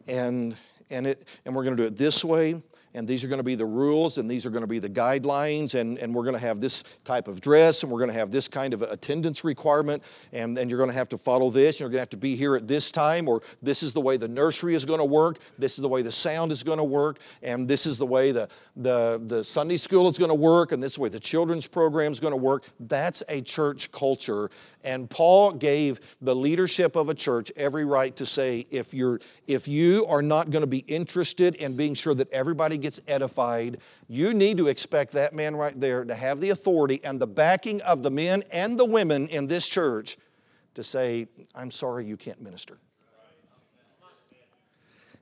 And, 0.07 0.57
and, 0.89 1.05
it, 1.05 1.27
and 1.45 1.55
we're 1.55 1.63
going 1.63 1.77
to 1.77 1.83
do 1.83 1.87
it 1.87 1.97
this 1.97 2.25
way, 2.25 2.63
and 2.93 3.07
these 3.07 3.23
are 3.23 3.27
going 3.27 3.39
to 3.39 3.43
be 3.43 3.55
the 3.55 3.65
rules 3.65 4.17
and 4.17 4.29
these 4.29 4.45
are 4.45 4.49
going 4.49 4.63
to 4.63 4.67
be 4.67 4.79
the 4.79 4.89
guidelines 4.89 5.75
and, 5.75 5.97
and 5.97 6.13
we're 6.13 6.23
going 6.23 6.33
to 6.33 6.39
have 6.39 6.59
this 6.61 6.83
type 7.03 7.27
of 7.27 7.41
dress 7.41 7.83
and 7.83 7.91
we're 7.91 7.99
going 7.99 8.09
to 8.09 8.13
have 8.13 8.31
this 8.31 8.47
kind 8.47 8.73
of 8.73 8.81
attendance 8.81 9.43
requirement 9.43 10.03
and, 10.33 10.57
and 10.57 10.69
you're 10.69 10.79
going 10.79 10.89
to 10.89 10.95
have 10.95 11.09
to 11.09 11.17
follow 11.17 11.49
this 11.49 11.75
and 11.75 11.81
you're 11.81 11.89
going 11.89 11.97
to 11.97 12.01
have 12.01 12.09
to 12.09 12.17
be 12.17 12.35
here 12.35 12.55
at 12.55 12.67
this 12.67 12.91
time 12.91 13.27
or 13.27 13.41
this 13.61 13.83
is 13.83 13.93
the 13.93 14.01
way 14.01 14.17
the 14.17 14.27
nursery 14.27 14.75
is 14.75 14.85
going 14.85 14.99
to 14.99 15.05
work 15.05 15.39
this 15.57 15.73
is 15.73 15.81
the 15.81 15.89
way 15.89 16.01
the 16.01 16.11
sound 16.11 16.51
is 16.51 16.63
going 16.63 16.77
to 16.77 16.83
work 16.83 17.19
and 17.41 17.67
this 17.67 17.85
is 17.85 17.97
the 17.97 18.05
way 18.05 18.31
the, 18.31 18.47
the, 18.77 19.21
the 19.25 19.43
sunday 19.43 19.77
school 19.77 20.07
is 20.07 20.17
going 20.17 20.29
to 20.29 20.35
work 20.35 20.71
and 20.71 20.81
this 20.81 20.93
is 20.93 20.95
the 20.95 21.01
way 21.01 21.09
the 21.09 21.19
children's 21.19 21.67
program 21.67 22.11
is 22.11 22.19
going 22.19 22.31
to 22.31 22.37
work. 22.37 22.65
That's 22.81 23.23
a 23.29 23.41
church 23.41 23.91
culture 23.91 24.49
and 24.83 25.09
Paul 25.09 25.53
gave 25.53 25.99
the 26.21 26.35
leadership 26.35 26.95
of 26.95 27.09
a 27.09 27.13
church 27.13 27.51
every 27.55 27.85
right 27.85 28.15
to 28.15 28.25
say, 28.25 28.65
if, 28.69 28.93
you're, 28.93 29.19
if 29.47 29.67
you 29.67 30.05
are 30.07 30.21
not 30.21 30.49
going 30.49 30.61
to 30.61 30.67
be 30.67 30.79
interested 30.79 31.55
in 31.55 31.75
being 31.75 31.93
sure 31.93 32.13
that 32.15 32.31
everybody 32.31 32.77
gets 32.77 32.99
edified, 33.07 33.77
you 34.07 34.33
need 34.33 34.57
to 34.57 34.67
expect 34.67 35.11
that 35.13 35.33
man 35.33 35.55
right 35.55 35.79
there 35.79 36.03
to 36.03 36.15
have 36.15 36.39
the 36.39 36.49
authority 36.49 36.99
and 37.03 37.19
the 37.19 37.27
backing 37.27 37.81
of 37.81 38.03
the 38.03 38.11
men 38.11 38.43
and 38.51 38.77
the 38.77 38.85
women 38.85 39.27
in 39.27 39.47
this 39.47 39.67
church 39.67 40.17
to 40.75 40.83
say, 40.83 41.27
I'm 41.53 41.71
sorry 41.71 42.05
you 42.05 42.17
can't 42.17 42.41
minister. 42.41 42.77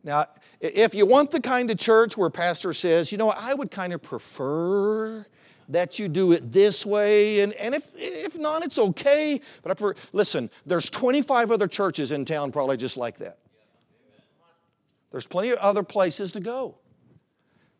Now, 0.03 0.27
if 0.61 0.95
you 0.95 1.05
want 1.05 1.31
the 1.31 1.41
kind 1.41 1.69
of 1.69 1.77
church 1.77 2.15
where 2.15 2.29
pastor 2.29 2.71
says, 2.71 3.11
you 3.11 3.17
know, 3.17 3.31
I 3.31 3.53
would 3.53 3.69
kind 3.69 3.91
of 3.91 4.01
prefer 4.01 5.25
that 5.69 5.99
you 5.99 6.07
do 6.07 6.31
it 6.31 6.51
this 6.51 6.85
way. 6.85 7.41
And, 7.41 7.53
and 7.53 7.73
if, 7.73 7.93
if 7.95 8.37
not, 8.37 8.63
it's 8.63 8.79
okay. 8.79 9.39
But 9.61 9.71
I 9.71 9.73
prefer, 9.75 9.99
listen, 10.11 10.49
there's 10.65 10.89
25 10.89 11.51
other 11.51 11.67
churches 11.67 12.11
in 12.11 12.25
town 12.25 12.51
probably 12.51 12.77
just 12.77 12.97
like 12.97 13.17
that. 13.19 13.37
There's 15.11 15.25
plenty 15.25 15.51
of 15.51 15.59
other 15.59 15.83
places 15.83 16.31
to 16.33 16.39
go. 16.39 16.75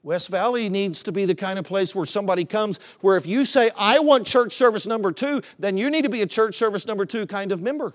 West 0.02 0.30
Valley 0.30 0.69
needs 0.69 1.04
to 1.04 1.12
be 1.12 1.25
the 1.25 1.36
kind 1.36 1.60
of 1.60 1.65
place 1.65 1.93
where 1.93 2.06
somebody 2.06 2.45
comes 2.45 2.80
where 3.02 3.17
if 3.17 3.25
you 3.25 3.43
say, 3.43 3.69
I 3.78 3.99
want 3.99 4.25
church 4.25 4.54
service 4.54 4.88
number 4.88 5.12
two, 5.12 5.41
then 5.60 5.78
you 5.78 5.89
need 5.89 6.04
to 6.04 6.10
be 6.10 6.21
a 6.21 6.28
church 6.28 6.56
service 6.56 6.86
number 6.86 7.06
two 7.06 7.28
kind 7.28 7.52
of 7.52 7.62
member. 7.62 7.93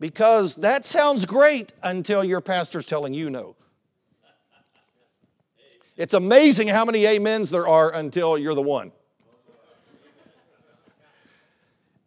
Because 0.00 0.56
that 0.56 0.84
sounds 0.84 1.26
great 1.26 1.72
until 1.82 2.24
your 2.24 2.40
pastor's 2.40 2.86
telling 2.86 3.14
you 3.14 3.30
no. 3.30 3.56
It's 5.98 6.14
amazing 6.14 6.68
how 6.68 6.84
many 6.84 7.06
amens 7.06 7.50
there 7.50 7.66
are 7.66 7.92
until 7.92 8.38
you're 8.38 8.54
the 8.54 8.62
one. 8.62 8.92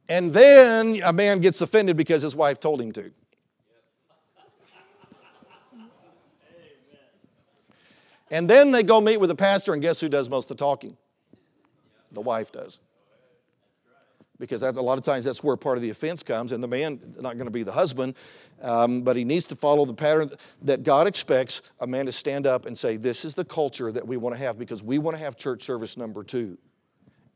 And 0.08 0.34
then 0.34 1.02
a 1.04 1.12
man 1.12 1.42
gets 1.42 1.62
offended 1.62 1.98
because 1.98 2.22
his 2.22 2.36
wife 2.36 2.60
told 2.60 2.82
him 2.82 2.94
to. 2.94 3.12
And 8.30 8.50
then 8.50 8.72
they 8.72 8.82
go 8.82 9.02
meet 9.02 9.18
with 9.18 9.28
the 9.28 9.36
pastor, 9.36 9.74
and 9.74 9.82
guess 9.82 10.00
who 10.00 10.08
does 10.08 10.30
most 10.30 10.50
of 10.50 10.58
the 10.58 10.64
talking? 10.64 10.96
The 12.14 12.22
wife 12.22 12.52
does 12.52 12.80
because 14.42 14.64
a 14.64 14.82
lot 14.82 14.98
of 14.98 15.04
times 15.04 15.24
that's 15.24 15.44
where 15.44 15.56
part 15.56 15.78
of 15.78 15.82
the 15.82 15.90
offense 15.90 16.24
comes 16.24 16.52
and 16.52 16.62
the 16.62 16.68
man 16.68 17.00
not 17.20 17.36
going 17.36 17.46
to 17.46 17.52
be 17.52 17.64
the 17.64 17.72
husband 17.72 18.16
um, 18.62 19.02
but 19.02 19.16
he 19.16 19.24
needs 19.24 19.46
to 19.46 19.56
follow 19.56 19.86
the 19.86 19.94
pattern 19.94 20.30
that 20.62 20.84
god 20.84 21.08
expects 21.08 21.62
a 21.80 21.88
man 21.88 22.06
to 22.06 22.12
stand 22.12 22.46
up 22.46 22.66
and 22.66 22.78
say 22.78 22.98
this 22.98 23.24
is 23.24 23.34
the 23.34 23.46
culture 23.46 23.92
that 23.92 24.06
we 24.06 24.18
want 24.18 24.36
to 24.36 24.40
have 24.40 24.58
because 24.58 24.84
we 24.84 24.98
want 24.98 25.16
to 25.16 25.24
have 25.24 25.38
church 25.38 25.64
service 25.64 25.98
number 25.98 26.24
two. 26.24 26.58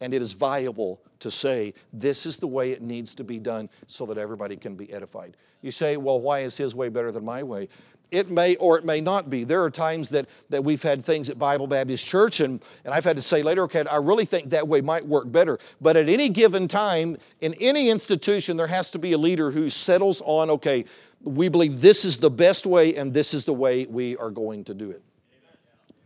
And 0.01 0.13
it 0.13 0.21
is 0.21 0.33
viable 0.33 1.01
to 1.19 1.31
say 1.31 1.73
this 1.93 2.25
is 2.25 2.37
the 2.37 2.47
way 2.47 2.71
it 2.71 2.81
needs 2.81 3.15
to 3.15 3.23
be 3.23 3.39
done 3.39 3.69
so 3.87 4.05
that 4.07 4.17
everybody 4.17 4.57
can 4.57 4.75
be 4.75 4.91
edified. 4.91 5.37
You 5.61 5.71
say 5.71 5.97
well 5.97 6.19
why 6.19 6.39
is 6.39 6.57
his 6.57 6.75
way 6.75 6.89
better 6.89 7.11
than 7.11 7.23
my 7.23 7.43
way 7.43 7.69
it 8.15 8.31
may 8.31 8.55
or 8.55 8.77
it 8.77 8.85
may 8.85 9.01
not 9.01 9.29
be. 9.29 9.43
There 9.43 9.63
are 9.63 9.69
times 9.69 10.09
that, 10.09 10.27
that 10.49 10.63
we've 10.63 10.81
had 10.81 11.03
things 11.03 11.29
at 11.29 11.37
Bible 11.37 11.67
Baptist 11.67 12.07
Church, 12.07 12.39
and, 12.39 12.63
and 12.85 12.93
I've 12.93 13.03
had 13.03 13.17
to 13.17 13.21
say 13.21 13.43
later, 13.43 13.63
okay, 13.63 13.83
I 13.85 13.97
really 13.97 14.25
think 14.25 14.51
that 14.51 14.67
way 14.67 14.79
might 14.81 15.05
work 15.05 15.31
better. 15.31 15.59
But 15.81 15.97
at 15.97 16.07
any 16.07 16.29
given 16.29 16.67
time, 16.67 17.17
in 17.41 17.53
any 17.55 17.89
institution, 17.89 18.55
there 18.55 18.67
has 18.67 18.89
to 18.91 18.99
be 18.99 19.11
a 19.11 19.17
leader 19.17 19.51
who 19.51 19.69
settles 19.69 20.21
on, 20.25 20.49
okay, 20.49 20.85
we 21.21 21.49
believe 21.49 21.81
this 21.81 22.05
is 22.05 22.17
the 22.17 22.31
best 22.31 22.65
way, 22.65 22.95
and 22.95 23.13
this 23.13 23.33
is 23.33 23.43
the 23.43 23.53
way 23.53 23.85
we 23.85 24.15
are 24.17 24.31
going 24.31 24.63
to 24.65 24.73
do 24.73 24.91
it. 24.91 25.01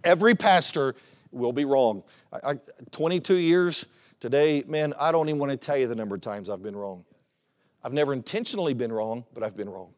Every 0.03 0.33
pastor 0.33 0.95
will 1.31 1.53
be 1.53 1.65
wrong. 1.65 2.03
I, 2.33 2.51
I, 2.51 2.59
22 2.91 3.35
years 3.35 3.85
today, 4.19 4.63
man, 4.67 4.93
I 4.99 5.11
don't 5.11 5.29
even 5.29 5.39
want 5.39 5.51
to 5.51 5.57
tell 5.57 5.77
you 5.77 5.87
the 5.87 5.95
number 5.95 6.15
of 6.15 6.21
times 6.21 6.49
I've 6.49 6.63
been 6.63 6.75
wrong. 6.75 7.05
I've 7.83 7.93
never 7.93 8.13
intentionally 8.13 8.73
been 8.73 8.91
wrong, 8.91 9.25
but 9.33 9.43
I've 9.43 9.55
been 9.55 9.69
wrong. 9.69 9.91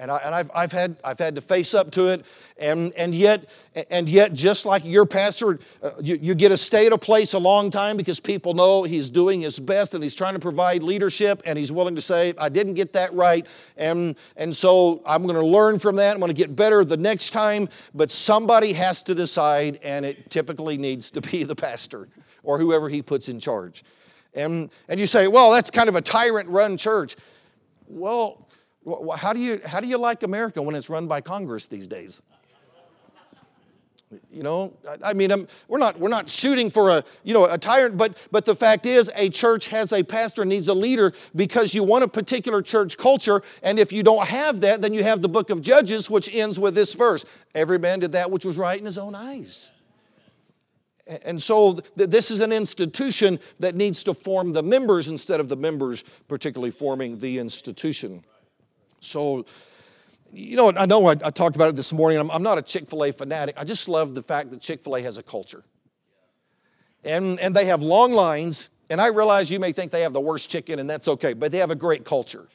And, 0.00 0.12
I, 0.12 0.18
and 0.18 0.34
I've, 0.34 0.50
I've, 0.54 0.70
had, 0.70 0.96
I've 1.02 1.18
had 1.18 1.34
to 1.34 1.40
face 1.40 1.74
up 1.74 1.90
to 1.92 2.08
it. 2.08 2.24
And, 2.56 2.92
and, 2.94 3.14
yet, 3.14 3.48
and 3.90 4.08
yet, 4.08 4.32
just 4.32 4.64
like 4.64 4.84
your 4.84 5.04
pastor, 5.06 5.58
uh, 5.82 5.90
you, 6.00 6.18
you 6.22 6.34
get 6.36 6.50
to 6.50 6.56
stay 6.56 6.86
at 6.86 6.92
a 6.92 6.98
place 6.98 7.32
a 7.32 7.38
long 7.38 7.70
time 7.70 7.96
because 7.96 8.20
people 8.20 8.54
know 8.54 8.84
he's 8.84 9.10
doing 9.10 9.40
his 9.40 9.58
best 9.58 9.94
and 9.94 10.02
he's 10.02 10.14
trying 10.14 10.34
to 10.34 10.40
provide 10.40 10.84
leadership 10.84 11.42
and 11.44 11.58
he's 11.58 11.72
willing 11.72 11.96
to 11.96 12.00
say, 12.00 12.32
I 12.38 12.48
didn't 12.48 12.74
get 12.74 12.92
that 12.92 13.12
right. 13.12 13.44
And, 13.76 14.14
and 14.36 14.54
so 14.54 15.02
I'm 15.04 15.24
going 15.24 15.34
to 15.34 15.46
learn 15.46 15.80
from 15.80 15.96
that. 15.96 16.12
I'm 16.12 16.20
going 16.20 16.28
to 16.28 16.34
get 16.34 16.54
better 16.54 16.84
the 16.84 16.96
next 16.96 17.30
time. 17.30 17.68
But 17.92 18.12
somebody 18.12 18.72
has 18.74 19.02
to 19.02 19.16
decide, 19.16 19.80
and 19.82 20.06
it 20.06 20.30
typically 20.30 20.78
needs 20.78 21.10
to 21.12 21.20
be 21.20 21.42
the 21.42 21.56
pastor 21.56 22.08
or 22.44 22.58
whoever 22.58 22.88
he 22.88 23.02
puts 23.02 23.28
in 23.28 23.40
charge. 23.40 23.82
And, 24.34 24.70
and 24.88 25.00
you 25.00 25.06
say, 25.06 25.26
well, 25.26 25.50
that's 25.50 25.70
kind 25.70 25.88
of 25.88 25.96
a 25.96 26.00
tyrant 26.00 26.48
run 26.48 26.76
church. 26.76 27.16
Well, 27.88 28.47
how 29.16 29.32
do 29.32 29.40
you, 29.40 29.60
how 29.64 29.80
do 29.80 29.86
you 29.86 29.98
like 29.98 30.22
America 30.22 30.62
when 30.62 30.74
it's 30.74 30.88
run 30.88 31.06
by 31.06 31.20
Congress 31.20 31.66
these 31.66 31.88
days? 31.88 32.22
You 34.30 34.42
know, 34.42 34.72
I, 35.04 35.12
mean, 35.12 35.30
I'm, 35.30 35.46
we're 35.68 35.78
not 35.78 36.00
we're 36.00 36.08
not 36.08 36.30
shooting 36.30 36.70
for 36.70 36.88
a 36.88 37.04
you 37.24 37.34
know 37.34 37.44
a 37.44 37.58
tyrant, 37.58 37.98
but 37.98 38.16
but 38.30 38.46
the 38.46 38.54
fact 38.54 38.86
is, 38.86 39.10
a 39.14 39.28
church 39.28 39.68
has 39.68 39.92
a 39.92 40.02
pastor 40.02 40.46
needs 40.46 40.68
a 40.68 40.74
leader 40.74 41.12
because 41.36 41.74
you 41.74 41.84
want 41.84 42.04
a 42.04 42.08
particular 42.08 42.62
church 42.62 42.96
culture, 42.96 43.42
and 43.62 43.78
if 43.78 43.92
you 43.92 44.02
don't 44.02 44.26
have 44.26 44.62
that, 44.62 44.80
then 44.80 44.94
you 44.94 45.02
have 45.02 45.20
the 45.20 45.28
book 45.28 45.50
of 45.50 45.60
Judges, 45.60 46.08
which 46.08 46.34
ends 46.34 46.58
with 46.58 46.74
this 46.74 46.94
verse: 46.94 47.26
"Every 47.54 47.78
man 47.78 47.98
did 47.98 48.12
that 48.12 48.30
which 48.30 48.46
was 48.46 48.56
right 48.56 48.78
in 48.78 48.86
his 48.86 48.96
own 48.96 49.14
eyes." 49.14 49.72
And 51.22 51.42
so, 51.42 51.74
th- 51.74 52.10
this 52.10 52.30
is 52.30 52.40
an 52.40 52.52
institution 52.52 53.38
that 53.60 53.74
needs 53.74 54.04
to 54.04 54.14
form 54.14 54.52
the 54.52 54.62
members 54.62 55.08
instead 55.08 55.40
of 55.40 55.48
the 55.48 55.56
members 55.56 56.04
particularly 56.28 56.70
forming 56.70 57.18
the 57.18 57.38
institution. 57.38 58.24
So, 59.00 59.46
you 60.32 60.56
know, 60.56 60.72
I 60.72 60.86
know 60.86 61.06
I, 61.06 61.12
I 61.12 61.30
talked 61.30 61.56
about 61.56 61.68
it 61.68 61.76
this 61.76 61.92
morning. 61.92 62.18
I'm, 62.18 62.30
I'm 62.30 62.42
not 62.42 62.58
a 62.58 62.62
Chick 62.62 62.88
fil 62.88 63.04
A 63.04 63.12
fanatic. 63.12 63.54
I 63.58 63.64
just 63.64 63.88
love 63.88 64.14
the 64.14 64.22
fact 64.22 64.50
that 64.50 64.60
Chick 64.60 64.82
fil 64.82 64.96
A 64.96 65.02
has 65.02 65.16
a 65.16 65.22
culture. 65.22 65.64
And, 67.04 67.38
and 67.40 67.54
they 67.54 67.66
have 67.66 67.82
long 67.82 68.12
lines. 68.12 68.70
And 68.90 69.00
I 69.00 69.06
realize 69.08 69.50
you 69.50 69.60
may 69.60 69.72
think 69.72 69.92
they 69.92 70.02
have 70.02 70.12
the 70.12 70.20
worst 70.20 70.50
chicken, 70.50 70.78
and 70.78 70.88
that's 70.88 71.08
okay, 71.08 71.34
but 71.34 71.52
they 71.52 71.58
have 71.58 71.70
a 71.70 71.76
great 71.76 72.04
culture. 72.04 72.48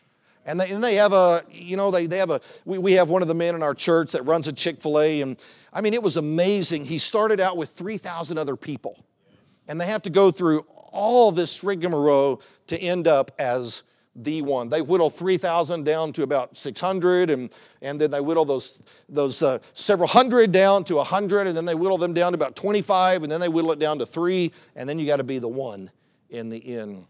And 0.45 0.59
they, 0.59 0.71
and 0.71 0.83
they 0.83 0.95
have 0.95 1.13
a, 1.13 1.43
you 1.51 1.77
know, 1.77 1.91
they, 1.91 2.05
they 2.07 2.17
have 2.17 2.29
a, 2.29 2.41
we, 2.65 2.77
we 2.77 2.93
have 2.93 3.09
one 3.09 3.21
of 3.21 3.27
the 3.27 3.35
men 3.35 3.55
in 3.55 3.63
our 3.63 3.73
church 3.73 4.11
that 4.11 4.23
runs 4.23 4.47
a 4.47 4.53
Chick 4.53 4.81
fil 4.81 4.99
A. 4.99 5.21
And 5.21 5.37
I 5.71 5.81
mean, 5.81 5.93
it 5.93 6.03
was 6.03 6.17
amazing. 6.17 6.85
He 6.85 6.97
started 6.97 7.39
out 7.39 7.55
with 7.55 7.69
3,000 7.69 8.37
other 8.37 8.55
people. 8.55 9.05
And 9.67 9.79
they 9.79 9.85
have 9.85 10.01
to 10.01 10.09
go 10.09 10.31
through 10.31 10.65
all 10.91 11.31
this 11.31 11.63
rigmarole 11.63 12.41
to 12.67 12.77
end 12.77 13.07
up 13.07 13.31
as 13.39 13.83
the 14.15 14.41
one. 14.41 14.69
They 14.69 14.81
whittle 14.81 15.09
3,000 15.09 15.83
down 15.83 16.13
to 16.13 16.23
about 16.23 16.55
600, 16.55 17.29
and, 17.29 17.49
and 17.81 17.99
then 17.99 18.11
they 18.11 18.21
whittle 18.21 18.45
those, 18.45 18.81
those 19.09 19.41
uh, 19.41 19.59
several 19.73 20.07
hundred 20.07 20.51
down 20.51 20.83
to 20.85 20.95
100, 20.95 21.47
and 21.47 21.57
then 21.57 21.65
they 21.65 21.75
whittle 21.75 21.97
them 21.97 22.13
down 22.13 22.33
to 22.33 22.35
about 22.35 22.55
25, 22.55 23.23
and 23.23 23.31
then 23.31 23.39
they 23.39 23.49
whittle 23.49 23.71
it 23.71 23.79
down 23.79 23.99
to 23.99 24.05
three, 24.05 24.51
and 24.75 24.87
then 24.87 24.99
you 24.99 25.07
got 25.07 25.17
to 25.17 25.23
be 25.23 25.39
the 25.39 25.47
one 25.47 25.89
in 26.29 26.49
the 26.49 26.77
end. 26.77 27.05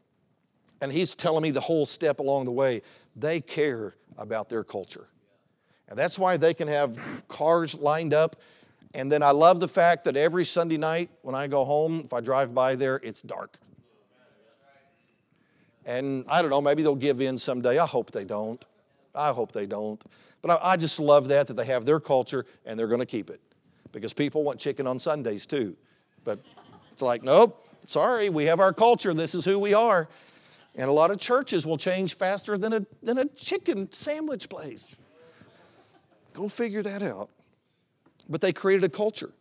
And 0.81 0.91
he's 0.91 1.13
telling 1.13 1.43
me 1.43 1.51
the 1.51 1.61
whole 1.61 1.85
step 1.85 2.19
along 2.19 2.45
the 2.45 2.51
way, 2.51 2.81
they 3.15 3.41
care 3.41 3.95
about 4.17 4.49
their 4.49 4.63
culture. 4.63 5.07
And 5.89 5.97
that's 5.97 6.17
why 6.17 6.37
they 6.37 6.53
can 6.53 6.67
have 6.67 6.97
cars 7.27 7.75
lined 7.75 8.13
up. 8.13 8.37
And 8.93 9.11
then 9.11 9.23
I 9.23 9.31
love 9.31 9.59
the 9.59 9.67
fact 9.67 10.05
that 10.05 10.15
every 10.15 10.45
Sunday 10.45 10.77
night 10.77 11.09
when 11.21 11.35
I 11.35 11.47
go 11.47 11.65
home, 11.65 12.01
if 12.05 12.13
I 12.13 12.21
drive 12.21 12.53
by 12.53 12.75
there, 12.75 12.99
it's 13.03 13.21
dark. 13.21 13.57
And 15.85 16.25
I 16.27 16.41
don't 16.41 16.49
know, 16.51 16.61
maybe 16.61 16.83
they'll 16.83 16.95
give 16.95 17.21
in 17.21 17.37
someday. 17.37 17.77
I 17.77 17.85
hope 17.85 18.11
they 18.11 18.23
don't. 18.23 18.65
I 19.13 19.31
hope 19.31 19.51
they 19.51 19.65
don't. 19.65 20.03
But 20.41 20.51
I, 20.51 20.73
I 20.73 20.77
just 20.77 20.99
love 20.99 21.27
that, 21.29 21.47
that 21.47 21.55
they 21.55 21.65
have 21.65 21.85
their 21.85 21.99
culture 21.99 22.45
and 22.65 22.79
they're 22.79 22.87
going 22.87 22.99
to 22.99 23.05
keep 23.05 23.29
it. 23.29 23.41
Because 23.91 24.13
people 24.13 24.43
want 24.43 24.59
chicken 24.59 24.87
on 24.87 24.97
Sundays 24.97 25.45
too. 25.45 25.75
But 26.23 26.39
it's 26.91 27.01
like, 27.01 27.23
nope, 27.23 27.67
sorry, 27.85 28.29
we 28.29 28.45
have 28.45 28.59
our 28.59 28.73
culture. 28.73 29.13
This 29.13 29.35
is 29.35 29.45
who 29.45 29.59
we 29.59 29.73
are. 29.73 30.07
And 30.75 30.89
a 30.89 30.93
lot 30.93 31.11
of 31.11 31.19
churches 31.19 31.65
will 31.65 31.77
change 31.77 32.15
faster 32.15 32.57
than 32.57 32.73
a, 32.73 32.85
than 33.03 33.19
a 33.19 33.25
chicken 33.25 33.91
sandwich 33.91 34.49
place. 34.49 34.97
Go 36.33 36.49
figure 36.49 36.81
that 36.81 37.03
out. 37.03 37.29
But 38.27 38.41
they 38.41 38.53
created 38.53 38.83
a 38.83 38.89
culture. 38.89 39.31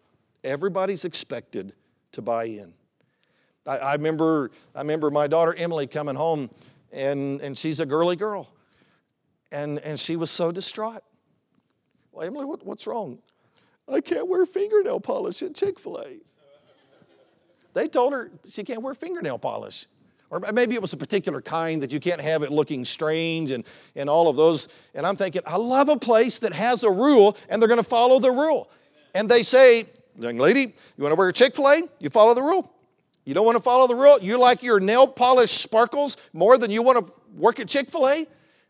Everybody's 0.45 1.05
expected 1.05 1.73
to 2.13 2.21
buy 2.21 2.45
in. 2.45 2.75
I, 3.67 3.79
I, 3.79 3.93
remember, 3.95 4.51
I 4.75 4.81
remember 4.81 5.11
my 5.11 5.27
daughter 5.27 5.55
Emily 5.55 5.87
coming 5.87 6.15
home, 6.15 6.51
and, 6.93 7.41
and 7.41 7.57
she's 7.57 7.81
a 7.81 7.87
girly 7.87 8.17
girl. 8.17 8.49
And, 9.51 9.79
and 9.81 10.01
she 10.01 10.17
was 10.17 10.31
so 10.31 10.51
distraught. 10.51 11.03
Well, 12.11 12.27
Emily, 12.27 12.45
what, 12.45 12.65
what's 12.65 12.87
wrong? 12.87 13.19
I 13.89 14.01
can't 14.01 14.29
wear 14.29 14.47
fingernail 14.47 15.01
polish 15.01 15.43
at 15.43 15.55
Chick 15.55 15.79
fil 15.79 15.99
A. 15.99 16.19
They 17.75 17.89
told 17.89 18.13
her 18.13 18.31
she 18.51 18.65
can't 18.65 18.83
wear 18.83 18.95
fingernail 18.95 19.39
polish. 19.39 19.87
Or 20.31 20.41
maybe 20.53 20.75
it 20.75 20.81
was 20.81 20.95
a 20.95 20.97
particular 20.97 21.43
kind 21.43 21.83
that 21.83 21.93
you 21.93 22.01
can't 22.01 22.21
have 22.21 22.43
it 22.43 22.51
looking 22.51 22.87
strange 22.87 23.51
and, 23.51 23.65
and 23.97 24.09
all 24.09 24.29
of 24.29 24.37
those. 24.37 24.69
And 24.95 25.07
I'm 25.07 25.17
thinking, 25.17 25.43
I 25.45 25.57
love 25.57 25.91
a 25.91 25.99
place 25.99 26.39
that 26.39 26.55
has 26.55 26.85
a 26.85 26.91
rule 26.91 27.37
and 27.51 27.61
they're 27.61 27.69
going 27.69 27.83
to 27.83 27.85
follow 27.85 28.19
the 28.19 28.31
rule. 28.31 28.71
And 29.15 29.29
they 29.29 29.43
say, 29.43 29.87
young 30.17 30.39
lady, 30.39 30.75
you 30.97 31.03
want 31.03 31.13
to 31.13 31.17
wear 31.17 31.29
a 31.29 31.33
Chick 31.35 31.55
fil 31.55 31.69
A? 31.69 31.83
You 31.99 32.09
follow 32.09 32.33
the 32.33 32.43
rule. 32.43 32.73
You 33.25 33.35
don't 33.35 33.47
want 33.47 33.57
to 33.57 33.63
follow 33.63 33.87
the 33.87 33.95
rule? 33.95 34.19
You 34.21 34.39
like 34.39 34.63
your 34.63 34.81
nail 34.81 35.07
polish 35.07 35.53
sparkles 35.53 36.17
more 36.33 36.59
than 36.59 36.71
you 36.71 36.83
want 36.83 37.07
to 37.07 37.13
work 37.35 37.61
at 37.61 37.69
Chick 37.69 37.91
fil 37.91 38.09
A? 38.09 38.27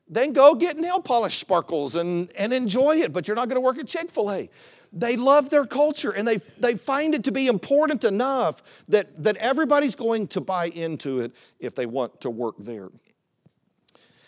Then 0.08 0.32
go 0.32 0.54
get 0.54 0.76
nail 0.76 1.00
polish 1.00 1.38
sparkles 1.38 1.96
and, 1.96 2.30
and 2.34 2.52
enjoy 2.52 2.96
it, 2.96 3.12
but 3.12 3.26
you're 3.26 3.34
not 3.34 3.48
going 3.48 3.56
to 3.56 3.62
work 3.62 3.78
at 3.78 3.86
Chick 3.86 4.10
fil 4.10 4.30
A. 4.30 4.50
They 4.92 5.16
love 5.16 5.48
their 5.48 5.64
culture 5.64 6.10
and 6.10 6.28
they, 6.28 6.36
they 6.58 6.76
find 6.76 7.14
it 7.14 7.24
to 7.24 7.32
be 7.32 7.46
important 7.46 8.04
enough 8.04 8.62
that, 8.88 9.22
that 9.22 9.36
everybody's 9.38 9.94
going 9.94 10.26
to 10.28 10.40
buy 10.42 10.66
into 10.66 11.20
it 11.20 11.32
if 11.58 11.74
they 11.74 11.86
want 11.86 12.20
to 12.20 12.30
work 12.30 12.56
there. 12.58 12.90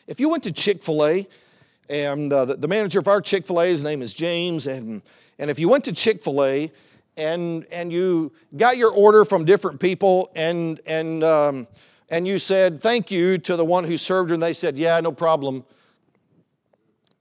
If 0.07 0.21
you 0.21 0.31
went 0.31 0.43
to 0.45 0.53
Chick 0.53 0.83
fil 0.83 1.05
A, 1.05 1.29
and 1.91 2.33
uh, 2.33 2.47
the, 2.47 2.55
the 2.57 2.69
manager 2.69 2.99
of 2.99 3.09
our 3.09 3.21
Chick 3.21 3.47
fil 3.47 3.61
A, 3.61 3.67
his 3.67 3.85
name 3.85 4.01
is 4.01 4.15
James, 4.15 4.67
and, 4.67 5.03
and 5.39 5.51
if 5.51 5.59
you 5.59 5.69
went 5.69 5.85
to 5.85 5.93
Chick 5.93 6.25
fil 6.25 6.43
A 6.43 6.73
and, 7.17 7.67
and 7.71 7.93
you 7.93 8.33
got 8.57 8.77
your 8.77 8.91
order 8.91 9.25
from 9.25 9.45
different 9.45 9.81
people 9.81 10.31
and, 10.35 10.81
and, 10.87 11.23
um, 11.23 11.67
and 12.09 12.27
you 12.27 12.39
said 12.39 12.81
thank 12.81 13.11
you 13.11 13.39
to 13.39 13.57
the 13.57 13.65
one 13.65 13.85
who 13.85 13.97
served 13.97 14.31
you, 14.31 14.35
and 14.35 14.43
they 14.43 14.53
said, 14.53 14.77
yeah, 14.77 15.01
no 15.01 15.13
problem. 15.13 15.65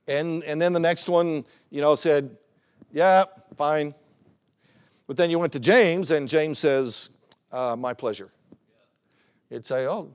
And, 0.08 0.44
and 0.44 0.62
then 0.62 0.74
the 0.74 0.80
next 0.80 1.08
one, 1.08 1.46
you 1.70 1.82
know, 1.82 1.96
said, 1.96 2.36
yeah, 2.92 3.24
fine. 3.56 3.96
But 5.08 5.18
then 5.18 5.30
you 5.30 5.40
went 5.40 5.54
to 5.54 5.60
James, 5.60 6.12
and 6.12 6.28
James 6.28 6.60
says, 6.60 7.10
uh, 7.52 7.76
my 7.78 7.94
pleasure. 7.94 8.30
You'd 9.50 9.66
say, 9.66 9.88
oh, 9.88 10.14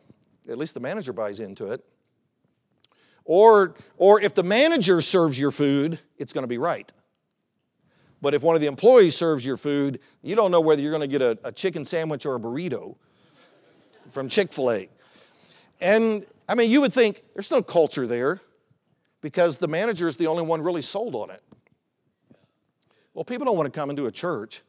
at 0.49 0.59
least 0.59 0.74
the 0.74 0.81
manager 0.81 1.12
buys 1.12 1.41
into 1.41 1.72
it. 1.72 1.85
Or, 3.24 3.74
or 3.97 4.20
if 4.20 4.35
the 4.35 4.43
manager 4.43 5.01
serves 5.01 5.39
your 5.39 5.51
food, 5.51 5.99
it's 6.16 6.33
going 6.33 6.45
to 6.45 6.49
be 6.49 6.59
right. 6.59 6.91
But 8.21 8.35
if 8.35 8.43
one 8.43 8.55
of 8.55 8.61
the 8.61 8.66
employees 8.66 9.14
serves 9.14 9.47
your 9.47 9.57
food, 9.57 10.01
you 10.23 10.35
don't 10.35 10.51
know 10.51 10.61
whether 10.61 10.83
you're 10.83 10.91
going 10.91 11.09
to 11.09 11.19
get 11.19 11.23
a, 11.23 11.39
a 11.45 11.53
chicken 11.53 11.85
sandwich 11.85 12.27
or 12.27 12.35
a 12.35 12.41
burrito 12.41 12.97
from 14.11 14.29
Chick 14.29 14.53
fil 14.53 14.73
A. 14.73 14.89
And 15.81 16.27
I 16.49 16.55
mean, 16.55 16.71
you 16.71 16.81
would 16.81 16.93
think 16.93 17.23
there's 17.35 17.51
no 17.51 17.62
culture 17.62 18.07
there 18.07 18.41
because 19.21 19.57
the 19.57 19.69
manager 19.69 20.09
is 20.09 20.16
the 20.16 20.27
only 20.27 20.43
one 20.43 20.62
really 20.62 20.83
sold 20.83 21.14
on 21.14 21.31
it. 21.31 21.43
Well, 23.14 23.25
people 23.25 23.45
don't 23.45 23.57
want 23.57 23.73
to 23.73 23.79
come 23.79 23.91
into 23.91 24.07
a 24.07 24.12
church 24.12 24.62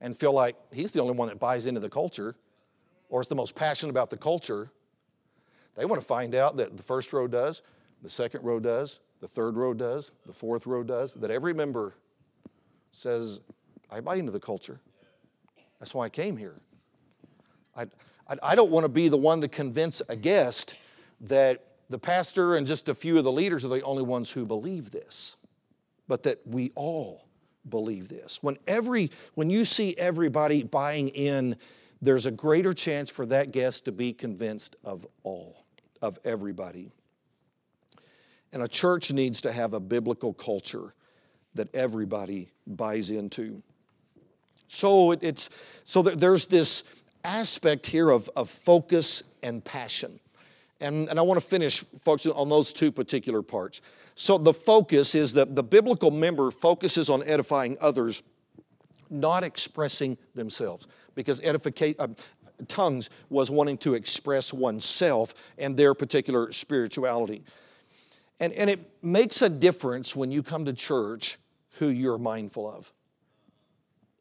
and 0.00 0.16
feel 0.16 0.32
like 0.32 0.56
he's 0.72 0.90
the 0.90 1.00
only 1.00 1.14
one 1.14 1.28
that 1.28 1.38
buys 1.38 1.66
into 1.66 1.80
the 1.80 1.90
culture 1.90 2.36
or 3.08 3.20
is 3.20 3.26
the 3.26 3.34
most 3.34 3.54
passionate 3.54 3.90
about 3.90 4.10
the 4.10 4.16
culture. 4.16 4.70
They 5.74 5.84
want 5.84 6.00
to 6.00 6.06
find 6.06 6.34
out 6.34 6.56
that 6.56 6.76
the 6.76 6.82
first 6.82 7.12
row 7.12 7.26
does, 7.26 7.62
the 8.02 8.10
second 8.10 8.44
row 8.44 8.60
does, 8.60 9.00
the 9.20 9.28
third 9.28 9.56
row 9.56 9.74
does, 9.74 10.12
the 10.26 10.32
fourth 10.32 10.66
row 10.66 10.82
does, 10.82 11.14
that 11.14 11.30
every 11.30 11.54
member 11.54 11.94
says, 12.94 13.40
I 13.90 14.00
buy 14.00 14.16
into 14.16 14.32
the 14.32 14.40
culture. 14.40 14.80
That's 15.78 15.94
why 15.94 16.06
I 16.06 16.08
came 16.08 16.36
here. 16.36 16.54
I, 17.76 17.82
I, 18.28 18.36
I 18.42 18.54
don't 18.54 18.70
want 18.70 18.84
to 18.84 18.88
be 18.88 19.08
the 19.08 19.16
one 19.16 19.40
to 19.40 19.48
convince 19.48 20.00
a 20.08 20.16
guest 20.16 20.76
that 21.22 21.64
the 21.90 21.98
pastor 21.98 22.56
and 22.56 22.66
just 22.66 22.88
a 22.88 22.94
few 22.94 23.18
of 23.18 23.24
the 23.24 23.32
leaders 23.32 23.64
are 23.64 23.68
the 23.68 23.82
only 23.82 24.02
ones 24.02 24.30
who 24.30 24.46
believe 24.46 24.90
this, 24.90 25.36
but 26.08 26.22
that 26.22 26.40
we 26.46 26.72
all 26.74 27.26
believe 27.68 28.08
this. 28.08 28.42
When 28.42 28.56
every 28.66 29.10
when 29.34 29.50
you 29.50 29.64
see 29.64 29.94
everybody 29.96 30.62
buying 30.62 31.08
in, 31.08 31.56
there's 32.00 32.26
a 32.26 32.30
greater 32.30 32.72
chance 32.72 33.10
for 33.10 33.26
that 33.26 33.52
guest 33.52 33.84
to 33.86 33.92
be 33.92 34.12
convinced 34.12 34.76
of 34.84 35.06
all, 35.22 35.64
of 36.00 36.18
everybody. 36.24 36.90
And 38.52 38.62
a 38.62 38.68
church 38.68 39.12
needs 39.12 39.40
to 39.42 39.52
have 39.52 39.74
a 39.74 39.80
biblical 39.80 40.32
culture 40.32 40.94
that 41.54 41.74
everybody 41.74 42.50
buys 42.66 43.10
into. 43.10 43.62
So 44.68 45.12
it, 45.12 45.22
it's 45.22 45.50
so 45.84 46.02
there's 46.02 46.46
this 46.46 46.84
aspect 47.24 47.86
here 47.86 48.10
of, 48.10 48.28
of 48.36 48.50
focus 48.50 49.22
and 49.42 49.64
passion. 49.64 50.20
And, 50.80 51.08
and 51.08 51.18
I 51.18 51.22
want 51.22 51.40
to 51.40 51.46
finish, 51.46 51.80
folks, 51.80 52.26
on 52.26 52.48
those 52.48 52.72
two 52.72 52.92
particular 52.92 53.42
parts. 53.42 53.80
So 54.16 54.38
the 54.38 54.52
focus 54.52 55.14
is 55.14 55.32
that 55.34 55.54
the 55.54 55.62
biblical 55.62 56.10
member 56.10 56.50
focuses 56.50 57.08
on 57.08 57.22
edifying 57.24 57.76
others, 57.80 58.22
not 59.10 59.44
expressing 59.44 60.18
themselves. 60.34 60.86
Because 61.14 61.40
edification, 61.40 61.96
uh, 61.98 62.08
tongues 62.68 63.10
was 63.30 63.50
wanting 63.50 63.78
to 63.78 63.94
express 63.94 64.52
oneself 64.52 65.34
and 65.58 65.76
their 65.76 65.94
particular 65.94 66.52
spirituality. 66.52 67.44
And, 68.40 68.52
and 68.52 68.68
it 68.68 68.90
makes 69.02 69.42
a 69.42 69.48
difference 69.48 70.14
when 70.14 70.30
you 70.30 70.42
come 70.42 70.64
to 70.64 70.72
church 70.72 71.38
who 71.78 71.88
you're 71.88 72.18
mindful 72.18 72.70
of. 72.70 72.92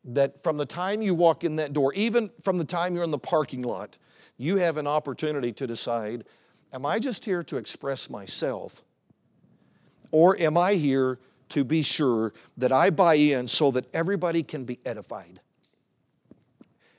That 0.06 0.44
from 0.44 0.58
the 0.58 0.66
time 0.66 1.02
you 1.02 1.16
walk 1.16 1.44
in 1.44 1.56
that 1.58 1.74
door, 1.74 1.94
even 1.94 2.30
from 2.42 2.58
the 2.58 2.66
time 2.66 2.96
you're 2.96 3.04
in 3.04 3.12
the 3.12 3.18
parking 3.18 3.62
lot, 3.62 3.98
you 4.38 4.58
have 4.58 4.78
an 4.78 4.88
opportunity 4.88 5.52
to 5.54 5.68
decide 5.68 6.26
Am 6.74 6.88
I 6.88 6.98
just 6.98 7.24
here 7.24 7.44
to 7.44 7.58
express 7.58 8.10
myself? 8.10 8.84
Or 10.12 10.36
am 10.40 10.58
I 10.58 10.74
here 10.74 11.20
to 11.54 11.64
be 11.64 11.84
sure 11.84 12.34
that 12.58 12.72
I 12.72 12.90
buy 12.90 13.14
in 13.14 13.48
so 13.48 13.70
that 13.72 13.86
everybody 13.94 14.42
can 14.42 14.66
be 14.66 14.80
edified. 14.86 15.40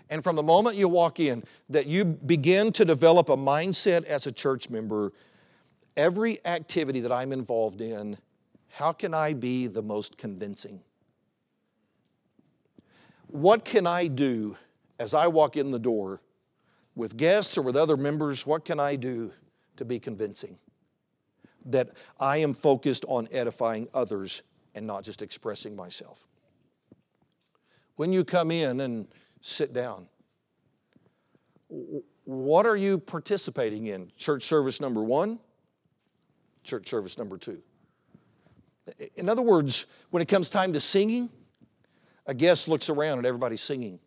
And 0.08 0.22
from 0.22 0.36
the 0.36 0.44
moment 0.44 0.76
you 0.76 0.88
walk 0.88 1.18
in, 1.18 1.42
that 1.70 1.86
you 1.86 2.04
begin 2.04 2.70
to 2.74 2.84
develop 2.84 3.30
a 3.30 3.36
mindset 3.36 4.04
as 4.04 4.28
a 4.28 4.32
church 4.32 4.70
member, 4.70 5.12
every 5.96 6.38
activity 6.46 7.00
that 7.00 7.10
I'm 7.10 7.32
involved 7.32 7.80
in, 7.80 8.16
how 8.74 8.90
can 8.92 9.14
I 9.14 9.34
be 9.34 9.68
the 9.68 9.82
most 9.82 10.18
convincing? 10.18 10.80
What 13.28 13.64
can 13.64 13.86
I 13.86 14.08
do 14.08 14.56
as 14.98 15.14
I 15.14 15.28
walk 15.28 15.56
in 15.56 15.70
the 15.70 15.78
door 15.78 16.20
with 16.96 17.16
guests 17.16 17.56
or 17.56 17.62
with 17.62 17.76
other 17.76 17.96
members? 17.96 18.44
What 18.44 18.64
can 18.64 18.80
I 18.80 18.96
do 18.96 19.32
to 19.76 19.84
be 19.84 20.00
convincing? 20.00 20.58
That 21.66 21.90
I 22.18 22.38
am 22.38 22.52
focused 22.52 23.04
on 23.06 23.28
edifying 23.30 23.86
others 23.94 24.42
and 24.74 24.84
not 24.84 25.04
just 25.04 25.22
expressing 25.22 25.76
myself. 25.76 26.26
When 27.94 28.12
you 28.12 28.24
come 28.24 28.50
in 28.50 28.80
and 28.80 29.06
sit 29.40 29.72
down, 29.72 30.08
what 32.24 32.66
are 32.66 32.76
you 32.76 32.98
participating 32.98 33.86
in? 33.86 34.10
Church 34.16 34.42
service 34.42 34.80
number 34.80 35.04
one, 35.04 35.38
church 36.64 36.88
service 36.88 37.16
number 37.16 37.38
two. 37.38 37.62
In 39.16 39.28
other 39.28 39.42
words, 39.42 39.86
when 40.10 40.22
it 40.22 40.26
comes 40.26 40.50
time 40.50 40.72
to 40.72 40.80
singing, 40.80 41.30
a 42.26 42.34
guest 42.34 42.68
looks 42.68 42.88
around 42.88 43.18
and 43.18 43.26
everybody's 43.26 43.60
singing 43.60 43.98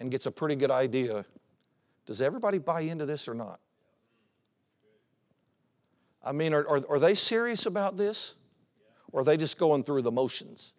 and 0.00 0.10
gets 0.10 0.26
a 0.26 0.30
pretty 0.30 0.54
good 0.54 0.70
idea 0.70 1.24
does 2.06 2.20
everybody 2.20 2.58
buy 2.58 2.82
into 2.82 3.06
this 3.06 3.28
or 3.28 3.34
not? 3.34 3.60
I 6.22 6.32
mean, 6.32 6.54
are, 6.54 6.68
are, 6.68 6.80
are 6.88 6.98
they 6.98 7.14
serious 7.14 7.66
about 7.66 7.96
this? 7.96 8.34
Or 9.12 9.20
are 9.20 9.24
they 9.24 9.36
just 9.36 9.58
going 9.58 9.84
through 9.84 10.02
the 10.02 10.10
motions? 10.10 10.74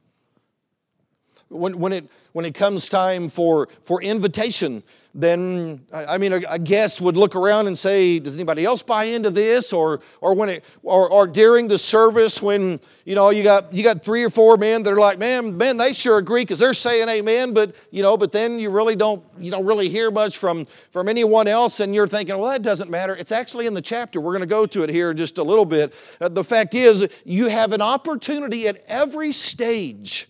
When, 1.49 1.79
when, 1.79 1.93
it, 1.93 2.09
when 2.33 2.45
it 2.45 2.55
comes 2.55 2.89
time 2.89 3.29
for, 3.29 3.69
for 3.83 4.01
invitation, 4.01 4.83
then 5.17 5.85
I 5.93 6.17
mean, 6.17 6.33
a, 6.33 6.41
a, 6.49 6.59
guest 6.59 6.99
would 6.99 7.15
look 7.15 7.37
around 7.37 7.67
and 7.67 7.79
say, 7.79 8.19
"Does 8.19 8.35
anybody 8.35 8.65
else 8.65 8.81
buy 8.81 9.05
into 9.05 9.29
this?" 9.29 9.71
Or, 9.71 10.01
or 10.19 10.35
when 10.35 10.49
it, 10.49 10.65
or, 10.83 11.09
or 11.09 11.25
during 11.25 11.69
the 11.69 11.77
service, 11.77 12.41
when 12.41 12.81
you 13.05 13.15
know 13.15 13.29
you 13.29 13.41
got 13.41 13.73
you 13.73 13.81
got 13.81 14.03
three 14.03 14.23
or 14.23 14.29
four 14.29 14.57
men 14.57 14.83
that 14.83 14.91
are 14.91 14.99
like, 14.99 15.17
"Man, 15.17 15.57
man, 15.57 15.77
they 15.77 15.93
sure 15.93 16.17
agree 16.17 16.41
because 16.41 16.59
they're 16.59 16.73
saying 16.73 17.07
Amen," 17.07 17.53
but 17.53 17.73
you 17.91 18.03
know, 18.03 18.17
but 18.17 18.33
then 18.33 18.59
you 18.59 18.69
really 18.69 18.97
don't 18.97 19.23
you 19.39 19.51
don't 19.51 19.65
really 19.65 19.87
hear 19.87 20.11
much 20.11 20.37
from 20.37 20.65
from 20.91 21.07
anyone 21.07 21.47
else, 21.47 21.79
and 21.79 21.95
you're 21.95 22.07
thinking, 22.07 22.37
"Well, 22.37 22.51
that 22.51 22.61
doesn't 22.61 22.89
matter." 22.91 23.15
It's 23.15 23.31
actually 23.31 23.67
in 23.67 23.73
the 23.73 23.81
chapter. 23.81 24.19
We're 24.19 24.33
going 24.33 24.41
to 24.41 24.47
go 24.47 24.65
to 24.65 24.83
it 24.83 24.89
here 24.89 25.13
just 25.13 25.37
a 25.37 25.43
little 25.43 25.65
bit. 25.65 25.93
Uh, 26.19 26.27
the 26.27 26.43
fact 26.43 26.75
is, 26.75 27.07
you 27.23 27.47
have 27.47 27.71
an 27.71 27.81
opportunity 27.81 28.67
at 28.67 28.83
every 28.89 29.31
stage 29.31 30.27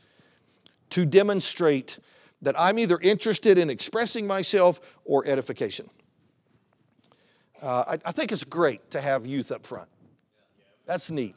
to 0.91 1.05
demonstrate 1.05 1.99
that 2.41 2.59
I'm 2.59 2.77
either 2.79 2.99
interested 2.99 3.57
in 3.57 3.69
expressing 3.69 4.27
myself 4.27 4.79
or 5.03 5.25
edification. 5.25 5.89
Uh, 7.61 7.83
I, 7.87 8.09
I, 8.09 8.11
think 8.11 8.31
it's 8.31 8.43
great 8.43 8.91
to 8.91 9.01
have 9.01 9.25
youth 9.25 9.51
up 9.51 9.65
front. 9.65 9.87
That's 10.85 11.09
neat. 11.09 11.35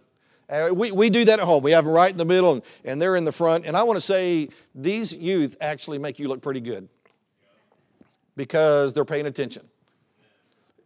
Uh, 0.51 0.71
we, 0.73 0.91
we 0.91 1.11
do 1.11 1.25
that 1.25 1.39
at 1.39 1.45
home. 1.45 1.63
We 1.63 1.71
have 1.71 1.85
them 1.85 1.95
right 1.95 2.11
in 2.11 2.17
the 2.17 2.25
middle 2.25 2.55
and, 2.55 2.63
and 2.85 3.01
they're 3.01 3.17
in 3.17 3.25
the 3.25 3.33
front. 3.33 3.65
And 3.65 3.77
I 3.77 3.83
want 3.85 3.97
to 3.97 4.05
say 4.05 4.49
these 4.75 5.15
youth 5.15 5.57
actually 5.61 5.99
make 5.99 6.19
you 6.19 6.29
look 6.29 6.43
pretty 6.43 6.61
good 6.61 6.89
because 8.37 8.93
they're 8.93 9.05
paying 9.05 9.27
attention 9.27 9.69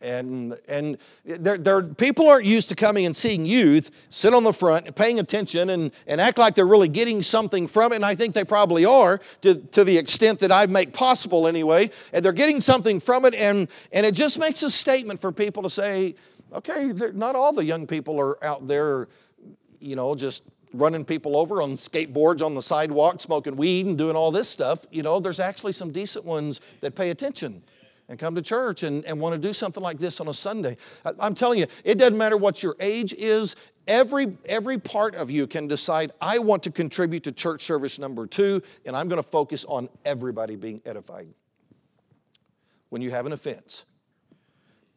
and 0.03 0.59
and 0.69 0.99
there, 1.25 1.57
there, 1.57 1.83
people 1.83 2.29
aren't 2.29 2.47
used 2.47 2.69
to 2.69 2.75
coming 2.75 3.07
and 3.07 3.17
seeing 3.17 3.47
youth 3.47 3.91
sit 4.09 4.35
on 4.35 4.45
the 4.45 4.53
front 4.53 4.95
paying 4.95 5.19
attention 5.19 5.71
and, 5.71 5.93
and 6.07 6.21
act 6.21 6.39
like 6.39 6.55
they're 6.55 6.67
really 6.67 6.89
getting 6.89 7.23
something 7.23 7.67
from 7.67 7.93
it 7.93 7.97
and 7.97 8.05
i 8.05 8.15
think 8.15 8.35
they 8.35 8.45
probably 8.45 8.85
are 8.85 9.21
to, 9.41 9.55
to 9.55 9.85
the 9.85 9.97
extent 9.97 10.39
that 10.39 10.53
i 10.53 10.67
make 10.67 10.93
possible 10.93 11.47
anyway 11.47 11.91
and 12.13 12.25
they're 12.25 12.33
getting 12.33 12.61
something 12.61 13.01
from 13.01 13.25
it 13.25 13.35
and, 13.35 13.69
and 13.93 14.05
it 14.05 14.15
just 14.15 14.39
makes 14.39 14.63
a 14.63 14.71
statement 14.71 15.21
for 15.21 15.33
people 15.33 15.63
to 15.63 15.71
say 15.71 16.15
okay 16.53 16.93
not 17.15 17.35
all 17.35 17.53
the 17.53 17.65
young 17.65 17.87
people 17.87 18.21
are 18.21 18.43
out 18.45 18.67
there 18.67 19.09
you 19.81 19.97
know 19.97 20.15
just 20.15 20.45
running 20.75 21.05
people 21.05 21.37
over 21.37 21.61
on 21.61 21.73
skateboards 21.75 22.43
on 22.43 22.55
the 22.55 22.63
sidewalk 22.63 23.21
smoking 23.21 23.57
weed 23.57 23.87
and 23.87 23.99
doing 23.99 24.17
all 24.17 24.31
this 24.31 24.49
stuff. 24.49 24.87
You 24.91 25.03
know 25.03 25.21
there's 25.21 25.41
actually 25.41 25.73
some 25.73 25.91
decent 25.91 26.25
ones 26.25 26.61
that 26.81 26.95
pay 26.95 27.11
attention 27.11 27.63
and 28.13 28.19
come 28.19 28.35
to 28.35 28.43
church 28.43 28.83
and, 28.83 29.07
and 29.07 29.19
want 29.19 29.35
to 29.35 29.41
do 29.41 29.55
something 29.55 29.83
like 29.83 29.99
this 29.99 30.21
on 30.21 30.29
a 30.29 30.35
Sunday. 30.35 30.77
I'm 31.19 31.35
telling 31.35 31.59
you, 31.59 31.67
it 31.83 31.97
doesn't 31.97 32.19
matter 32.19 32.37
what 32.37 32.63
your 32.63 32.77
age 32.79 33.15
is, 33.15 33.57
every, 33.87 34.37
every 34.45 34.79
part 34.79 35.15
of 35.15 35.31
you 35.31 35.47
can 35.47 35.67
decide, 35.67 36.13
I 36.21 36.39
want 36.39 36.63
to 36.65 36.71
contribute 36.71 37.25
to 37.25 37.33
church 37.33 37.63
service 37.63 37.99
number 37.99 38.27
two, 38.27 38.61
and 38.85 38.95
I'm 38.95 39.09
going 39.09 39.21
to 39.21 39.27
focus 39.27 39.65
on 39.65 39.89
everybody 40.05 40.57
being 40.57 40.83
edified. 40.85 41.29
When 42.91 43.01
you 43.01 43.11
have 43.11 43.25
an 43.25 43.33
offense, 43.33 43.87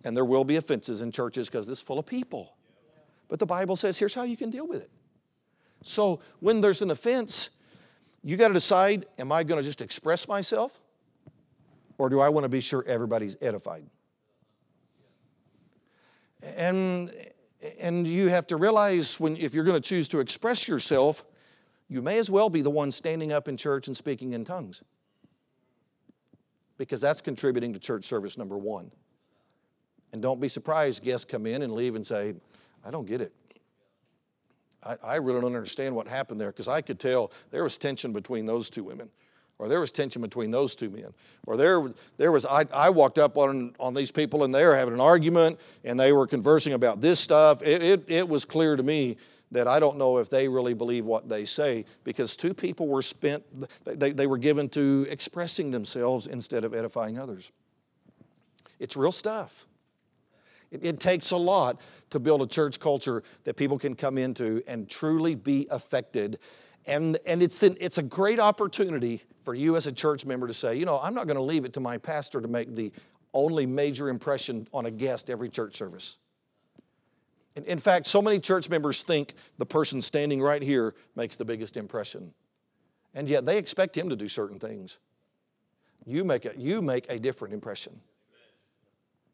and 0.04 0.16
there 0.16 0.26
will 0.26 0.44
be 0.44 0.58
offenses 0.58 1.02
in 1.02 1.10
churches 1.10 1.48
because 1.48 1.66
this 1.66 1.78
is 1.78 1.82
full 1.82 2.00
of 2.00 2.06
people. 2.06 2.58
But 3.30 3.40
the 3.40 3.46
Bible 3.46 3.78
says 3.78 3.98
here's 3.98 4.14
how 4.14 4.24
you 4.24 4.36
can 4.36 4.50
deal 4.50 4.68
with 4.68 4.82
it. 4.82 4.92
So 5.84 6.20
when 6.42 6.60
there's 6.60 6.82
an 6.82 6.92
offense, 6.92 7.52
you 8.26 8.36
got 8.36 8.50
to 8.50 8.54
decide 8.54 9.06
am 9.18 9.32
I 9.32 9.44
going 9.44 9.62
to 9.62 9.66
just 9.66 9.82
express 9.82 10.28
myself? 10.28 10.82
Or 11.98 12.10
do 12.10 12.20
I 12.20 12.30
want 12.30 12.44
to 12.44 12.50
be 12.50 12.60
sure 12.60 12.84
everybody's 12.88 13.38
edified? 13.42 13.86
And, 16.44 17.12
and 17.80 18.08
you 18.08 18.28
have 18.28 18.48
to 18.48 18.58
realize 18.58 19.20
when, 19.20 19.38
if 19.38 19.54
you're 19.54 19.64
going 19.64 19.82
to 19.82 19.88
choose 19.88 20.08
to 20.10 20.20
express 20.20 20.68
yourself, 20.68 21.24
you 21.88 22.02
may 22.02 22.18
as 22.18 22.30
well 22.30 22.50
be 22.50 22.62
the 22.62 22.70
one 22.70 22.92
standing 22.92 23.32
up 23.32 23.48
in 23.48 23.58
church 23.58 23.88
and 23.88 23.96
speaking 23.96 24.34
in 24.34 24.44
tongues. 24.44 24.84
Because 26.78 27.00
that's 27.00 27.22
contributing 27.22 27.74
to 27.74 27.80
church 27.80 28.04
service 28.04 28.38
number 28.38 28.58
one. 28.58 28.92
And 30.12 30.22
don't 30.22 30.40
be 30.40 30.50
surprised, 30.50 31.04
guests 31.04 31.26
come 31.26 31.46
in 31.46 31.62
and 31.62 31.74
leave 31.74 31.96
and 31.96 32.06
say, 32.06 32.36
I 32.86 32.92
don't 32.92 33.06
get 33.06 33.22
it. 33.22 33.34
I, 34.84 34.98
I 35.04 35.16
really 35.16 35.42
don't 35.42 35.56
understand 35.56 35.96
what 35.96 36.08
happened 36.08 36.40
there 36.40 36.52
because 36.52 36.68
I 36.68 36.82
could 36.82 37.00
tell 37.00 37.32
there 37.52 37.64
was 37.64 37.78
tension 37.78 38.12
between 38.14 38.46
those 38.46 38.70
two 38.70 38.84
women 38.84 39.10
or 39.58 39.70
there 39.70 39.80
was 39.80 39.92
tension 39.92 40.22
between 40.22 40.52
those 40.52 40.76
two 40.76 40.90
men, 40.90 41.14
or 41.48 41.56
there, 41.56 41.92
there 42.18 42.32
was, 42.32 42.46
I, 42.46 42.66
I 42.74 42.90
walked 42.90 43.18
up 43.18 43.38
on, 43.38 43.74
on 43.80 43.94
these 43.94 44.12
people 44.12 44.44
and 44.44 44.54
they 44.54 44.66
were 44.66 44.76
having 44.76 44.94
an 44.94 45.02
argument 45.02 45.60
and 45.84 46.00
they 46.00 46.12
were 46.12 46.28
conversing 46.28 46.74
about 46.74 47.00
this 47.00 47.20
stuff. 47.20 47.62
It, 47.62 47.82
it, 47.82 48.04
it 48.08 48.28
was 48.28 48.44
clear 48.44 48.76
to 48.76 48.84
me 48.84 49.18
that 49.52 49.68
I 49.68 49.80
don't 49.80 49.98
know 49.98 50.18
if 50.18 50.30
they 50.30 50.48
really 50.48 50.74
believe 50.74 51.06
what 51.06 51.30
they 51.30 51.46
say 51.46 51.86
because 52.04 52.36
two 52.36 52.54
people 52.54 52.88
were 52.88 53.02
spent, 53.02 53.44
they, 53.86 54.12
they 54.12 54.28
were 54.28 54.38
given 54.38 54.68
to 54.70 55.08
expressing 55.10 55.72
themselves 55.72 56.28
instead 56.28 56.66
of 56.66 56.74
edifying 56.74 57.18
others. 57.18 57.52
It's 58.80 58.98
real 58.98 59.14
stuff. 59.14 59.66
It, 60.72 60.84
it 60.84 61.00
takes 61.00 61.32
a 61.32 61.38
lot 61.38 61.80
to 62.10 62.20
build 62.20 62.42
a 62.42 62.48
church 62.48 62.80
culture 62.80 63.24
that 63.46 63.56
people 63.56 63.78
can 63.78 63.96
come 63.96 64.18
into 64.18 64.62
and 64.68 64.90
truly 64.90 65.36
be 65.36 65.68
affected 65.72 66.40
and, 66.88 67.18
and 67.26 67.42
it's, 67.42 67.62
an, 67.64 67.76
it's 67.80 67.98
a 67.98 68.04
great 68.04 68.40
opportunity 68.40 69.24
for 69.44 69.56
you 69.56 69.76
as 69.76 69.88
a 69.88 69.92
church 69.92 70.26
member 70.26 70.48
to 70.48 70.54
say, 70.54 70.76
you 70.76 70.86
know, 70.86 71.00
I'm 71.00 71.14
not 71.14 71.26
going 71.26 71.38
to 71.38 71.44
leave 71.44 71.66
it 71.66 71.74
to 71.74 71.80
my 71.80 71.98
pastor 71.98 72.42
to 72.42 72.48
make 72.48 72.76
the 72.76 72.92
only 73.34 73.66
major 73.66 74.10
impression 74.10 74.68
on 74.74 74.86
a 74.86 74.92
guest 74.92 75.30
every 75.30 75.50
church 75.50 75.76
service. 75.76 76.18
In, 77.56 77.66
in 77.66 77.80
fact, 77.80 78.08
so 78.08 78.22
many 78.22 78.40
church 78.40 78.70
members 78.70 79.04
think 79.04 79.34
the 79.58 79.66
person 79.66 80.02
standing 80.02 80.42
right 80.42 80.62
here 80.62 80.94
makes 81.16 81.36
the 81.36 81.46
biggest 81.46 81.76
impression. 81.76 82.34
And 83.14 83.30
yet 83.30 83.46
they 83.46 83.58
expect 83.58 83.98
him 83.98 84.10
to 84.10 84.16
do 84.16 84.28
certain 84.28 84.60
things. 84.60 85.00
You 86.06 86.24
make 86.24 86.46
a, 86.46 86.54
you 86.56 86.82
make 86.82 87.08
a 87.10 87.18
different 87.18 87.54
impression 87.54 88.00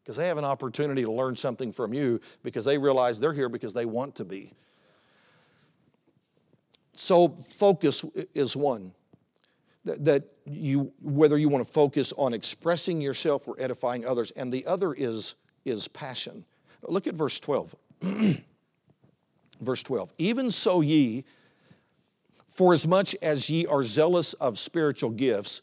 because 0.02 0.16
they 0.16 0.26
have 0.26 0.38
an 0.38 0.44
opportunity 0.44 1.02
to 1.02 1.12
learn 1.12 1.36
something 1.36 1.70
from 1.70 1.92
you 1.92 2.20
because 2.42 2.64
they 2.64 2.78
realize 2.78 3.20
they're 3.20 3.32
here 3.32 3.48
because 3.48 3.74
they 3.74 3.84
want 3.84 4.14
to 4.16 4.24
be. 4.24 4.54
So, 6.94 7.36
focus 7.48 8.04
is 8.34 8.56
one. 8.56 8.92
That, 9.84 10.24
you, 10.44 10.92
whether 11.00 11.36
you 11.36 11.48
want 11.48 11.66
to 11.66 11.72
focus 11.72 12.12
on 12.16 12.34
expressing 12.34 13.00
yourself 13.00 13.48
or 13.48 13.56
edifying 13.58 14.06
others, 14.06 14.30
and 14.32 14.52
the 14.52 14.64
other 14.66 14.92
is, 14.92 15.34
is 15.64 15.88
passion. 15.88 16.44
Look 16.82 17.06
at 17.06 17.14
verse 17.14 17.40
12. 17.40 17.74
verse 19.60 19.82
12. 19.82 20.12
Even 20.18 20.50
so, 20.50 20.80
ye, 20.80 21.24
for 22.48 22.72
as 22.72 22.86
much 22.86 23.16
as 23.22 23.48
ye 23.48 23.66
are 23.66 23.82
zealous 23.82 24.34
of 24.34 24.58
spiritual 24.58 25.10
gifts, 25.10 25.62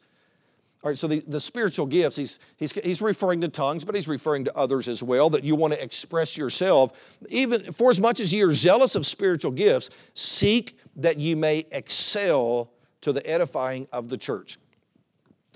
all 0.82 0.90
right, 0.90 0.98
so 0.98 1.08
the, 1.08 1.20
the 1.28 1.42
spiritual 1.42 1.86
gifts, 1.86 2.16
he's, 2.16 2.40
he's, 2.56 2.72
he's 2.72 3.02
referring 3.02 3.42
to 3.42 3.50
tongues, 3.50 3.84
but 3.84 3.96
he's 3.96 4.08
referring 4.08 4.46
to 4.46 4.58
others 4.58 4.88
as 4.88 5.04
well, 5.04 5.30
that 5.32 5.44
you 5.44 5.54
want 5.54 5.74
to 5.74 5.84
express 5.84 6.38
yourself. 6.38 6.94
Even 7.28 7.74
for 7.74 7.90
as 7.90 8.00
much 8.00 8.22
as 8.22 8.34
ye 8.34 8.42
are 8.44 8.54
zealous 8.54 8.96
of 8.96 9.06
spiritual 9.06 9.52
gifts, 9.52 9.90
seek 10.14 10.79
that 11.02 11.18
you 11.18 11.36
may 11.36 11.66
excel 11.72 12.72
to 13.02 13.14
the 13.14 13.28
edifying 13.28 13.88
of 13.92 14.10
the 14.10 14.18
church. 14.18 14.58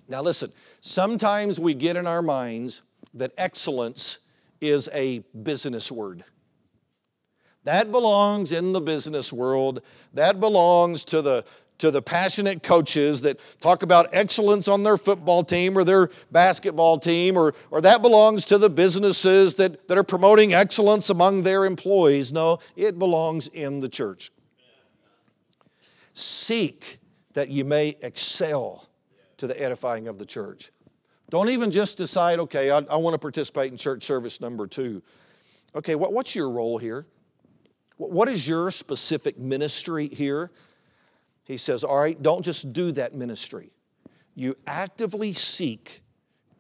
Now, 0.08 0.22
listen, 0.22 0.52
sometimes 0.82 1.60
we 1.60 1.74
get 1.74 1.98
in 1.98 2.08
our 2.08 2.22
minds 2.22 2.82
that 3.14 3.32
excellence 3.38 4.20
is 4.62 4.90
a 4.94 5.20
business 5.44 5.92
word. 5.92 6.24
That 7.64 7.92
belongs 7.92 8.52
in 8.52 8.74
the 8.74 8.82
business 8.82 9.32
world. 9.32 9.82
That 10.14 10.40
belongs 10.40 11.06
to 11.06 11.22
the 11.22 11.46
to 11.80 11.92
the 11.92 12.02
passionate 12.02 12.64
coaches 12.64 13.22
that 13.22 13.38
talk 13.60 13.84
about 13.84 14.08
excellence 14.14 14.68
on 14.68 14.84
their 14.84 14.96
football 14.96 15.44
team 15.44 15.78
or 15.78 15.84
their 15.84 16.10
basketball 16.32 16.98
team, 16.98 17.36
or, 17.36 17.54
or 17.72 17.82
that 17.82 18.02
belongs 18.02 18.46
to 18.46 18.58
the 18.58 18.70
businesses 18.70 19.56
that, 19.56 19.88
that 19.88 19.98
are 19.98 20.04
promoting 20.04 20.54
excellence 20.54 21.10
among 21.10 21.44
their 21.44 21.66
employees. 21.66 22.32
No, 22.32 22.60
it 22.76 22.98
belongs 23.00 23.48
in 23.48 23.80
the 23.80 23.90
church. 23.90 24.32
Seek 26.14 27.00
that 27.34 27.50
you 27.50 27.66
may 27.66 27.98
excel 28.02 28.88
to 29.38 29.48
the 29.48 29.60
edifying 29.62 30.08
of 30.08 30.20
the 30.20 30.26
church. 30.26 30.72
Don't 31.30 31.50
even 31.50 31.72
just 31.72 31.98
decide, 31.98 32.40
okay, 32.40 32.70
I, 32.70 32.78
I 32.78 32.96
want 32.98 33.16
to 33.16 33.18
participate 33.18 33.72
in 33.72 33.78
church 33.78 34.04
service 34.04 34.40
number 34.40 34.68
two. 34.68 35.02
Okay, 35.76 35.96
what, 35.96 36.14
what's 36.14 36.36
your 36.36 36.50
role 36.50 36.78
here? 36.78 37.08
What 37.98 38.30
is 38.30 38.48
your 38.48 38.70
specific 38.70 39.40
ministry 39.40 40.08
here? 40.08 40.52
He 41.44 41.58
says, 41.58 41.84
all 41.84 42.00
right, 42.00 42.22
don't 42.22 42.44
just 42.44 42.72
do 42.74 42.92
that 42.92 43.16
ministry. 43.16 43.72
You 44.36 44.56
actively 44.68 45.34
seek 45.34 46.04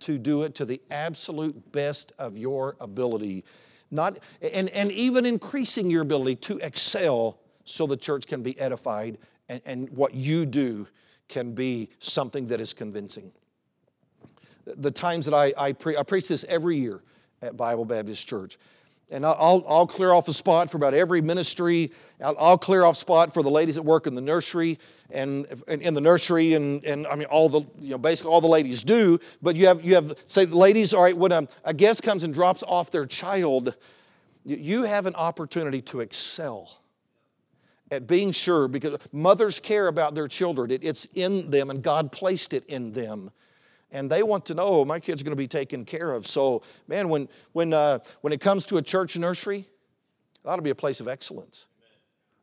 to 0.01 0.17
do 0.17 0.43
it 0.43 0.55
to 0.55 0.65
the 0.65 0.81
absolute 0.91 1.71
best 1.71 2.11
of 2.19 2.37
your 2.37 2.75
ability. 2.79 3.45
Not, 3.91 4.19
and, 4.41 4.69
and 4.69 4.91
even 4.91 5.25
increasing 5.25 5.89
your 5.89 6.01
ability 6.01 6.35
to 6.37 6.57
excel 6.59 7.39
so 7.63 7.87
the 7.87 7.95
church 7.95 8.27
can 8.27 8.43
be 8.43 8.59
edified 8.59 9.17
and, 9.49 9.61
and 9.65 9.89
what 9.89 10.13
you 10.13 10.45
do 10.45 10.87
can 11.27 11.53
be 11.53 11.89
something 11.99 12.47
that 12.47 12.61
is 12.61 12.73
convincing. 12.73 13.31
The 14.65 14.91
times 14.91 15.25
that 15.25 15.33
I, 15.33 15.53
I, 15.57 15.73
pre- 15.73 15.97
I 15.97 16.03
preach 16.03 16.27
this 16.27 16.45
every 16.47 16.77
year 16.77 17.01
at 17.41 17.57
Bible 17.57 17.85
Baptist 17.85 18.27
Church. 18.27 18.57
And 19.09 19.25
I'll, 19.25 19.63
I'll 19.67 19.85
clear 19.85 20.11
off 20.11 20.27
a 20.27 20.33
spot 20.33 20.71
for 20.71 20.77
about 20.77 20.93
every 20.93 21.21
ministry. 21.21 21.91
I'll, 22.23 22.35
I'll 22.39 22.57
clear 22.57 22.83
off 22.83 22.97
spot 22.97 23.33
for 23.33 23.43
the 23.43 23.49
ladies 23.49 23.75
that 23.75 23.83
work 23.83 24.07
in 24.07 24.15
the 24.15 24.21
nursery 24.21 24.79
and, 25.11 25.45
in 25.67 25.93
the 25.93 26.01
nursery 26.01 26.53
and, 26.53 26.83
and 26.83 27.05
I 27.05 27.15
mean 27.15 27.27
all 27.27 27.47
the 27.47 27.61
you 27.79 27.91
know 27.91 27.97
basically 27.99 28.31
all 28.31 28.41
the 28.41 28.47
ladies 28.47 28.81
do. 28.81 29.19
But 29.41 29.55
you 29.55 29.67
have 29.67 29.83
you 29.83 29.93
have 29.95 30.17
say 30.25 30.45
ladies, 30.45 30.93
all 30.93 31.03
right, 31.03 31.15
when 31.15 31.31
a, 31.31 31.47
a 31.63 31.73
guest 31.73 32.01
comes 32.01 32.23
and 32.23 32.33
drops 32.33 32.63
off 32.63 32.89
their 32.89 33.05
child, 33.05 33.75
you 34.45 34.83
have 34.83 35.05
an 35.05 35.15
opportunity 35.15 35.81
to 35.83 35.99
excel 35.99 36.82
at 37.93 38.07
being 38.07 38.31
sure 38.31 38.67
because 38.67 38.99
mothers 39.11 39.59
care 39.59 39.87
about 39.87 40.15
their 40.15 40.27
children. 40.27 40.71
It, 40.71 40.83
it's 40.83 41.07
in 41.13 41.49
them, 41.49 41.69
and 41.69 41.81
God 41.81 42.11
placed 42.11 42.53
it 42.53 42.65
in 42.67 42.91
them. 42.91 43.31
And 43.91 44.09
they 44.09 44.23
want 44.23 44.45
to 44.47 44.55
know 44.55 44.83
my 44.83 44.99
kid's 44.99 45.21
going 45.21 45.31
to 45.33 45.37
be 45.37 45.47
taken 45.47 45.85
care 45.85 46.11
of. 46.11 46.25
So, 46.25 46.63
man, 46.87 47.09
when, 47.09 47.29
when, 47.53 47.73
uh, 47.73 47.99
when 48.21 48.33
it 48.33 48.41
comes 48.41 48.65
to 48.67 48.77
a 48.77 48.81
church 48.81 49.17
nursery, 49.17 49.59
it 50.43 50.47
ought 50.47 50.55
to 50.55 50.63
be 50.63 50.71
a 50.71 50.75
place 50.75 50.99
of 50.99 51.07
excellence. 51.07 51.67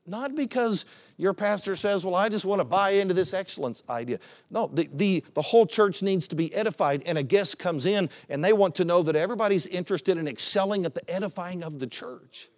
Not 0.06 0.34
because 0.34 0.86
your 1.18 1.34
pastor 1.34 1.76
says, 1.76 2.04
Well, 2.04 2.14
I 2.14 2.28
just 2.28 2.44
want 2.44 2.60
to 2.60 2.64
buy 2.64 2.90
into 2.90 3.14
this 3.14 3.34
excellence 3.34 3.82
idea. 3.90 4.18
No, 4.50 4.70
the, 4.72 4.88
the, 4.94 5.24
the 5.34 5.42
whole 5.42 5.66
church 5.66 6.02
needs 6.02 6.26
to 6.28 6.36
be 6.36 6.52
edified, 6.54 7.02
and 7.04 7.18
a 7.18 7.22
guest 7.22 7.58
comes 7.58 7.84
in 7.84 8.08
and 8.28 8.42
they 8.42 8.52
want 8.52 8.74
to 8.76 8.84
know 8.84 9.02
that 9.02 9.14
everybody's 9.16 9.66
interested 9.66 10.16
in 10.16 10.26
excelling 10.26 10.86
at 10.86 10.94
the 10.94 11.10
edifying 11.10 11.62
of 11.62 11.78
the 11.78 11.86
church. 11.86 12.48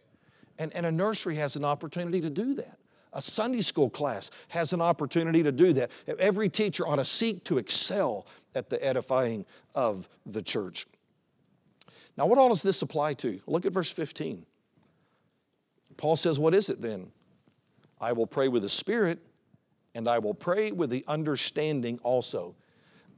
And, 0.59 0.73
and 0.75 0.87
a 0.87 0.93
nursery 0.93 1.37
has 1.37 1.57
an 1.57 1.65
opportunity 1.65 2.21
to 2.21 2.31
do 2.31 2.55
that. 2.55 2.79
A 3.13 3.21
Sunday 3.21 3.61
school 3.61 3.91
class 3.91 4.31
has 4.49 4.73
an 4.73 4.81
opportunity 4.81 5.43
to 5.43 5.53
do 5.53 5.73
that. 5.75 5.91
Every 6.19 6.49
teacher 6.49 6.87
ought 6.87 6.97
to 6.97 7.05
seek 7.05 7.45
to 7.45 7.59
excel 7.59 8.27
at 8.55 8.71
the 8.71 8.83
edifying 8.85 9.45
of 9.75 10.09
the 10.27 10.43
church. 10.43 10.87
Now, 12.17 12.27
what 12.27 12.39
all 12.39 12.49
does 12.49 12.63
this 12.63 12.83
apply 12.83 13.15
to? 13.15 13.41
Look 13.47 13.67
at 13.67 13.73
verse 13.73 13.91
15. 13.91 14.45
Paul 15.97 16.17
says, 16.17 16.39
What 16.39 16.55
is 16.55 16.69
it 16.69 16.81
then? 16.81 17.11
I 18.01 18.13
will 18.13 18.27
pray 18.27 18.49
with 18.49 18.63
the 18.63 18.69
Spirit, 18.69 19.19
and 19.95 20.09
I 20.09 20.19
will 20.19 20.35
pray 20.35 20.73
with 20.73 20.91
the 20.91 21.05
understanding 21.07 21.99
also. 22.03 22.55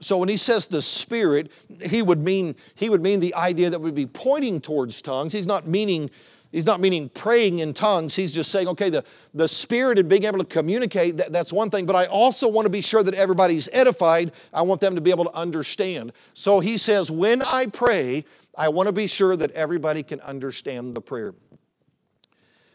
So 0.01 0.19
when 0.19 0.29
he 0.29 0.37
says 0.37 0.67
the 0.67 0.83
Spirit, 0.83 1.51
he 1.83 2.03
would 2.03 2.19
mean 2.19 2.57
he 2.75 2.91
would 2.91 3.03
mean 3.03 3.21
the 3.21 3.35
idea 3.35 3.71
that 3.71 3.81
would 3.81 3.95
be 3.95 4.07
pointing 4.07 4.61
towards 4.61 5.01
tongues. 5.01 5.33
He's 5.33 5.47
not 5.47 5.67
meaning 5.67 6.11
He's 6.55 6.67
not 6.67 6.79
meaning 6.79 7.09
praying 7.09 7.59
in 7.59 7.75
tongues. 7.75 8.15
He's 8.15 8.31
just 8.31 8.53
saying, 8.53 8.69
okay, 8.69 8.89
the, 8.89 9.03
the 9.35 9.49
spirit 9.49 9.99
and 9.99 10.09
being 10.09 10.23
able 10.23 10.39
to 10.39 10.45
communicate, 10.45 11.17
that, 11.17 11.33
that's 11.33 11.53
one 11.53 11.69
thing, 11.69 11.85
but 11.85 11.97
I 11.97 12.07
also 12.07 12.47
want 12.47 12.67
to 12.67 12.71
be 12.71 12.81
sure 12.81 13.03
that 13.03 13.13
everybody's 13.13 13.69
edified. 13.73 14.31
I 14.53 14.63
want 14.63 14.81
them 14.81 14.95
to 14.95 15.01
be 15.01 15.11
able 15.11 15.25
to 15.25 15.35
understand. 15.35 16.13
So 16.33 16.61
he 16.61 16.77
says, 16.77 17.11
when 17.11 17.43
I 17.43 17.67
pray, 17.67 18.25
I 18.57 18.69
want 18.69 18.87
to 18.87 18.93
be 18.93 19.09
sure 19.09 19.35
that 19.35 19.51
everybody 19.51 20.05
can 20.05 20.21
understand 20.21 20.95
the 20.95 21.01
prayer. 21.01 21.35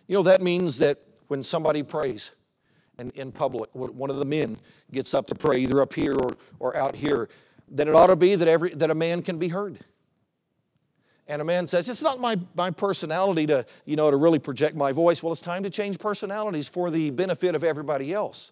You 0.07 0.17
know, 0.17 0.23
that 0.23 0.41
means 0.41 0.77
that 0.79 0.99
when 1.29 1.41
somebody 1.41 1.81
prays, 1.81 2.31
and 2.97 3.11
in 3.11 3.31
public, 3.31 3.69
one 3.71 4.09
of 4.09 4.17
the 4.17 4.25
men 4.25 4.57
gets 4.91 5.13
up 5.13 5.25
to 5.27 5.35
pray, 5.35 5.59
either 5.59 5.79
up 5.79 5.93
here 5.93 6.15
or, 6.15 6.35
or 6.59 6.75
out 6.75 6.97
here, 6.97 7.29
then 7.69 7.87
it 7.87 7.95
ought 7.95 8.07
to 8.07 8.17
be 8.17 8.35
that, 8.35 8.49
every, 8.49 8.73
that 8.73 8.89
a 8.89 8.95
man 8.95 9.21
can 9.21 9.37
be 9.37 9.47
heard 9.47 9.79
and 11.29 11.43
a 11.43 11.45
man 11.45 11.67
says 11.67 11.87
it's 11.87 12.01
not 12.01 12.19
my, 12.19 12.37
my 12.55 12.71
personality 12.71 13.45
to 13.47 13.65
you 13.85 13.95
know 13.95 14.11
to 14.11 14.17
really 14.17 14.39
project 14.39 14.75
my 14.75 14.91
voice. 14.91 15.23
Well 15.23 15.31
it's 15.31 15.41
time 15.41 15.63
to 15.63 15.69
change 15.69 15.99
personalities 15.99 16.67
for 16.67 16.89
the 16.89 17.11
benefit 17.11 17.55
of 17.55 17.63
everybody 17.63 18.11
else. 18.11 18.51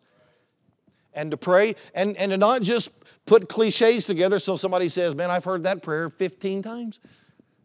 And 1.14 1.32
to 1.32 1.38
pray 1.38 1.76
and, 1.96 2.16
and 2.18 2.30
to 2.32 2.38
not 2.38 2.62
just 2.62 2.92
put 3.26 3.50
cliches 3.50 4.06
together 4.06 4.38
so 4.38 4.56
somebody 4.56 4.88
says 4.88 5.16
man 5.16 5.32
i've 5.32 5.44
heard 5.44 5.64
that 5.64 5.82
prayer 5.82 6.10
15 6.10 6.62
times. 6.62 7.00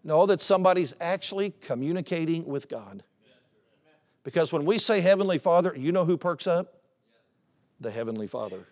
No 0.02 0.26
that 0.26 0.40
somebody's 0.40 0.94
actually 1.00 1.52
communicating 1.60 2.46
with 2.46 2.68
god. 2.68 3.04
Because 4.24 4.52
when 4.52 4.64
we 4.64 4.78
say 4.78 5.02
heavenly 5.02 5.36
father 5.36 5.74
you 5.76 5.92
know 5.92 6.06
who 6.06 6.16
perks 6.16 6.46
up? 6.46 6.80
The 7.80 7.90
heavenly 7.90 8.26
father. 8.26 8.66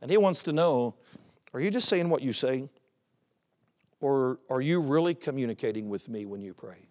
And 0.00 0.10
he 0.10 0.16
wants 0.16 0.44
to 0.44 0.52
know 0.52 0.94
are 1.52 1.60
you 1.60 1.70
just 1.70 1.90
saying 1.90 2.08
what 2.08 2.22
you 2.22 2.32
say 2.32 2.70
or 4.00 4.38
are 4.48 4.60
you 4.60 4.80
really 4.80 5.14
communicating 5.14 5.88
with 5.88 6.08
me 6.08 6.24
when 6.24 6.40
you 6.40 6.54
pray? 6.54 6.88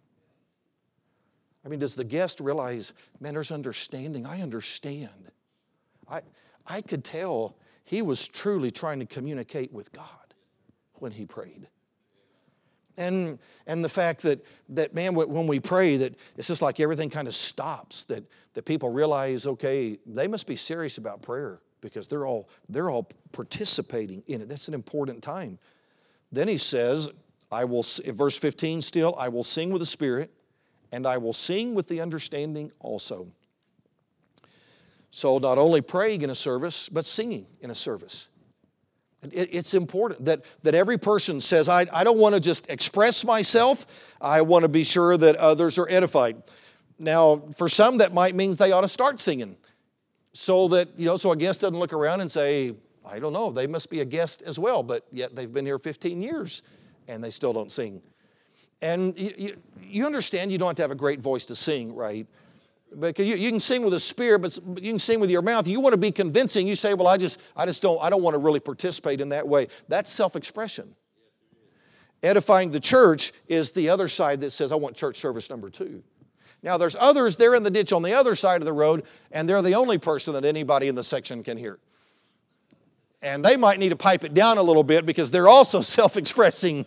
I 1.65 1.69
mean, 1.69 1.79
does 1.79 1.95
the 1.95 2.03
guest 2.03 2.39
realize, 2.39 2.93
man, 3.19 3.33
there's 3.33 3.51
understanding? 3.51 4.25
I 4.25 4.41
understand. 4.41 5.31
I, 6.09 6.21
I 6.65 6.81
could 6.81 7.03
tell 7.03 7.57
he 7.83 8.01
was 8.01 8.27
truly 8.27 8.71
trying 8.71 8.99
to 8.99 9.05
communicate 9.05 9.71
with 9.73 9.91
God 9.91 10.05
when 10.93 11.11
he 11.11 11.25
prayed. 11.25 11.67
And, 12.97 13.37
and 13.67 13.83
the 13.83 13.89
fact 13.89 14.23
that, 14.23 14.43
that, 14.69 14.95
man, 14.95 15.13
when 15.13 15.45
we 15.45 15.59
pray, 15.59 15.97
that 15.97 16.15
it's 16.35 16.47
just 16.47 16.61
like 16.61 16.79
everything 16.79 17.09
kind 17.09 17.27
of 17.27 17.35
stops, 17.35 18.05
that, 18.05 18.23
that 18.53 18.65
people 18.65 18.89
realize, 18.89 19.45
okay, 19.45 19.99
they 20.05 20.27
must 20.27 20.47
be 20.47 20.55
serious 20.55 20.97
about 20.97 21.21
prayer 21.21 21.61
because 21.79 22.07
they're 22.07 22.25
all, 22.25 22.49
they're 22.69 22.89
all 22.89 23.07
participating 23.33 24.23
in 24.27 24.41
it. 24.41 24.49
That's 24.49 24.67
an 24.67 24.73
important 24.73 25.21
time. 25.21 25.59
Then 26.31 26.47
he 26.47 26.57
says, 26.57 27.09
I 27.51 27.63
will, 27.65 27.83
verse 28.07 28.37
15 28.37 28.81
still, 28.81 29.15
I 29.17 29.29
will 29.29 29.43
sing 29.43 29.69
with 29.71 29.81
the 29.81 29.85
Spirit, 29.85 30.31
and 30.91 31.07
I 31.07 31.17
will 31.17 31.33
sing 31.33 31.73
with 31.73 31.87
the 31.87 32.01
understanding 32.01 32.71
also. 32.79 33.27
So, 35.11 35.37
not 35.37 35.57
only 35.57 35.81
praying 35.81 36.21
in 36.21 36.29
a 36.29 36.35
service, 36.35 36.89
but 36.89 37.07
singing 37.07 37.47
in 37.61 37.71
a 37.71 37.75
service. 37.75 38.29
It's 39.23 39.73
important 39.73 40.25
that, 40.25 40.43
that 40.63 40.75
every 40.75 40.97
person 40.97 41.41
says, 41.41 41.67
I, 41.67 41.87
I 41.91 42.03
don't 42.03 42.19
want 42.19 42.35
to 42.35 42.41
just 42.41 42.69
express 42.69 43.25
myself, 43.25 43.87
I 44.21 44.41
want 44.41 44.63
to 44.63 44.69
be 44.69 44.83
sure 44.83 45.17
that 45.17 45.35
others 45.37 45.79
are 45.79 45.89
edified. 45.89 46.43
Now, 46.99 47.41
for 47.55 47.67
some, 47.67 47.97
that 47.97 48.13
might 48.13 48.35
mean 48.35 48.53
they 48.55 48.71
ought 48.71 48.81
to 48.81 48.87
start 48.87 49.19
singing 49.19 49.55
so 50.33 50.67
that, 50.69 50.89
you 50.97 51.05
know, 51.05 51.17
so 51.17 51.31
a 51.31 51.35
guest 51.35 51.61
doesn't 51.61 51.77
look 51.77 51.93
around 51.93 52.21
and 52.21 52.31
say, 52.31 52.75
I 53.09 53.19
don't 53.19 53.33
know, 53.33 53.51
they 53.51 53.67
must 53.67 53.89
be 53.89 54.01
a 54.01 54.05
guest 54.05 54.41
as 54.43 54.59
well, 54.59 54.83
but 54.83 55.05
yet 55.11 55.35
they've 55.35 55.51
been 55.51 55.65
here 55.65 55.79
15 55.79 56.21
years 56.21 56.61
and 57.07 57.23
they 57.23 57.29
still 57.29 57.53
don't 57.53 57.71
sing. 57.71 58.01
And 58.81 59.17
you, 59.17 59.33
you, 59.37 59.57
you 59.81 60.05
understand 60.05 60.51
you 60.51 60.57
don't 60.57 60.67
have 60.67 60.75
to 60.75 60.81
have 60.83 60.91
a 60.91 60.95
great 60.95 61.19
voice 61.19 61.45
to 61.45 61.55
sing, 61.55 61.95
right? 61.95 62.27
Because 62.99 63.27
you, 63.27 63.35
you 63.35 63.49
can 63.49 63.59
sing 63.59 63.83
with 63.83 63.93
a 63.93 63.99
spirit, 63.99 64.39
but 64.39 64.57
you 64.81 64.91
can 64.91 64.99
sing 64.99 65.19
with 65.19 65.29
your 65.29 65.41
mouth. 65.41 65.67
You 65.67 65.79
want 65.79 65.93
to 65.93 65.97
be 65.97 66.11
convincing. 66.11 66.67
You 66.67 66.75
say, 66.75 66.93
well, 66.93 67.07
I 67.07 67.17
just, 67.17 67.39
I 67.55 67.65
just 67.65 67.81
don't, 67.81 68.01
I 68.01 68.09
don't 68.09 68.21
want 68.21 68.35
to 68.35 68.39
really 68.39 68.59
participate 68.59 69.19
in 69.19 69.29
that 69.29 69.47
way. 69.47 69.67
That's 69.87 70.11
self-expression. 70.11 70.95
Edifying 72.23 72.71
the 72.71 72.79
church 72.79 73.33
is 73.47 73.71
the 73.71 73.89
other 73.89 74.07
side 74.07 74.41
that 74.41 74.51
says, 74.51 74.71
I 74.71 74.75
want 74.75 74.95
church 74.95 75.17
service 75.17 75.49
number 75.49 75.69
two. 75.69 76.03
Now, 76.63 76.77
there's 76.77 76.95
others, 76.95 77.35
they're 77.35 77.55
in 77.55 77.63
the 77.63 77.69
ditch 77.69 77.93
on 77.93 78.01
the 78.01 78.13
other 78.13 78.33
side 78.33 78.61
of 78.61 78.65
the 78.65 78.73
road, 78.73 79.03
and 79.31 79.47
they're 79.47 79.61
the 79.61 79.75
only 79.75 79.97
person 79.97 80.33
that 80.33 80.43
anybody 80.43 80.87
in 80.87 80.95
the 80.95 81.03
section 81.03 81.43
can 81.43 81.57
hear. 81.57 81.79
And 83.21 83.43
they 83.43 83.57
might 83.57 83.79
need 83.79 83.89
to 83.89 83.95
pipe 83.95 84.23
it 84.23 84.33
down 84.33 84.57
a 84.57 84.61
little 84.61 84.83
bit 84.83 85.05
because 85.05 85.31
they're 85.31 85.47
also 85.47 85.81
self 85.81 86.17
expressing 86.17 86.85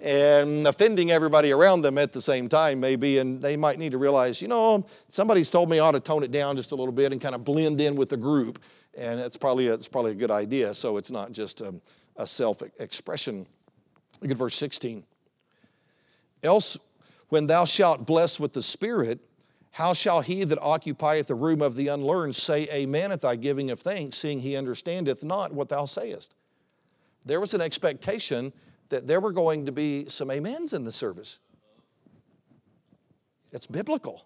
and 0.00 0.66
offending 0.66 1.10
everybody 1.10 1.52
around 1.52 1.82
them 1.82 1.98
at 1.98 2.12
the 2.12 2.20
same 2.20 2.48
time, 2.48 2.80
maybe. 2.80 3.18
And 3.18 3.40
they 3.40 3.56
might 3.56 3.78
need 3.78 3.92
to 3.92 3.98
realize, 3.98 4.42
you 4.42 4.48
know, 4.48 4.86
somebody's 5.08 5.50
told 5.50 5.70
me 5.70 5.78
I 5.78 5.86
ought 5.86 5.92
to 5.92 6.00
tone 6.00 6.22
it 6.22 6.30
down 6.30 6.56
just 6.56 6.72
a 6.72 6.74
little 6.74 6.92
bit 6.92 7.12
and 7.12 7.20
kind 7.20 7.34
of 7.34 7.44
blend 7.44 7.80
in 7.80 7.96
with 7.96 8.08
the 8.08 8.16
group. 8.16 8.60
And 8.96 9.20
it's 9.20 9.36
probably 9.36 9.68
a, 9.68 9.74
it's 9.74 9.88
probably 9.88 10.12
a 10.12 10.16
good 10.16 10.30
idea. 10.30 10.74
So 10.74 10.96
it's 10.96 11.10
not 11.10 11.32
just 11.32 11.60
a, 11.60 11.74
a 12.16 12.26
self 12.26 12.62
expression. 12.78 13.46
Look 14.20 14.30
at 14.30 14.36
verse 14.36 14.56
16. 14.56 15.04
Else 16.42 16.78
when 17.28 17.46
thou 17.46 17.64
shalt 17.64 18.06
bless 18.06 18.38
with 18.38 18.52
the 18.52 18.62
Spirit, 18.62 19.18
how 19.76 19.92
shall 19.92 20.22
he 20.22 20.42
that 20.42 20.58
occupieth 20.62 21.26
the 21.26 21.34
room 21.34 21.60
of 21.60 21.74
the 21.74 21.88
unlearned 21.88 22.34
say 22.34 22.66
amen 22.72 23.12
at 23.12 23.20
thy 23.20 23.36
giving 23.36 23.70
of 23.70 23.78
thanks, 23.78 24.16
seeing 24.16 24.40
he 24.40 24.56
understandeth 24.56 25.22
not 25.22 25.52
what 25.52 25.68
thou 25.68 25.84
sayest? 25.84 26.34
There 27.26 27.40
was 27.40 27.52
an 27.52 27.60
expectation 27.60 28.54
that 28.88 29.06
there 29.06 29.20
were 29.20 29.32
going 29.32 29.66
to 29.66 29.72
be 29.72 30.08
some 30.08 30.30
amens 30.30 30.72
in 30.72 30.84
the 30.84 30.92
service. 30.92 31.40
It's 33.52 33.66
biblical. 33.66 34.24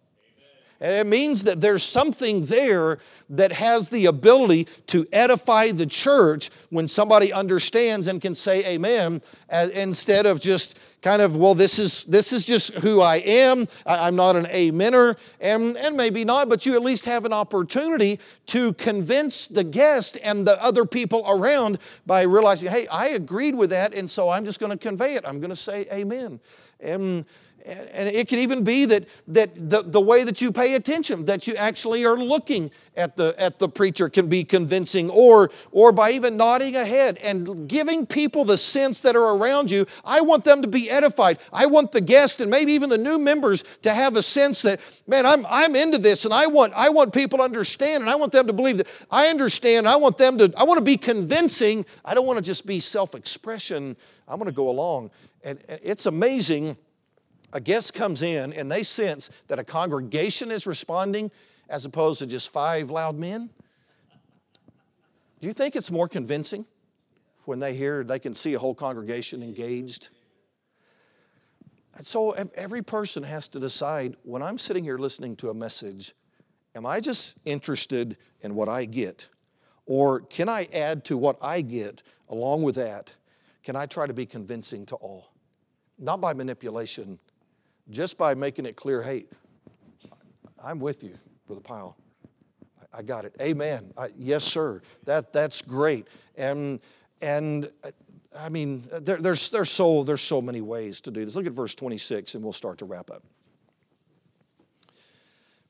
It 0.80 1.06
means 1.06 1.44
that 1.44 1.60
there's 1.60 1.82
something 1.82 2.46
there 2.46 2.98
that 3.28 3.52
has 3.52 3.90
the 3.90 4.06
ability 4.06 4.66
to 4.86 5.06
edify 5.12 5.72
the 5.72 5.84
church 5.84 6.50
when 6.70 6.88
somebody 6.88 7.32
understands 7.32 8.06
and 8.06 8.20
can 8.20 8.34
say 8.34 8.64
amen 8.64 9.20
uh, 9.50 9.68
instead 9.74 10.24
of 10.24 10.40
just 10.40 10.78
kind 11.02 11.20
of, 11.20 11.36
well, 11.36 11.54
this 11.54 11.78
is, 11.78 12.04
this 12.04 12.32
is 12.32 12.44
just 12.44 12.74
who 12.74 13.00
I 13.00 13.16
am. 13.16 13.68
I'm 13.86 14.16
not 14.16 14.36
an 14.36 14.46
amener, 14.46 15.16
and, 15.40 15.76
and 15.76 15.96
maybe 15.96 16.24
not, 16.24 16.48
but 16.48 16.64
you 16.66 16.74
at 16.74 16.82
least 16.82 17.04
have 17.04 17.24
an 17.24 17.32
opportunity 17.32 18.18
to 18.46 18.72
convince 18.74 19.46
the 19.46 19.64
guest 19.64 20.18
and 20.22 20.46
the 20.46 20.62
other 20.62 20.84
people 20.84 21.24
around 21.28 21.78
by 22.06 22.22
realizing, 22.22 22.70
hey, 22.70 22.86
I 22.88 23.08
agreed 23.08 23.54
with 23.54 23.70
that, 23.70 23.94
and 23.94 24.10
so 24.10 24.28
I'm 24.30 24.44
just 24.44 24.60
going 24.60 24.72
to 24.72 24.78
convey 24.78 25.14
it. 25.14 25.24
I'm 25.26 25.40
going 25.40 25.50
to 25.50 25.56
say 25.56 25.86
amen. 25.92 26.40
And 26.80 27.24
and 27.66 28.08
it 28.08 28.28
could 28.28 28.38
even 28.38 28.64
be 28.64 28.84
that, 28.86 29.06
that 29.28 29.70
the, 29.70 29.82
the 29.82 30.00
way 30.00 30.24
that 30.24 30.40
you 30.40 30.52
pay 30.52 30.74
attention, 30.74 31.24
that 31.26 31.46
you 31.46 31.54
actually 31.54 32.04
are 32.04 32.16
looking 32.16 32.70
at 32.96 33.16
the, 33.16 33.34
at 33.38 33.58
the 33.58 33.68
preacher 33.68 34.08
can 34.08 34.28
be 34.28 34.44
convincing, 34.44 35.10
or, 35.10 35.50
or 35.70 35.92
by 35.92 36.12
even 36.12 36.36
nodding 36.36 36.76
ahead 36.76 37.18
and 37.18 37.68
giving 37.68 38.06
people 38.06 38.44
the 38.44 38.56
sense 38.56 39.00
that 39.00 39.16
are 39.16 39.36
around 39.36 39.70
you. 39.70 39.86
I 40.04 40.20
want 40.20 40.44
them 40.44 40.62
to 40.62 40.68
be 40.68 40.90
edified. 40.90 41.38
I 41.52 41.66
want 41.66 41.92
the 41.92 42.00
guest 42.00 42.40
and 42.40 42.50
maybe 42.50 42.72
even 42.72 42.88
the 42.88 42.98
new 42.98 43.18
members 43.18 43.64
to 43.82 43.92
have 43.92 44.16
a 44.16 44.22
sense 44.22 44.62
that, 44.62 44.80
man, 45.06 45.26
I'm, 45.26 45.46
I'm 45.48 45.76
into 45.76 45.98
this 45.98 46.24
and 46.24 46.34
I 46.34 46.46
want, 46.46 46.72
I 46.74 46.88
want 46.88 47.12
people 47.12 47.38
to 47.38 47.44
understand 47.44 48.02
and 48.02 48.10
I 48.10 48.14
want 48.16 48.32
them 48.32 48.46
to 48.46 48.52
believe 48.52 48.78
that 48.78 48.88
I 49.10 49.28
understand. 49.28 49.86
I 49.86 49.96
want 49.96 50.18
them 50.18 50.38
to, 50.38 50.52
I 50.56 50.64
want 50.64 50.78
to 50.78 50.84
be 50.84 50.96
convincing. 50.96 51.84
I 52.04 52.14
don't 52.14 52.26
want 52.26 52.38
to 52.38 52.42
just 52.42 52.66
be 52.66 52.80
self 52.80 53.14
expression. 53.14 53.96
I 54.26 54.34
want 54.34 54.46
to 54.46 54.52
go 54.52 54.68
along. 54.68 55.10
And 55.42 55.58
it's 55.68 56.06
amazing 56.06 56.76
a 57.52 57.60
guest 57.60 57.94
comes 57.94 58.22
in 58.22 58.52
and 58.52 58.70
they 58.70 58.82
sense 58.82 59.30
that 59.48 59.58
a 59.58 59.64
congregation 59.64 60.50
is 60.50 60.66
responding 60.66 61.30
as 61.68 61.84
opposed 61.84 62.18
to 62.20 62.26
just 62.26 62.50
five 62.50 62.90
loud 62.90 63.16
men? 63.16 63.50
Do 65.40 65.46
you 65.46 65.52
think 65.52 65.76
it's 65.76 65.90
more 65.90 66.08
convincing 66.08 66.66
when 67.44 67.58
they 67.58 67.74
hear 67.74 68.04
they 68.04 68.18
can 68.18 68.34
see 68.34 68.54
a 68.54 68.58
whole 68.58 68.74
congregation 68.74 69.42
engaged? 69.42 70.10
And 71.96 72.06
so 72.06 72.30
every 72.54 72.82
person 72.82 73.22
has 73.22 73.48
to 73.48 73.60
decide 73.60 74.16
when 74.22 74.42
I'm 74.42 74.58
sitting 74.58 74.84
here 74.84 74.98
listening 74.98 75.36
to 75.36 75.50
a 75.50 75.54
message, 75.54 76.14
am 76.74 76.86
I 76.86 77.00
just 77.00 77.36
interested 77.44 78.16
in 78.42 78.54
what 78.54 78.68
I 78.68 78.84
get? 78.84 79.28
Or 79.86 80.20
can 80.20 80.48
I 80.48 80.68
add 80.72 81.04
to 81.06 81.16
what 81.16 81.36
I 81.42 81.62
get 81.62 82.02
along 82.28 82.62
with 82.62 82.76
that? 82.76 83.12
Can 83.64 83.76
I 83.76 83.86
try 83.86 84.06
to 84.06 84.14
be 84.14 84.24
convincing 84.24 84.86
to 84.86 84.94
all? 84.96 85.32
Not 85.98 86.20
by 86.20 86.32
manipulation, 86.32 87.18
just 87.90 88.16
by 88.16 88.34
making 88.34 88.66
it 88.66 88.76
clear, 88.76 89.02
hey, 89.02 89.26
I'm 90.62 90.78
with 90.78 91.02
you, 91.02 91.18
Brother 91.46 91.60
Pyle. 91.62 91.96
I 92.92 93.02
got 93.02 93.24
it. 93.24 93.34
Amen. 93.40 93.92
I, 93.96 94.08
yes, 94.16 94.44
sir. 94.44 94.82
That, 95.04 95.32
that's 95.32 95.62
great. 95.62 96.08
And, 96.36 96.80
and 97.20 97.70
I 98.36 98.48
mean, 98.48 98.84
there, 98.90 99.18
there's, 99.18 99.50
there's, 99.50 99.70
so, 99.70 100.02
there's 100.02 100.20
so 100.20 100.42
many 100.42 100.60
ways 100.60 101.00
to 101.02 101.10
do 101.10 101.24
this. 101.24 101.36
Look 101.36 101.46
at 101.46 101.52
verse 101.52 101.74
26 101.74 102.34
and 102.34 102.42
we'll 102.42 102.52
start 102.52 102.78
to 102.78 102.84
wrap 102.84 103.10
up. 103.10 103.22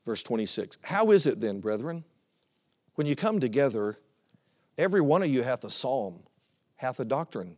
Verse 0.05 0.23
26. 0.23 0.79
How 0.81 1.11
is 1.11 1.27
it 1.27 1.39
then, 1.39 1.59
brethren, 1.59 2.03
when 2.95 3.05
you 3.05 3.15
come 3.15 3.39
together, 3.39 3.97
every 4.77 5.01
one 5.01 5.21
of 5.21 5.29
you 5.29 5.43
hath 5.43 5.63
a 5.63 5.69
psalm, 5.69 6.21
hath 6.75 6.99
a 6.99 7.05
doctrine, 7.05 7.55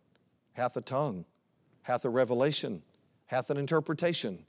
hath 0.53 0.75
a 0.75 0.81
tongue, 0.81 1.25
hath 1.83 2.03
a 2.03 2.09
revelation, 2.09 2.83
hath 3.27 3.49
an 3.49 3.57
interpretation? 3.57 4.45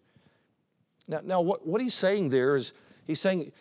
Now, 1.08 1.20
now 1.24 1.40
what, 1.40 1.66
what 1.66 1.80
he's 1.80 1.94
saying 1.94 2.28
there 2.30 2.56
is 2.56 2.72
he's 3.06 3.20
saying, 3.20 3.52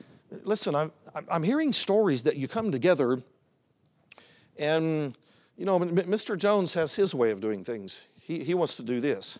listen, 0.44 0.76
I'm, 0.76 0.92
I'm 1.30 1.44
hearing 1.44 1.74
stories 1.74 2.24
that 2.24 2.38
you 2.38 2.48
come 2.48 2.72
together 2.72 3.22
and, 4.58 5.18
you 5.58 5.66
know, 5.66 5.80
Mr. 5.80 6.38
Jones 6.38 6.74
has 6.74 6.94
his 6.94 7.16
way 7.16 7.32
of 7.32 7.42
doing 7.42 7.64
things. 7.64 8.08
He, 8.22 8.44
he 8.44 8.54
wants 8.54 8.78
to 8.78 8.84
do 8.84 9.00
this. 9.00 9.40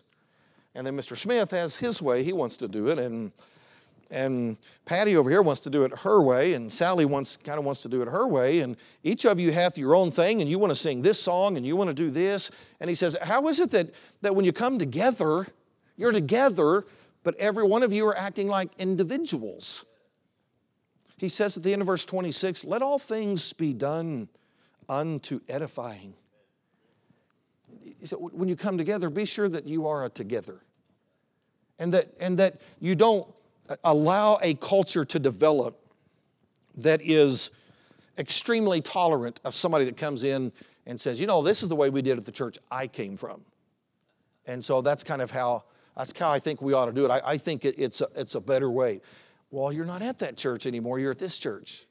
And 0.74 0.86
then 0.86 0.96
Mr. 0.96 1.16
Smith 1.16 1.50
has 1.52 1.76
his 1.76 2.02
way, 2.02 2.24
he 2.24 2.32
wants 2.32 2.56
to 2.58 2.68
do 2.68 2.88
it. 2.88 2.98
And, 2.98 3.30
and 4.10 4.56
Patty 4.84 5.16
over 5.16 5.30
here 5.30 5.42
wants 5.42 5.60
to 5.62 5.70
do 5.70 5.84
it 5.84 5.96
her 5.98 6.20
way, 6.20 6.54
and 6.54 6.70
Sally 6.70 7.04
wants 7.04 7.36
kind 7.36 7.58
of 7.58 7.64
wants 7.64 7.82
to 7.82 7.88
do 7.88 8.02
it 8.02 8.08
her 8.08 8.26
way, 8.26 8.60
and 8.60 8.76
each 9.02 9.24
of 9.24 9.40
you 9.40 9.50
have 9.52 9.78
your 9.78 9.94
own 9.94 10.10
thing, 10.10 10.40
and 10.40 10.50
you 10.50 10.58
want 10.58 10.70
to 10.70 10.76
sing 10.76 11.00
this 11.00 11.20
song, 11.20 11.56
and 11.56 11.64
you 11.64 11.76
want 11.76 11.88
to 11.88 11.94
do 11.94 12.10
this. 12.10 12.50
And 12.80 12.88
he 12.88 12.94
says, 12.94 13.16
How 13.22 13.46
is 13.48 13.60
it 13.60 13.70
that, 13.70 13.90
that 14.20 14.34
when 14.34 14.44
you 14.44 14.52
come 14.52 14.78
together, 14.78 15.46
you're 15.96 16.12
together, 16.12 16.84
but 17.24 17.34
every 17.36 17.64
one 17.64 17.82
of 17.82 17.92
you 17.92 18.06
are 18.06 18.16
acting 18.16 18.46
like 18.46 18.70
individuals. 18.78 19.84
He 21.16 21.28
says 21.28 21.56
at 21.56 21.62
the 21.62 21.72
end 21.72 21.82
of 21.82 21.86
verse 21.86 22.04
26 22.04 22.64
let 22.64 22.82
all 22.82 22.98
things 22.98 23.52
be 23.52 23.72
done 23.72 24.28
unto 24.88 25.40
edifying. 25.48 26.14
He 27.98 28.06
said, 28.06 28.18
when 28.20 28.48
you 28.48 28.56
come 28.56 28.78
together, 28.78 29.10
be 29.10 29.24
sure 29.24 29.48
that 29.48 29.66
you 29.66 29.86
are 29.86 30.08
together 30.10 30.60
and 31.78 31.92
that, 31.92 32.12
and 32.20 32.38
that 32.38 32.60
you 32.78 32.94
don't 32.94 33.26
allow 33.82 34.38
a 34.42 34.54
culture 34.54 35.04
to 35.06 35.18
develop 35.18 35.80
that 36.76 37.00
is 37.02 37.50
extremely 38.18 38.80
tolerant 38.80 39.40
of 39.44 39.54
somebody 39.54 39.84
that 39.86 39.96
comes 39.96 40.24
in 40.24 40.52
and 40.86 41.00
says, 41.00 41.20
you 41.20 41.26
know, 41.26 41.42
this 41.42 41.62
is 41.62 41.68
the 41.68 41.76
way 41.76 41.88
we 41.88 42.02
did 42.02 42.18
at 42.18 42.26
the 42.26 42.32
church 42.32 42.58
I 42.70 42.86
came 42.86 43.16
from. 43.16 43.40
And 44.46 44.62
so 44.62 44.82
that's 44.82 45.02
kind 45.02 45.22
of 45.22 45.30
how 45.30 45.64
that's 45.96 46.16
how 46.18 46.30
I 46.30 46.38
think 46.38 46.60
we 46.60 46.72
ought 46.72 46.86
to 46.86 46.92
do 46.92 47.04
it. 47.04 47.10
I, 47.10 47.20
I 47.24 47.38
think 47.38 47.64
it, 47.64 47.76
it's, 47.78 48.00
a, 48.00 48.08
it's 48.16 48.34
a 48.34 48.40
better 48.40 48.70
way. 48.70 49.00
Well, 49.50 49.72
you're 49.72 49.84
not 49.84 50.02
at 50.02 50.18
that 50.18 50.36
church 50.36 50.66
anymore, 50.66 50.98
you're 50.98 51.12
at 51.12 51.18
this 51.18 51.38
church. 51.38 51.86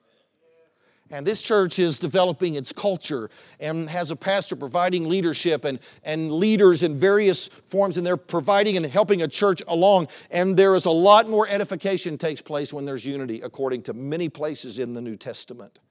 And 1.09 1.27
this 1.27 1.41
church 1.41 1.77
is 1.77 1.99
developing 1.99 2.55
its 2.55 2.73
culture 2.73 3.29
and 3.59 3.87
has 3.89 4.09
a 4.09 4.15
pastor 4.15 4.55
providing 4.55 5.07
leadership 5.07 5.63
and, 5.63 5.79
and 6.03 6.31
leaders 6.31 6.81
in 6.81 6.97
various 6.97 7.49
forms, 7.67 7.97
and 7.97 8.07
they're 8.07 8.17
providing 8.17 8.77
and 8.77 8.85
helping 8.85 9.21
a 9.21 9.27
church 9.27 9.61
along. 9.67 10.07
And 10.31 10.57
there 10.57 10.73
is 10.73 10.85
a 10.85 10.91
lot 10.91 11.29
more 11.29 11.47
edification 11.47 12.17
takes 12.17 12.41
place 12.41 12.73
when 12.73 12.85
there's 12.85 13.05
unity, 13.05 13.41
according 13.41 13.83
to 13.83 13.93
many 13.93 14.27
places 14.27 14.79
in 14.79 14.93
the 14.93 15.01
New 15.01 15.15
Testament. 15.15 15.81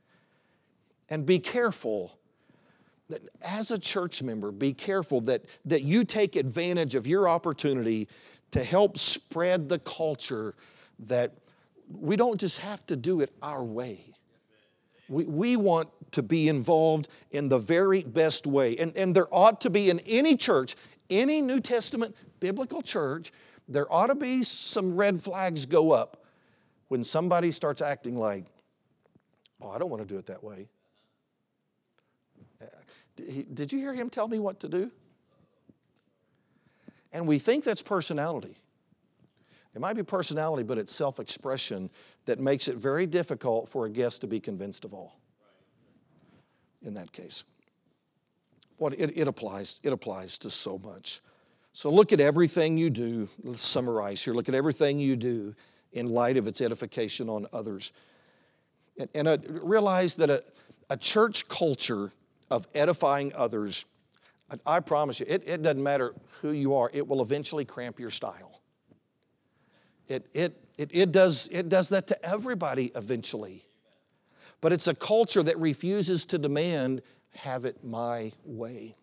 And 1.09 1.25
be 1.25 1.39
careful 1.39 2.19
as 3.43 3.71
a 3.71 3.79
church 3.79 4.23
member, 4.23 4.51
be 4.51 4.73
careful 4.73 5.21
that, 5.23 5.45
that 5.65 5.83
you 5.83 6.05
take 6.05 6.37
advantage 6.37 6.95
of 6.95 7.07
your 7.07 7.29
opportunity 7.29 8.09
to 8.53 8.63
help 8.63 8.99
spread 8.99 9.69
the 9.69 9.79
culture 9.79 10.55
that 10.99 11.33
we 11.89 12.17
don't 12.17 12.39
just 12.39 12.61
have 12.61 12.85
to 12.87 12.97
do 12.97 13.21
it 13.21 13.31
our 13.43 13.65
way. 13.65 14.01
We, 15.09 15.25
we 15.25 15.57
want 15.57 15.89
to 16.13 16.23
be 16.23 16.49
involved 16.49 17.09
in 17.31 17.49
the 17.49 17.59
very 17.59 18.03
best 18.03 18.47
way. 18.47 18.77
And, 18.77 18.97
and 18.97 19.15
there 19.15 19.33
ought 19.35 19.61
to 19.63 19.71
be 19.71 19.91
in 19.91 20.01
any 20.01 20.37
church, 20.37 20.77
any 21.11 21.41
New 21.41 21.61
Testament 21.61 22.15
biblical 22.41 22.83
church, 22.83 23.33
there 23.69 23.93
ought 23.93 24.09
to 24.09 24.15
be 24.15 24.43
some 24.43 24.97
red 24.97 25.23
flags 25.23 25.67
go 25.67 25.93
up 25.93 26.25
when 26.89 27.03
somebody 27.05 27.51
starts 27.53 27.81
acting 27.81 28.17
like, 28.17 28.45
oh, 29.61 29.71
I 29.71 29.79
don't 29.79 29.91
want 29.91 30.03
to 30.03 30.09
do 30.09 30.19
it 30.19 30.27
that 30.27 30.43
way. 30.43 30.69
Did 33.17 33.73
you 33.73 33.79
hear 33.79 33.95
him 33.95 34.11
tell 34.11 34.29
me 34.29 34.39
what 34.39 34.61
to 34.61 34.69
do? 34.69 34.91
And 37.13 37.27
we 37.27 37.39
think 37.39 37.65
that's 37.65 37.83
personality. 37.83 38.57
It 39.75 39.81
might 39.81 39.95
be 39.95 40.03
personality, 40.03 40.63
but 40.63 40.79
it's 40.79 40.95
self 40.95 41.19
expression 41.19 41.91
that 42.27 42.39
makes 42.39 42.69
it 42.69 42.77
very 42.77 43.07
difficult 43.07 43.69
for 43.69 43.87
a 43.87 43.91
guest 43.91 44.21
to 44.23 44.27
be 44.27 44.41
convinced 44.41 44.85
of 44.85 44.95
all. 44.95 45.19
In 46.83 46.95
that 46.95 47.13
case. 47.13 47.45
What 48.79 48.95
it, 48.99 49.17
it 49.17 49.29
applies, 49.29 49.81
it 49.83 49.93
applies 49.93 50.39
to 50.39 50.51
so 50.51 50.79
much. 50.79 51.21
So 51.73 51.91
look 51.91 52.13
at 52.13 52.21
everything 52.21 52.77
you 52.77 52.91
do. 52.91 53.29
Let's 53.43 53.63
summarize 53.63 54.23
here. 54.23 54.35
Look 54.35 54.49
at 54.49 54.55
everything 54.55 54.99
you 54.99 55.17
do 55.17 55.55
in 55.93 56.07
light 56.07 56.37
of 56.37 56.47
its 56.47 56.61
edification 56.61 57.29
on 57.29 57.47
others. 57.53 57.93
And, 58.99 59.09
and 59.15 59.29
uh, 59.29 59.39
realize 59.49 60.17
that 60.17 60.29
a, 60.29 60.43
a 60.91 60.97
church 60.97 61.49
culture 61.49 62.13
of 62.53 62.69
edifying 62.75 63.33
others, 63.35 63.87
I 64.67 64.81
promise 64.81 65.19
you, 65.21 65.27
it, 65.29 65.43
it 65.47 65.63
doesn't 65.63 65.83
matter 65.83 66.15
who 66.43 66.53
you 66.53 66.75
are, 66.75 66.91
it 66.93 67.09
will 67.09 67.23
eventually 67.23 67.65
cramp 67.65 67.99
your 67.99 68.11
style. 68.11 68.61
It, 70.09 70.27
it, 70.35 70.63
it, 70.77 70.91
it, 70.93 71.13
does, 71.13 71.49
it 71.51 71.71
does 71.71 71.89
that 71.89 72.07
to 72.09 72.25
everybody 72.25 72.93
eventually. 72.95 73.65
But 74.61 74.73
it's 74.73 74.87
a 74.87 74.95
culture 74.95 75.43
that 75.43 75.59
refuses 75.59 76.27
to 76.27 76.37
demand, 76.39 77.01
have 77.35 77.65
it 77.65 77.83
my 77.83 78.33
way. 78.45 78.95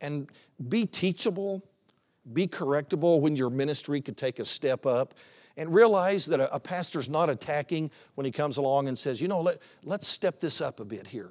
And 0.00 0.28
be 0.68 0.86
teachable, 0.86 1.62
Be 2.32 2.46
correctable 2.46 3.20
when 3.20 3.34
your 3.36 3.50
ministry 3.50 4.00
could 4.00 4.16
take 4.16 4.38
a 4.38 4.44
step 4.44 4.86
up. 4.86 5.14
And 5.56 5.74
realize 5.74 6.24
that 6.26 6.40
a, 6.40 6.54
a 6.54 6.58
pastor's 6.58 7.08
not 7.08 7.28
attacking 7.28 7.90
when 8.14 8.24
he 8.24 8.32
comes 8.32 8.56
along 8.56 8.88
and 8.88 8.98
says, 8.98 9.20
you 9.20 9.28
know, 9.28 9.40
let, 9.42 9.58
let's 9.84 10.08
step 10.08 10.40
this 10.40 10.60
up 10.60 10.80
a 10.80 10.84
bit 10.84 11.06
here. 11.06 11.30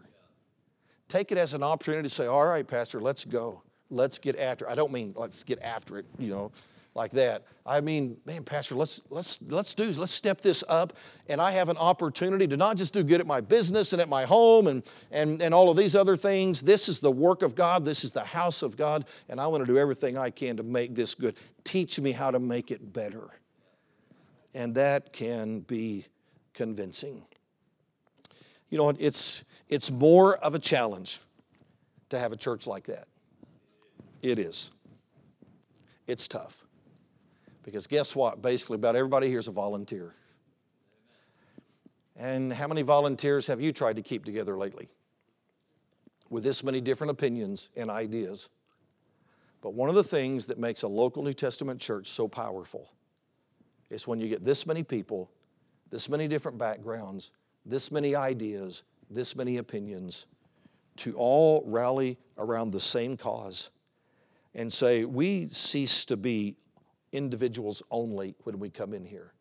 Take 1.12 1.34
it 1.34 1.38
as 1.38 1.54
an 1.54 1.62
opportunity 1.62 2.08
to 2.08 2.16
say, 2.16 2.26
all 2.26 2.46
right, 2.46 2.66
Pastor, 2.66 3.02
let's 3.02 3.26
go. 3.26 3.62
Let's 3.90 4.18
get 4.18 4.40
after 4.40 4.66
it. 4.66 4.72
I 4.72 4.76
don't 4.76 4.94
mean 4.94 5.14
let's 5.18 5.44
get 5.44 5.62
after 5.62 5.98
it, 5.98 6.06
you 6.18 6.30
know, 6.30 6.54
like 6.96 7.12
that. 7.12 7.44
I 7.66 7.82
mean, 7.82 8.16
man, 8.26 8.46
Pastor, 8.46 8.76
let's 8.76 9.02
let's 9.10 9.42
let's 9.42 9.74
do 9.74 9.92
let's 9.92 10.14
step 10.14 10.40
this 10.40 10.64
up. 10.70 10.94
And 11.28 11.42
I 11.42 11.52
have 11.52 11.68
an 11.68 11.76
opportunity 11.76 12.48
to 12.48 12.56
not 12.56 12.78
just 12.78 12.94
do 12.94 13.04
good 13.04 13.20
at 13.20 13.28
my 13.28 13.42
business 13.42 13.92
and 13.92 14.02
at 14.02 14.08
my 14.08 14.24
home 14.24 14.68
and 14.68 14.84
and, 15.12 15.42
and 15.42 15.54
all 15.54 15.70
of 15.70 15.76
these 15.76 15.98
other 15.98 16.16
things. 16.16 16.62
This 16.62 16.88
is 16.88 17.02
the 17.02 17.12
work 17.12 17.42
of 17.42 17.56
God, 17.56 17.84
this 17.84 18.06
is 18.06 18.12
the 18.12 18.24
house 18.24 18.62
of 18.62 18.78
God, 18.78 19.04
and 19.28 19.38
I 19.38 19.48
want 19.48 19.66
to 19.66 19.70
do 19.70 19.78
everything 19.78 20.18
I 20.18 20.30
can 20.30 20.56
to 20.56 20.64
make 20.64 20.96
this 20.96 21.14
good. 21.14 21.36
Teach 21.66 22.00
me 22.00 22.14
how 22.14 22.32
to 22.32 22.40
make 22.40 22.72
it 22.72 22.94
better. 22.94 23.28
And 24.54 24.74
that 24.76 25.12
can 25.12 25.60
be 25.60 26.06
convincing. 26.54 27.26
You 28.70 28.78
know, 28.78 28.94
it's 28.98 29.44
it's 29.72 29.90
more 29.90 30.36
of 30.36 30.54
a 30.54 30.60
challenge 30.60 31.20
to 32.10 32.20
have 32.20 32.34
a 32.34 32.36
church 32.36 32.68
like 32.68 32.84
that. 32.84 33.08
It 34.22 34.38
is. 34.38 34.70
It's 36.06 36.28
tough. 36.28 36.66
Because 37.64 37.88
guess 37.88 38.16
what? 38.16 38.42
Basically, 38.42 38.76
about 38.76 38.96
everybody 38.96 39.30
here 39.30 39.40
is 39.40 39.48
a 39.48 39.52
volunteer. 39.52 40.14
And 42.18 42.52
how 42.52 42.68
many 42.68 42.82
volunteers 42.82 43.48
have 43.48 43.62
you 43.62 43.72
tried 43.72 43.96
to 43.96 44.02
keep 44.02 44.26
together 44.26 44.58
lately? 44.58 44.90
With 46.30 46.44
this 46.44 46.64
many 46.64 46.82
different 46.82 47.12
opinions 47.12 47.70
and 47.78 47.90
ideas. 47.90 48.50
But 49.62 49.74
one 49.74 49.90
of 49.90 49.96
the 49.96 50.04
things 50.04 50.46
that 50.48 50.60
makes 50.60 50.84
a 50.84 50.88
local 50.88 51.24
New 51.24 51.34
Testament 51.34 51.80
church 51.80 52.08
so 52.08 52.28
powerful 52.28 52.92
is 53.90 54.08
when 54.08 54.20
you 54.20 54.28
get 54.28 54.44
this 54.44 54.66
many 54.66 54.84
people, 54.84 55.32
this 55.90 56.10
many 56.10 56.28
different 56.28 56.58
backgrounds, 56.58 57.32
this 57.66 57.92
many 57.92 58.16
ideas, 58.16 58.84
this 59.14 59.36
many 59.36 59.58
opinions 59.58 60.26
to 60.98 61.14
all 61.16 61.64
rally 61.66 62.18
around 62.38 62.72
the 62.72 62.80
same 62.80 63.18
cause 63.18 63.70
and 64.54 64.72
say, 64.72 65.06
we 65.06 65.48
cease 65.50 66.06
to 66.06 66.18
be 66.18 66.56
individuals 67.12 67.82
only 67.92 68.36
when 68.44 68.60
we 68.60 68.70
come 68.70 68.94
in 68.94 69.06
here. 69.06 69.34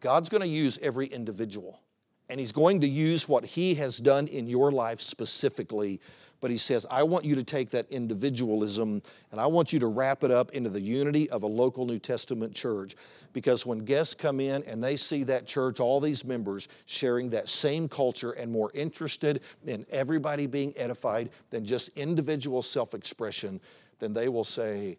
God's 0.00 0.28
going 0.28 0.42
to 0.42 0.48
use 0.48 0.78
every 0.82 1.06
individual, 1.06 1.80
and 2.28 2.38
He's 2.38 2.52
going 2.52 2.80
to 2.82 2.88
use 2.88 3.28
what 3.28 3.44
He 3.44 3.74
has 3.76 3.98
done 3.98 4.28
in 4.28 4.46
your 4.46 4.70
life 4.70 5.00
specifically 5.00 6.00
but 6.40 6.50
he 6.50 6.56
says, 6.56 6.86
I 6.90 7.02
want 7.02 7.24
you 7.24 7.34
to 7.34 7.42
take 7.42 7.70
that 7.70 7.86
individualism 7.90 9.02
and 9.30 9.40
I 9.40 9.46
want 9.46 9.72
you 9.72 9.78
to 9.80 9.86
wrap 9.86 10.22
it 10.22 10.30
up 10.30 10.50
into 10.52 10.68
the 10.68 10.80
unity 10.80 11.30
of 11.30 11.42
a 11.42 11.46
local 11.46 11.86
New 11.86 11.98
Testament 11.98 12.54
church. 12.54 12.94
Because 13.32 13.64
when 13.64 13.80
guests 13.80 14.14
come 14.14 14.40
in 14.40 14.62
and 14.64 14.82
they 14.82 14.96
see 14.96 15.24
that 15.24 15.46
church, 15.46 15.80
all 15.80 16.00
these 16.00 16.24
members 16.24 16.68
sharing 16.84 17.30
that 17.30 17.48
same 17.48 17.88
culture 17.88 18.32
and 18.32 18.50
more 18.50 18.70
interested 18.74 19.40
in 19.66 19.86
everybody 19.90 20.46
being 20.46 20.72
edified 20.76 21.30
than 21.50 21.64
just 21.64 21.90
individual 21.96 22.62
self 22.62 22.94
expression, 22.94 23.60
then 23.98 24.12
they 24.12 24.28
will 24.28 24.44
say, 24.44 24.98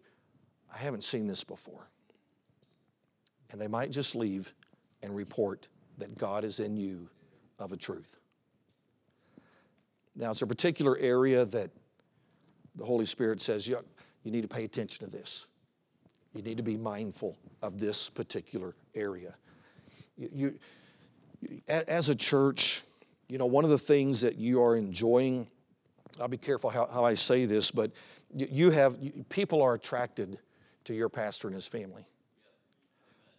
I 0.72 0.78
haven't 0.78 1.04
seen 1.04 1.26
this 1.26 1.44
before. 1.44 1.88
And 3.50 3.60
they 3.60 3.68
might 3.68 3.90
just 3.90 4.14
leave 4.14 4.52
and 5.02 5.14
report 5.14 5.68
that 5.98 6.18
God 6.18 6.44
is 6.44 6.60
in 6.60 6.76
you 6.76 7.08
of 7.58 7.72
a 7.72 7.76
truth. 7.76 8.18
Now, 10.18 10.32
it's 10.32 10.42
a 10.42 10.46
particular 10.46 10.98
area 10.98 11.44
that 11.44 11.70
the 12.74 12.84
Holy 12.84 13.06
Spirit 13.06 13.40
says 13.40 13.68
you, 13.68 13.78
you 14.24 14.32
need 14.32 14.42
to 14.42 14.48
pay 14.48 14.64
attention 14.64 15.06
to 15.06 15.10
this. 15.10 15.46
You 16.34 16.42
need 16.42 16.56
to 16.56 16.62
be 16.64 16.76
mindful 16.76 17.38
of 17.62 17.78
this 17.78 18.10
particular 18.10 18.74
area. 18.96 19.34
You, 20.16 20.58
you, 21.40 21.60
as 21.68 22.08
a 22.08 22.16
church, 22.16 22.82
you 23.28 23.38
know, 23.38 23.46
one 23.46 23.62
of 23.62 23.70
the 23.70 23.78
things 23.78 24.20
that 24.22 24.36
you 24.36 24.60
are 24.60 24.76
enjoying, 24.76 25.46
I'll 26.20 26.26
be 26.26 26.36
careful 26.36 26.68
how, 26.68 26.86
how 26.86 27.04
I 27.04 27.14
say 27.14 27.44
this, 27.44 27.70
but 27.70 27.92
you 28.34 28.70
have, 28.70 28.96
people 29.28 29.62
are 29.62 29.74
attracted 29.74 30.38
to 30.84 30.94
your 30.94 31.08
pastor 31.08 31.46
and 31.46 31.54
his 31.54 31.68
family. 31.68 32.04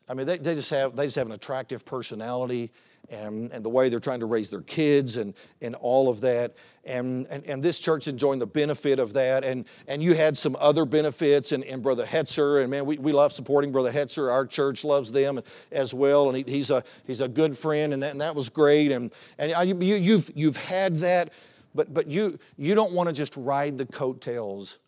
I 0.07 0.13
mean, 0.13 0.25
they, 0.25 0.38
they, 0.38 0.55
just 0.55 0.69
have, 0.69 0.95
they 0.95 1.05
just 1.05 1.17
have 1.17 1.27
an 1.27 1.34
attractive 1.34 1.84
personality 1.84 2.71
and, 3.10 3.51
and 3.51 3.64
the 3.64 3.70
way 3.70 3.89
they're 3.89 3.99
trying 3.99 4.20
to 4.20 4.26
raise 4.26 4.49
their 4.49 4.62
kids 4.62 5.18
and, 5.18 5.34
and 5.62 5.76
all 5.76 6.10
of 6.10 6.22
that. 6.22 6.55
And, 6.86 7.28
and, 7.28 7.45
and 7.45 7.62
this 7.62 7.80
church 7.80 8.07
enjoying 8.07 8.39
the 8.39 8.47
benefit 8.47 8.99
of 8.99 9.14
that. 9.14 9.43
And, 9.43 9.66
and 9.88 10.01
you 10.01 10.14
had 10.14 10.38
some 10.38 10.55
other 10.60 10.86
benefits, 10.86 11.51
and, 11.51 11.64
and 11.66 11.84
Brother 11.84 12.05
Hetzer, 12.05 12.62
and 12.62 12.72
man, 12.72 12.86
we, 12.86 12.97
we 12.97 13.12
love 13.12 13.32
supporting 13.32 13.72
Brother 13.72 13.91
Hetzer. 13.91 14.32
Our 14.32 14.45
church 14.45 14.84
loves 14.84 15.12
them 15.12 15.41
as 15.72 15.93
well, 15.93 16.30
and 16.30 16.38
he, 16.38 16.43
he's, 16.51 16.72
a, 16.72 16.84
he's 17.05 17.22
a 17.22 17.28
good 17.28 17.57
friend, 17.57 17.93
and 17.93 18.01
that, 18.01 18.12
and 18.12 18.22
that 18.22 18.34
was 18.34 18.49
great. 18.49 18.91
And, 18.91 19.14
and 19.38 19.70
you, 19.70 19.95
you've, 19.95 20.32
you've 20.36 20.57
had 20.57 20.95
that, 20.97 21.32
but, 21.76 21.93
but 21.93 22.07
you, 22.07 22.39
you 22.57 22.76
don't 22.76 22.93
want 22.93 23.07
to 23.07 23.14
just 23.14 23.36
ride 23.38 23.78
the 23.78 23.86
coattails 23.86 24.80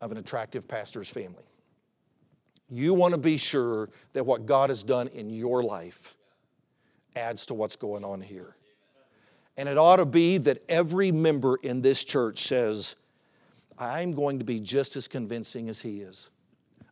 of 0.00 0.10
an 0.10 0.18
attractive 0.18 0.66
pastor's 0.66 1.08
family. 1.08 1.44
You 2.68 2.94
want 2.94 3.12
to 3.12 3.18
be 3.18 3.36
sure 3.36 3.90
that 4.12 4.24
what 4.24 4.46
God 4.46 4.70
has 4.70 4.82
done 4.82 5.06
in 5.08 5.30
your 5.30 5.62
life 5.62 6.16
adds 7.16 7.46
to 7.46 7.54
what's 7.54 7.76
going 7.76 8.04
on 8.04 8.20
here. 8.20 8.56
And 9.56 9.68
it 9.68 9.78
ought 9.78 9.96
to 9.96 10.06
be 10.06 10.38
that 10.38 10.62
every 10.68 11.10
member 11.10 11.56
in 11.56 11.80
this 11.80 12.04
church 12.04 12.40
says, 12.40 12.96
I'm 13.78 14.12
going 14.12 14.38
to 14.38 14.44
be 14.44 14.60
just 14.60 14.96
as 14.96 15.08
convincing 15.08 15.68
as 15.68 15.80
he 15.80 16.00
is. 16.00 16.30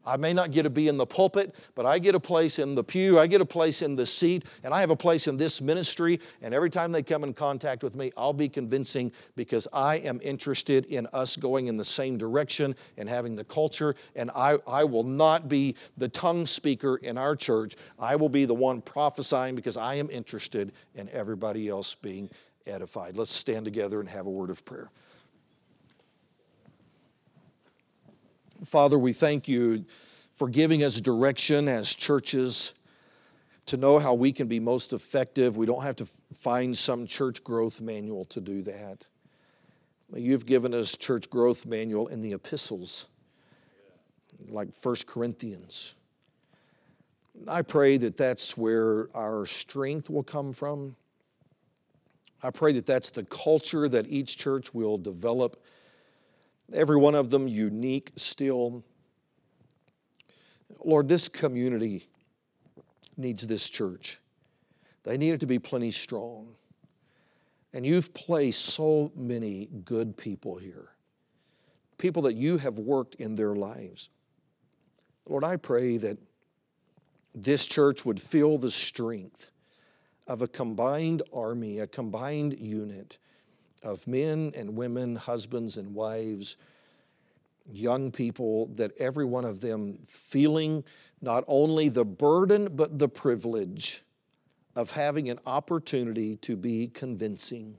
I 0.06 0.16
may 0.16 0.32
not 0.32 0.50
get 0.50 0.62
to 0.62 0.70
be 0.70 0.88
in 0.88 0.96
the 0.96 1.06
pulpit, 1.06 1.54
but 1.74 1.86
I 1.86 1.98
get 1.98 2.14
a 2.14 2.20
place 2.20 2.58
in 2.58 2.74
the 2.74 2.84
pew, 2.84 3.18
I 3.18 3.26
get 3.26 3.40
a 3.40 3.46
place 3.46 3.82
in 3.82 3.96
the 3.96 4.06
seat, 4.06 4.44
and 4.62 4.74
I 4.74 4.80
have 4.80 4.90
a 4.90 4.96
place 4.96 5.26
in 5.26 5.36
this 5.36 5.60
ministry. 5.60 6.20
And 6.42 6.52
every 6.54 6.70
time 6.70 6.92
they 6.92 7.02
come 7.02 7.24
in 7.24 7.34
contact 7.34 7.82
with 7.82 7.94
me, 7.94 8.12
I'll 8.16 8.32
be 8.32 8.48
convincing 8.48 9.12
because 9.36 9.66
I 9.72 9.96
am 9.96 10.20
interested 10.22 10.86
in 10.86 11.06
us 11.12 11.36
going 11.36 11.66
in 11.66 11.76
the 11.76 11.84
same 11.84 12.18
direction 12.18 12.74
and 12.96 13.08
having 13.08 13.36
the 13.36 13.44
culture. 13.44 13.94
And 14.16 14.30
I, 14.30 14.58
I 14.66 14.84
will 14.84 15.04
not 15.04 15.48
be 15.48 15.76
the 15.96 16.08
tongue 16.08 16.46
speaker 16.46 16.96
in 16.96 17.18
our 17.18 17.36
church. 17.36 17.76
I 17.98 18.16
will 18.16 18.28
be 18.28 18.44
the 18.44 18.54
one 18.54 18.80
prophesying 18.80 19.54
because 19.54 19.76
I 19.76 19.94
am 19.94 20.10
interested 20.10 20.72
in 20.94 21.08
everybody 21.10 21.68
else 21.68 21.94
being 21.94 22.30
edified. 22.66 23.16
Let's 23.16 23.32
stand 23.32 23.64
together 23.64 24.00
and 24.00 24.08
have 24.08 24.26
a 24.26 24.30
word 24.30 24.50
of 24.50 24.64
prayer. 24.64 24.90
Father, 28.64 28.98
we 28.98 29.12
thank 29.12 29.46
you 29.46 29.84
for 30.32 30.48
giving 30.48 30.82
us 30.84 31.00
direction 31.00 31.68
as 31.68 31.94
churches 31.94 32.74
to 33.66 33.76
know 33.76 33.98
how 33.98 34.14
we 34.14 34.32
can 34.32 34.48
be 34.48 34.60
most 34.60 34.92
effective. 34.92 35.56
We 35.56 35.66
don't 35.66 35.82
have 35.82 35.96
to 35.96 36.06
find 36.34 36.76
some 36.76 37.06
church 37.06 37.44
growth 37.44 37.80
manual 37.80 38.24
to 38.26 38.40
do 38.40 38.62
that. 38.62 39.06
You've 40.14 40.46
given 40.46 40.74
us 40.74 40.96
church 40.96 41.28
growth 41.28 41.66
manual 41.66 42.08
in 42.08 42.20
the 42.22 42.32
epistles, 42.32 43.06
like 44.48 44.72
First 44.72 45.06
Corinthians. 45.06 45.94
I 47.48 47.62
pray 47.62 47.96
that 47.98 48.16
that's 48.16 48.56
where 48.56 49.08
our 49.14 49.44
strength 49.44 50.08
will 50.08 50.22
come 50.22 50.52
from. 50.52 50.94
I 52.42 52.50
pray 52.50 52.72
that 52.72 52.86
that's 52.86 53.10
the 53.10 53.24
culture 53.24 53.88
that 53.88 54.06
each 54.06 54.36
church 54.36 54.72
will 54.72 54.98
develop 54.98 55.62
every 56.72 56.96
one 56.96 57.14
of 57.14 57.30
them 57.30 57.48
unique 57.48 58.12
still. 58.16 58.82
Lord, 60.84 61.08
this 61.08 61.28
community 61.28 62.08
needs 63.16 63.46
this 63.46 63.68
church. 63.68 64.20
They 65.04 65.16
need 65.16 65.32
it 65.32 65.40
to 65.40 65.46
be 65.46 65.58
plenty 65.58 65.90
strong. 65.90 66.54
And 67.72 67.84
you've 67.84 68.14
placed 68.14 68.64
so 68.64 69.10
many 69.16 69.68
good 69.84 70.16
people 70.16 70.56
here, 70.56 70.90
people 71.98 72.22
that 72.22 72.34
you 72.34 72.56
have 72.58 72.78
worked 72.78 73.16
in 73.16 73.34
their 73.34 73.54
lives. 73.54 74.10
Lord, 75.28 75.44
I 75.44 75.56
pray 75.56 75.96
that 75.98 76.18
this 77.34 77.66
church 77.66 78.04
would 78.04 78.20
feel 78.20 78.58
the 78.58 78.70
strength 78.70 79.50
of 80.26 80.40
a 80.40 80.48
combined 80.48 81.22
army, 81.32 81.80
a 81.80 81.86
combined 81.86 82.58
unit 82.58 83.18
of 83.84 84.06
men 84.06 84.52
and 84.56 84.76
women, 84.76 85.14
husbands 85.14 85.76
and 85.76 85.94
wives, 85.94 86.56
young 87.70 88.10
people, 88.10 88.66
that 88.74 88.92
every 88.98 89.24
one 89.24 89.44
of 89.44 89.60
them 89.60 89.98
feeling 90.06 90.82
not 91.20 91.44
only 91.46 91.88
the 91.88 92.04
burden, 92.04 92.68
but 92.74 92.98
the 92.98 93.08
privilege 93.08 94.02
of 94.76 94.90
having 94.90 95.30
an 95.30 95.38
opportunity 95.46 96.36
to 96.36 96.56
be 96.56 96.88
convincing 96.88 97.76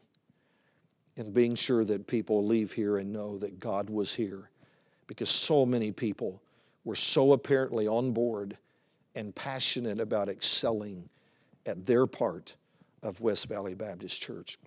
and 1.18 1.34
being 1.34 1.56
sure 1.56 1.86
that 1.86 2.08
people 2.08 2.46
leave 2.46 2.72
here 2.72 2.98
and 2.98 3.12
know 3.12 3.38
that 3.38 3.60
God 3.60 3.90
was 3.90 4.14
here. 4.14 4.50
Because 5.08 5.30
so 5.30 5.66
many 5.66 5.92
people 5.92 6.42
were 6.84 6.96
so 6.96 7.34
apparently 7.34 7.88
on 7.88 8.12
board 8.12 8.58
and 9.16 9.34
passionate 9.34 10.00
about 10.00 10.30
excelling 10.30 11.08
at 11.66 11.86
their 11.86 12.06
part 12.06 12.56
of 13.04 13.22
West 13.22 13.48
Valley 13.48 13.76
Baptist 13.76 14.22
Church. 14.22 14.58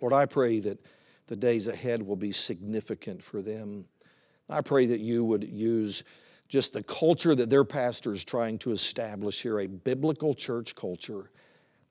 Lord, 0.00 0.12
I 0.12 0.26
pray 0.26 0.60
that 0.60 0.78
the 1.26 1.36
days 1.36 1.66
ahead 1.66 2.02
will 2.02 2.16
be 2.16 2.32
significant 2.32 3.22
for 3.22 3.42
them, 3.42 3.84
I 4.48 4.60
pray 4.60 4.86
that 4.86 5.00
you 5.00 5.24
would 5.24 5.44
use 5.44 6.04
just 6.48 6.72
the 6.72 6.82
culture 6.82 7.34
that 7.34 7.50
their 7.50 7.64
pastor 7.64 8.12
is 8.12 8.24
trying 8.24 8.58
to 8.58 8.70
establish 8.70 9.42
here, 9.42 9.58
a 9.60 9.66
biblical 9.66 10.34
church 10.34 10.76
culture, 10.76 11.30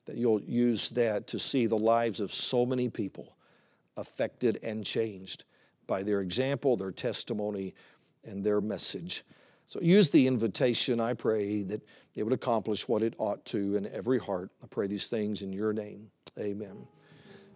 that 0.05 0.15
you'll 0.15 0.41
use 0.41 0.89
that 0.89 1.27
to 1.27 1.39
see 1.39 1.65
the 1.65 1.77
lives 1.77 2.19
of 2.19 2.31
so 2.31 2.65
many 2.65 2.87
people 2.87 3.35
affected 3.97 4.59
and 4.63 4.85
changed 4.85 5.43
by 5.87 6.03
their 6.03 6.21
example, 6.21 6.77
their 6.77 6.91
testimony, 6.91 7.73
and 8.23 8.43
their 8.43 8.61
message. 8.61 9.23
So 9.67 9.79
use 9.81 10.09
the 10.09 10.25
invitation, 10.25 10.99
I 10.99 11.13
pray, 11.13 11.63
that 11.63 11.81
it 12.15 12.23
would 12.23 12.33
accomplish 12.33 12.87
what 12.87 13.03
it 13.03 13.15
ought 13.17 13.43
to 13.45 13.75
in 13.75 13.87
every 13.87 14.19
heart. 14.19 14.51
I 14.63 14.67
pray 14.67 14.87
these 14.87 15.07
things 15.07 15.41
in 15.41 15.51
your 15.51 15.73
name. 15.73 16.09
Amen. 16.39 16.87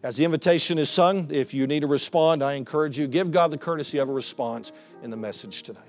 As 0.02 0.16
the 0.16 0.24
invitation 0.24 0.78
is 0.78 0.90
sung, 0.90 1.28
if 1.30 1.54
you 1.54 1.68
need 1.68 1.82
to 1.82 1.88
respond, 1.88 2.42
I 2.42 2.54
encourage 2.54 2.98
you, 2.98 3.06
give 3.06 3.32
God 3.32 3.52
the 3.52 3.58
courtesy 3.58 3.98
of 3.98 4.08
a 4.08 4.14
response 4.14 4.72
in 5.04 5.10
the 5.10 5.18
message 5.18 5.64
tonight. 5.64 5.89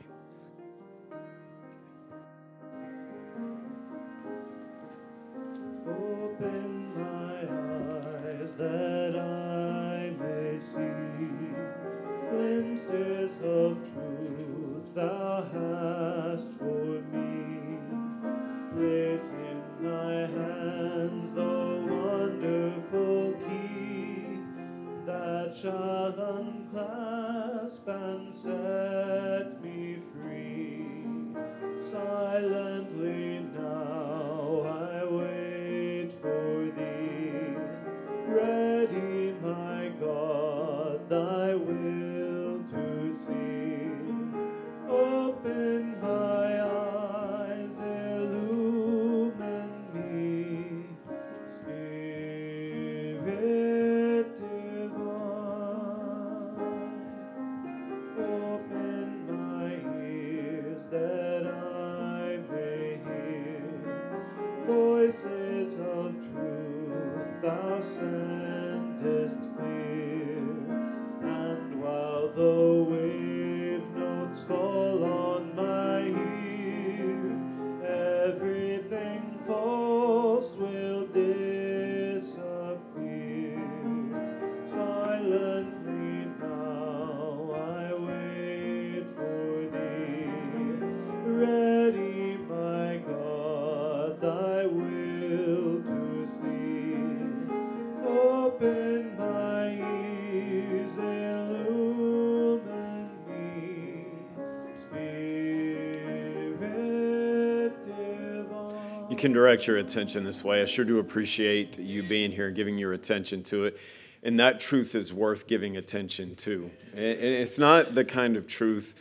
Can 109.21 109.33
direct 109.33 109.67
your 109.67 109.77
attention 109.77 110.25
this 110.25 110.43
way. 110.43 110.63
I 110.63 110.65
sure 110.65 110.85
do 110.85 110.99
appreciate 110.99 111.79
you 111.79 112.03
being 112.03 112.33
here 112.33 112.47
and 112.47 112.57
giving 112.57 112.79
your 112.79 112.95
attention 112.95 113.43
to 113.45 113.67
it. 113.67 113.79
And 114.23 114.41
that 114.41 114.61
truth 114.61 114.95
is 114.95 115.13
worth 115.13 115.47
giving 115.47 115.77
attention 115.77 116.35
to. 116.37 116.71
And 116.95 117.21
it's 117.21 117.59
not 117.59 117.95
the 117.95 118.05
kind 118.05 118.37
of 118.37 118.47
truth 118.47 118.99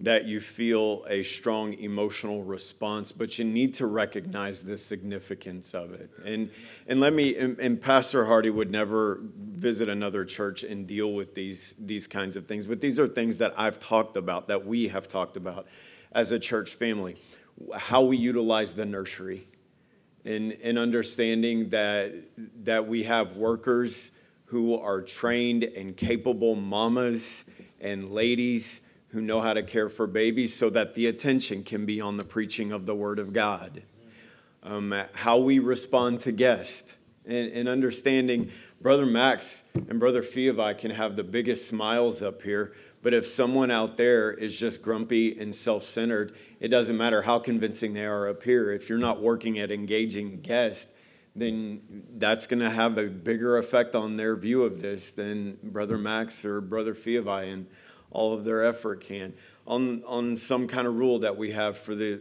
that 0.00 0.26
you 0.26 0.40
feel 0.40 1.06
a 1.08 1.22
strong 1.22 1.72
emotional 1.74 2.42
response, 2.42 3.12
but 3.12 3.38
you 3.38 3.46
need 3.46 3.72
to 3.74 3.86
recognize 3.86 4.62
the 4.62 4.76
significance 4.76 5.74
of 5.74 5.94
it. 5.94 6.10
And, 6.24 6.50
and 6.86 7.00
let 7.00 7.14
me, 7.14 7.36
and, 7.36 7.58
and 7.58 7.80
Pastor 7.80 8.26
Hardy 8.26 8.50
would 8.50 8.70
never 8.70 9.20
visit 9.22 9.88
another 9.88 10.26
church 10.26 10.64
and 10.64 10.86
deal 10.86 11.14
with 11.14 11.34
these, 11.34 11.76
these 11.78 12.06
kinds 12.06 12.36
of 12.36 12.46
things, 12.46 12.66
but 12.66 12.82
these 12.82 13.00
are 13.00 13.06
things 13.06 13.38
that 13.38 13.54
I've 13.56 13.78
talked 13.78 14.18
about, 14.18 14.48
that 14.48 14.66
we 14.66 14.88
have 14.88 15.08
talked 15.08 15.38
about 15.38 15.66
as 16.10 16.30
a 16.30 16.38
church 16.38 16.74
family. 16.74 17.16
How 17.74 18.02
we 18.02 18.16
utilize 18.16 18.74
the 18.74 18.86
nursery 18.86 19.46
and, 20.24 20.52
and 20.62 20.78
understanding 20.78 21.70
that, 21.70 22.12
that 22.64 22.86
we 22.86 23.02
have 23.04 23.36
workers 23.36 24.12
who 24.46 24.78
are 24.78 25.00
trained 25.00 25.64
and 25.64 25.96
capable 25.96 26.54
mamas 26.54 27.44
and 27.80 28.12
ladies 28.12 28.80
who 29.08 29.20
know 29.20 29.40
how 29.40 29.52
to 29.52 29.62
care 29.62 29.88
for 29.88 30.06
babies 30.06 30.54
so 30.54 30.70
that 30.70 30.94
the 30.94 31.06
attention 31.06 31.62
can 31.62 31.84
be 31.84 32.00
on 32.00 32.16
the 32.16 32.24
preaching 32.24 32.72
of 32.72 32.86
the 32.86 32.94
Word 32.94 33.18
of 33.18 33.32
God. 33.32 33.82
Um, 34.62 34.94
how 35.12 35.38
we 35.38 35.58
respond 35.58 36.20
to 36.20 36.32
guests 36.32 36.94
and, 37.26 37.50
and 37.52 37.68
understanding 37.68 38.50
Brother 38.80 39.06
Max 39.06 39.62
and 39.74 40.00
Brother 40.00 40.22
Fiovi 40.22 40.76
can 40.76 40.90
have 40.90 41.14
the 41.14 41.24
biggest 41.24 41.68
smiles 41.68 42.22
up 42.22 42.42
here, 42.42 42.72
but 43.02 43.12
if 43.12 43.26
someone 43.26 43.70
out 43.70 43.96
there 43.96 44.32
is 44.32 44.56
just 44.56 44.80
grumpy 44.80 45.38
and 45.38 45.54
self 45.54 45.82
centered, 45.82 46.34
it 46.60 46.68
doesn't 46.68 46.96
matter 46.96 47.22
how 47.22 47.40
convincing 47.40 47.94
they 47.94 48.06
are 48.06 48.28
up 48.28 48.42
here. 48.44 48.70
If 48.70 48.88
you're 48.88 48.98
not 48.98 49.20
working 49.20 49.58
at 49.58 49.72
engaging 49.72 50.40
guests, 50.40 50.92
then 51.34 52.04
that's 52.16 52.46
going 52.46 52.60
to 52.60 52.70
have 52.70 52.98
a 52.98 53.06
bigger 53.06 53.58
effect 53.58 53.94
on 53.94 54.16
their 54.16 54.36
view 54.36 54.62
of 54.62 54.80
this 54.80 55.10
than 55.10 55.58
Brother 55.62 55.98
Max 55.98 56.44
or 56.44 56.60
Brother 56.60 56.94
Fiovi 56.94 57.52
and 57.52 57.66
all 58.10 58.34
of 58.34 58.44
their 58.44 58.62
effort 58.62 59.00
can. 59.00 59.34
On, 59.66 60.02
on 60.06 60.36
some 60.36 60.68
kind 60.68 60.86
of 60.86 60.96
rule 60.96 61.20
that 61.20 61.36
we 61.36 61.52
have 61.52 61.78
for 61.78 61.94
the, 61.94 62.20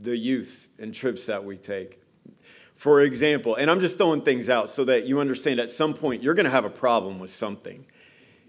the 0.00 0.16
youth 0.16 0.70
and 0.78 0.94
trips 0.94 1.26
that 1.26 1.44
we 1.44 1.56
take. 1.56 2.00
For 2.74 3.00
example, 3.00 3.56
and 3.56 3.70
I'm 3.70 3.80
just 3.80 3.96
throwing 3.96 4.20
things 4.20 4.50
out 4.50 4.68
so 4.68 4.84
that 4.84 5.06
you 5.06 5.18
understand 5.18 5.58
at 5.58 5.70
some 5.70 5.94
point 5.94 6.22
you're 6.22 6.34
going 6.34 6.44
to 6.44 6.50
have 6.50 6.66
a 6.66 6.70
problem 6.70 7.18
with 7.18 7.30
something. 7.30 7.86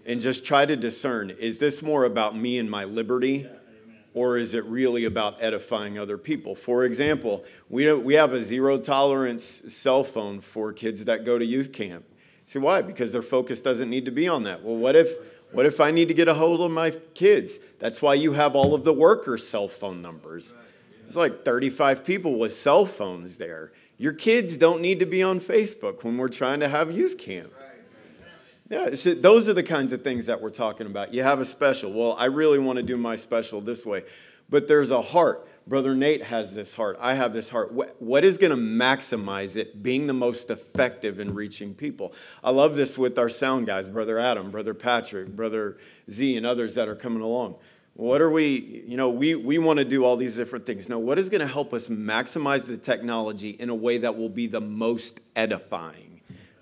And 0.08 0.22
just 0.22 0.46
try 0.46 0.64
to 0.64 0.74
discern 0.74 1.30
is 1.30 1.58
this 1.58 1.82
more 1.82 2.04
about 2.04 2.34
me 2.34 2.58
and 2.58 2.68
my 2.68 2.84
liberty? 2.84 3.46
Or 4.14 4.38
is 4.38 4.54
it 4.54 4.64
really 4.64 5.04
about 5.04 5.36
edifying 5.40 5.98
other 5.98 6.16
people? 6.16 6.54
For 6.56 6.84
example, 6.84 7.44
we, 7.68 7.92
we 7.92 8.14
have 8.14 8.32
a 8.32 8.42
zero 8.42 8.78
tolerance 8.78 9.62
cell 9.68 10.02
phone 10.02 10.40
for 10.40 10.72
kids 10.72 11.04
that 11.04 11.26
go 11.26 11.38
to 11.38 11.44
youth 11.44 11.72
camp. 11.72 12.04
See 12.46 12.58
why? 12.58 12.80
Because 12.80 13.12
their 13.12 13.22
focus 13.22 13.60
doesn't 13.60 13.90
need 13.90 14.06
to 14.06 14.10
be 14.10 14.26
on 14.26 14.44
that. 14.44 14.64
Well, 14.64 14.76
what 14.76 14.96
if 14.96 15.14
what 15.52 15.66
if 15.66 15.78
I 15.78 15.90
need 15.90 16.08
to 16.08 16.14
get 16.14 16.26
a 16.26 16.34
hold 16.34 16.62
of 16.62 16.70
my 16.70 16.90
kids? 17.14 17.58
That's 17.78 18.02
why 18.02 18.14
you 18.14 18.32
have 18.32 18.56
all 18.56 18.74
of 18.74 18.84
the 18.84 18.92
workers' 18.92 19.46
cell 19.46 19.68
phone 19.68 20.02
numbers. 20.02 20.54
It's 21.06 21.16
like 21.16 21.44
35 21.44 22.04
people 22.04 22.38
with 22.38 22.52
cell 22.52 22.86
phones 22.86 23.36
there. 23.36 23.72
Your 23.98 24.12
kids 24.12 24.56
don't 24.56 24.80
need 24.80 24.98
to 25.00 25.06
be 25.06 25.22
on 25.22 25.40
Facebook 25.40 26.04
when 26.04 26.16
we're 26.16 26.28
trying 26.28 26.60
to 26.60 26.68
have 26.68 26.90
youth 26.90 27.18
camp. 27.18 27.52
Yeah, 28.70 28.90
those 28.90 29.48
are 29.48 29.54
the 29.54 29.62
kinds 29.62 29.92
of 29.94 30.02
things 30.02 30.26
that 30.26 30.42
we're 30.42 30.50
talking 30.50 30.86
about. 30.86 31.14
You 31.14 31.22
have 31.22 31.40
a 31.40 31.44
special. 31.44 31.92
Well, 31.92 32.14
I 32.18 32.26
really 32.26 32.58
want 32.58 32.76
to 32.76 32.82
do 32.82 32.98
my 32.98 33.16
special 33.16 33.60
this 33.62 33.86
way. 33.86 34.04
But 34.50 34.68
there's 34.68 34.90
a 34.90 35.00
heart. 35.00 35.46
Brother 35.66 35.94
Nate 35.94 36.22
has 36.22 36.54
this 36.54 36.74
heart. 36.74 36.96
I 36.98 37.14
have 37.14 37.34
this 37.34 37.50
heart. 37.50 37.72
What 37.72 38.24
is 38.24 38.38
going 38.38 38.50
to 38.50 38.56
maximize 38.56 39.56
it 39.56 39.82
being 39.82 40.06
the 40.06 40.14
most 40.14 40.50
effective 40.50 41.20
in 41.20 41.34
reaching 41.34 41.74
people? 41.74 42.14
I 42.42 42.50
love 42.50 42.74
this 42.74 42.96
with 42.96 43.18
our 43.18 43.28
sound 43.28 43.66
guys, 43.66 43.88
Brother 43.90 44.18
Adam, 44.18 44.50
Brother 44.50 44.72
Patrick, 44.72 45.28
Brother 45.28 45.76
Z, 46.10 46.36
and 46.36 46.46
others 46.46 46.74
that 46.76 46.88
are 46.88 46.94
coming 46.94 47.22
along. 47.22 47.56
What 47.94 48.22
are 48.22 48.30
we, 48.30 48.84
you 48.86 48.96
know, 48.96 49.10
we, 49.10 49.34
we 49.34 49.58
want 49.58 49.78
to 49.80 49.84
do 49.84 50.04
all 50.04 50.16
these 50.16 50.36
different 50.36 50.64
things. 50.64 50.88
No, 50.88 50.98
what 50.98 51.18
is 51.18 51.28
going 51.28 51.40
to 51.40 51.46
help 51.46 51.74
us 51.74 51.88
maximize 51.88 52.66
the 52.66 52.78
technology 52.78 53.50
in 53.50 53.68
a 53.68 53.74
way 53.74 53.98
that 53.98 54.16
will 54.16 54.30
be 54.30 54.46
the 54.46 54.60
most 54.60 55.20
edifying? 55.36 56.07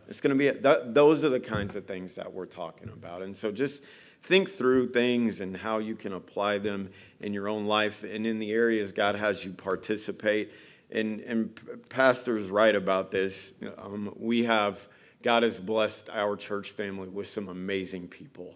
It's 0.09 0.21
going 0.21 0.37
to 0.37 0.53
be, 0.53 0.59
that, 0.61 0.95
those 0.95 1.25
are 1.25 1.29
the 1.29 1.41
kinds 1.41 1.77
of 1.77 1.87
things 1.87 2.15
that 2.15 2.33
we're 2.33 2.47
talking 2.47 2.89
about. 2.89 3.23
And 3.23 3.37
so 3.37 3.51
just 3.51 3.83
think 4.23 4.51
through 4.51 4.91
things 4.91 5.41
and 5.41 5.57
how 5.57 5.79
you 5.79 5.95
can 5.95 6.13
apply 6.13 6.59
them 6.59 6.91
in 7.21 7.33
your 7.33 7.49
own 7.49 7.67
life 7.67 8.05
and 8.05 8.27
in 8.27 8.39
the 8.39 8.51
areas 8.53 8.93
God 8.93 9.15
has 9.15 9.45
you 9.45 9.53
participate. 9.53 10.53
And, 10.91 11.21
and 11.21 11.89
Pastor's 11.89 12.49
right 12.49 12.75
about 12.75 13.11
this. 13.11 13.53
Um, 13.79 14.13
we 14.17 14.45
have, 14.45 14.89
God 15.23 15.43
has 15.43 15.59
blessed 15.59 16.11
our 16.11 16.37
church 16.37 16.71
family 16.71 17.09
with 17.09 17.27
some 17.27 17.49
amazing 17.49 18.09
people. 18.09 18.55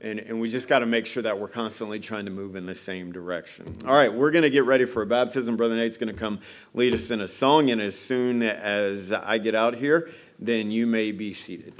And, 0.00 0.20
and 0.20 0.40
we 0.40 0.48
just 0.48 0.68
got 0.68 0.78
to 0.78 0.86
make 0.86 1.06
sure 1.06 1.24
that 1.24 1.38
we're 1.38 1.48
constantly 1.48 1.98
trying 1.98 2.24
to 2.26 2.30
move 2.30 2.54
in 2.54 2.66
the 2.66 2.74
same 2.74 3.10
direction. 3.10 3.66
All 3.84 3.94
right, 3.94 4.12
we're 4.12 4.30
going 4.30 4.42
to 4.42 4.50
get 4.50 4.64
ready 4.64 4.84
for 4.84 5.02
a 5.02 5.06
baptism. 5.06 5.56
Brother 5.56 5.74
Nate's 5.74 5.96
going 5.96 6.12
to 6.12 6.18
come 6.18 6.38
lead 6.72 6.94
us 6.94 7.10
in 7.10 7.20
a 7.20 7.26
song. 7.26 7.70
And 7.70 7.80
as 7.80 7.98
soon 7.98 8.42
as 8.42 9.10
I 9.10 9.38
get 9.38 9.56
out 9.56 9.74
here, 9.74 10.10
then 10.38 10.70
you 10.70 10.86
may 10.86 11.12
be 11.12 11.32
seated. 11.32 11.74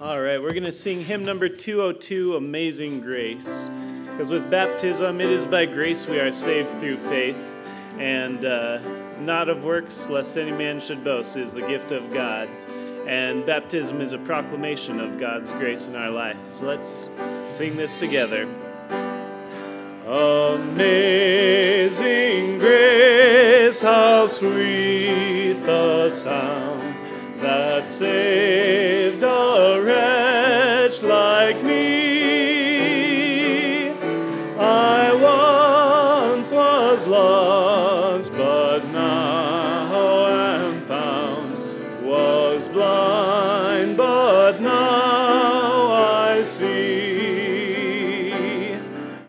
All 0.00 0.20
right, 0.20 0.40
we're 0.40 0.50
going 0.50 0.62
to 0.62 0.70
sing 0.70 1.04
hymn 1.04 1.24
number 1.24 1.48
202, 1.48 2.36
Amazing 2.36 3.00
Grace. 3.00 3.68
Because 4.04 4.30
with 4.30 4.48
baptism, 4.50 5.20
it 5.20 5.30
is 5.30 5.44
by 5.44 5.64
grace 5.64 6.06
we 6.06 6.20
are 6.20 6.30
saved 6.30 6.78
through 6.80 6.96
faith, 6.96 7.36
and 7.98 8.44
uh, 8.44 8.80
not 9.20 9.48
of 9.48 9.64
works, 9.64 10.08
lest 10.08 10.36
any 10.38 10.52
man 10.52 10.80
should 10.80 11.02
boast, 11.02 11.36
is 11.36 11.52
the 11.52 11.62
gift 11.62 11.92
of 11.92 12.12
God. 12.12 12.48
And 13.06 13.44
baptism 13.46 14.00
is 14.00 14.12
a 14.12 14.18
proclamation 14.18 15.00
of 15.00 15.18
God's 15.18 15.52
grace 15.52 15.88
in 15.88 15.96
our 15.96 16.10
life. 16.10 16.38
So 16.46 16.66
let's 16.66 17.08
sing 17.46 17.76
this 17.76 17.98
together. 17.98 18.48
Amazing 20.06 20.98
grace, 22.58 23.80
how 23.80 24.26
sweet 24.26 25.27
the 25.78 26.10
sound 26.10 26.94
that 27.40 27.88
saved 27.88 28.77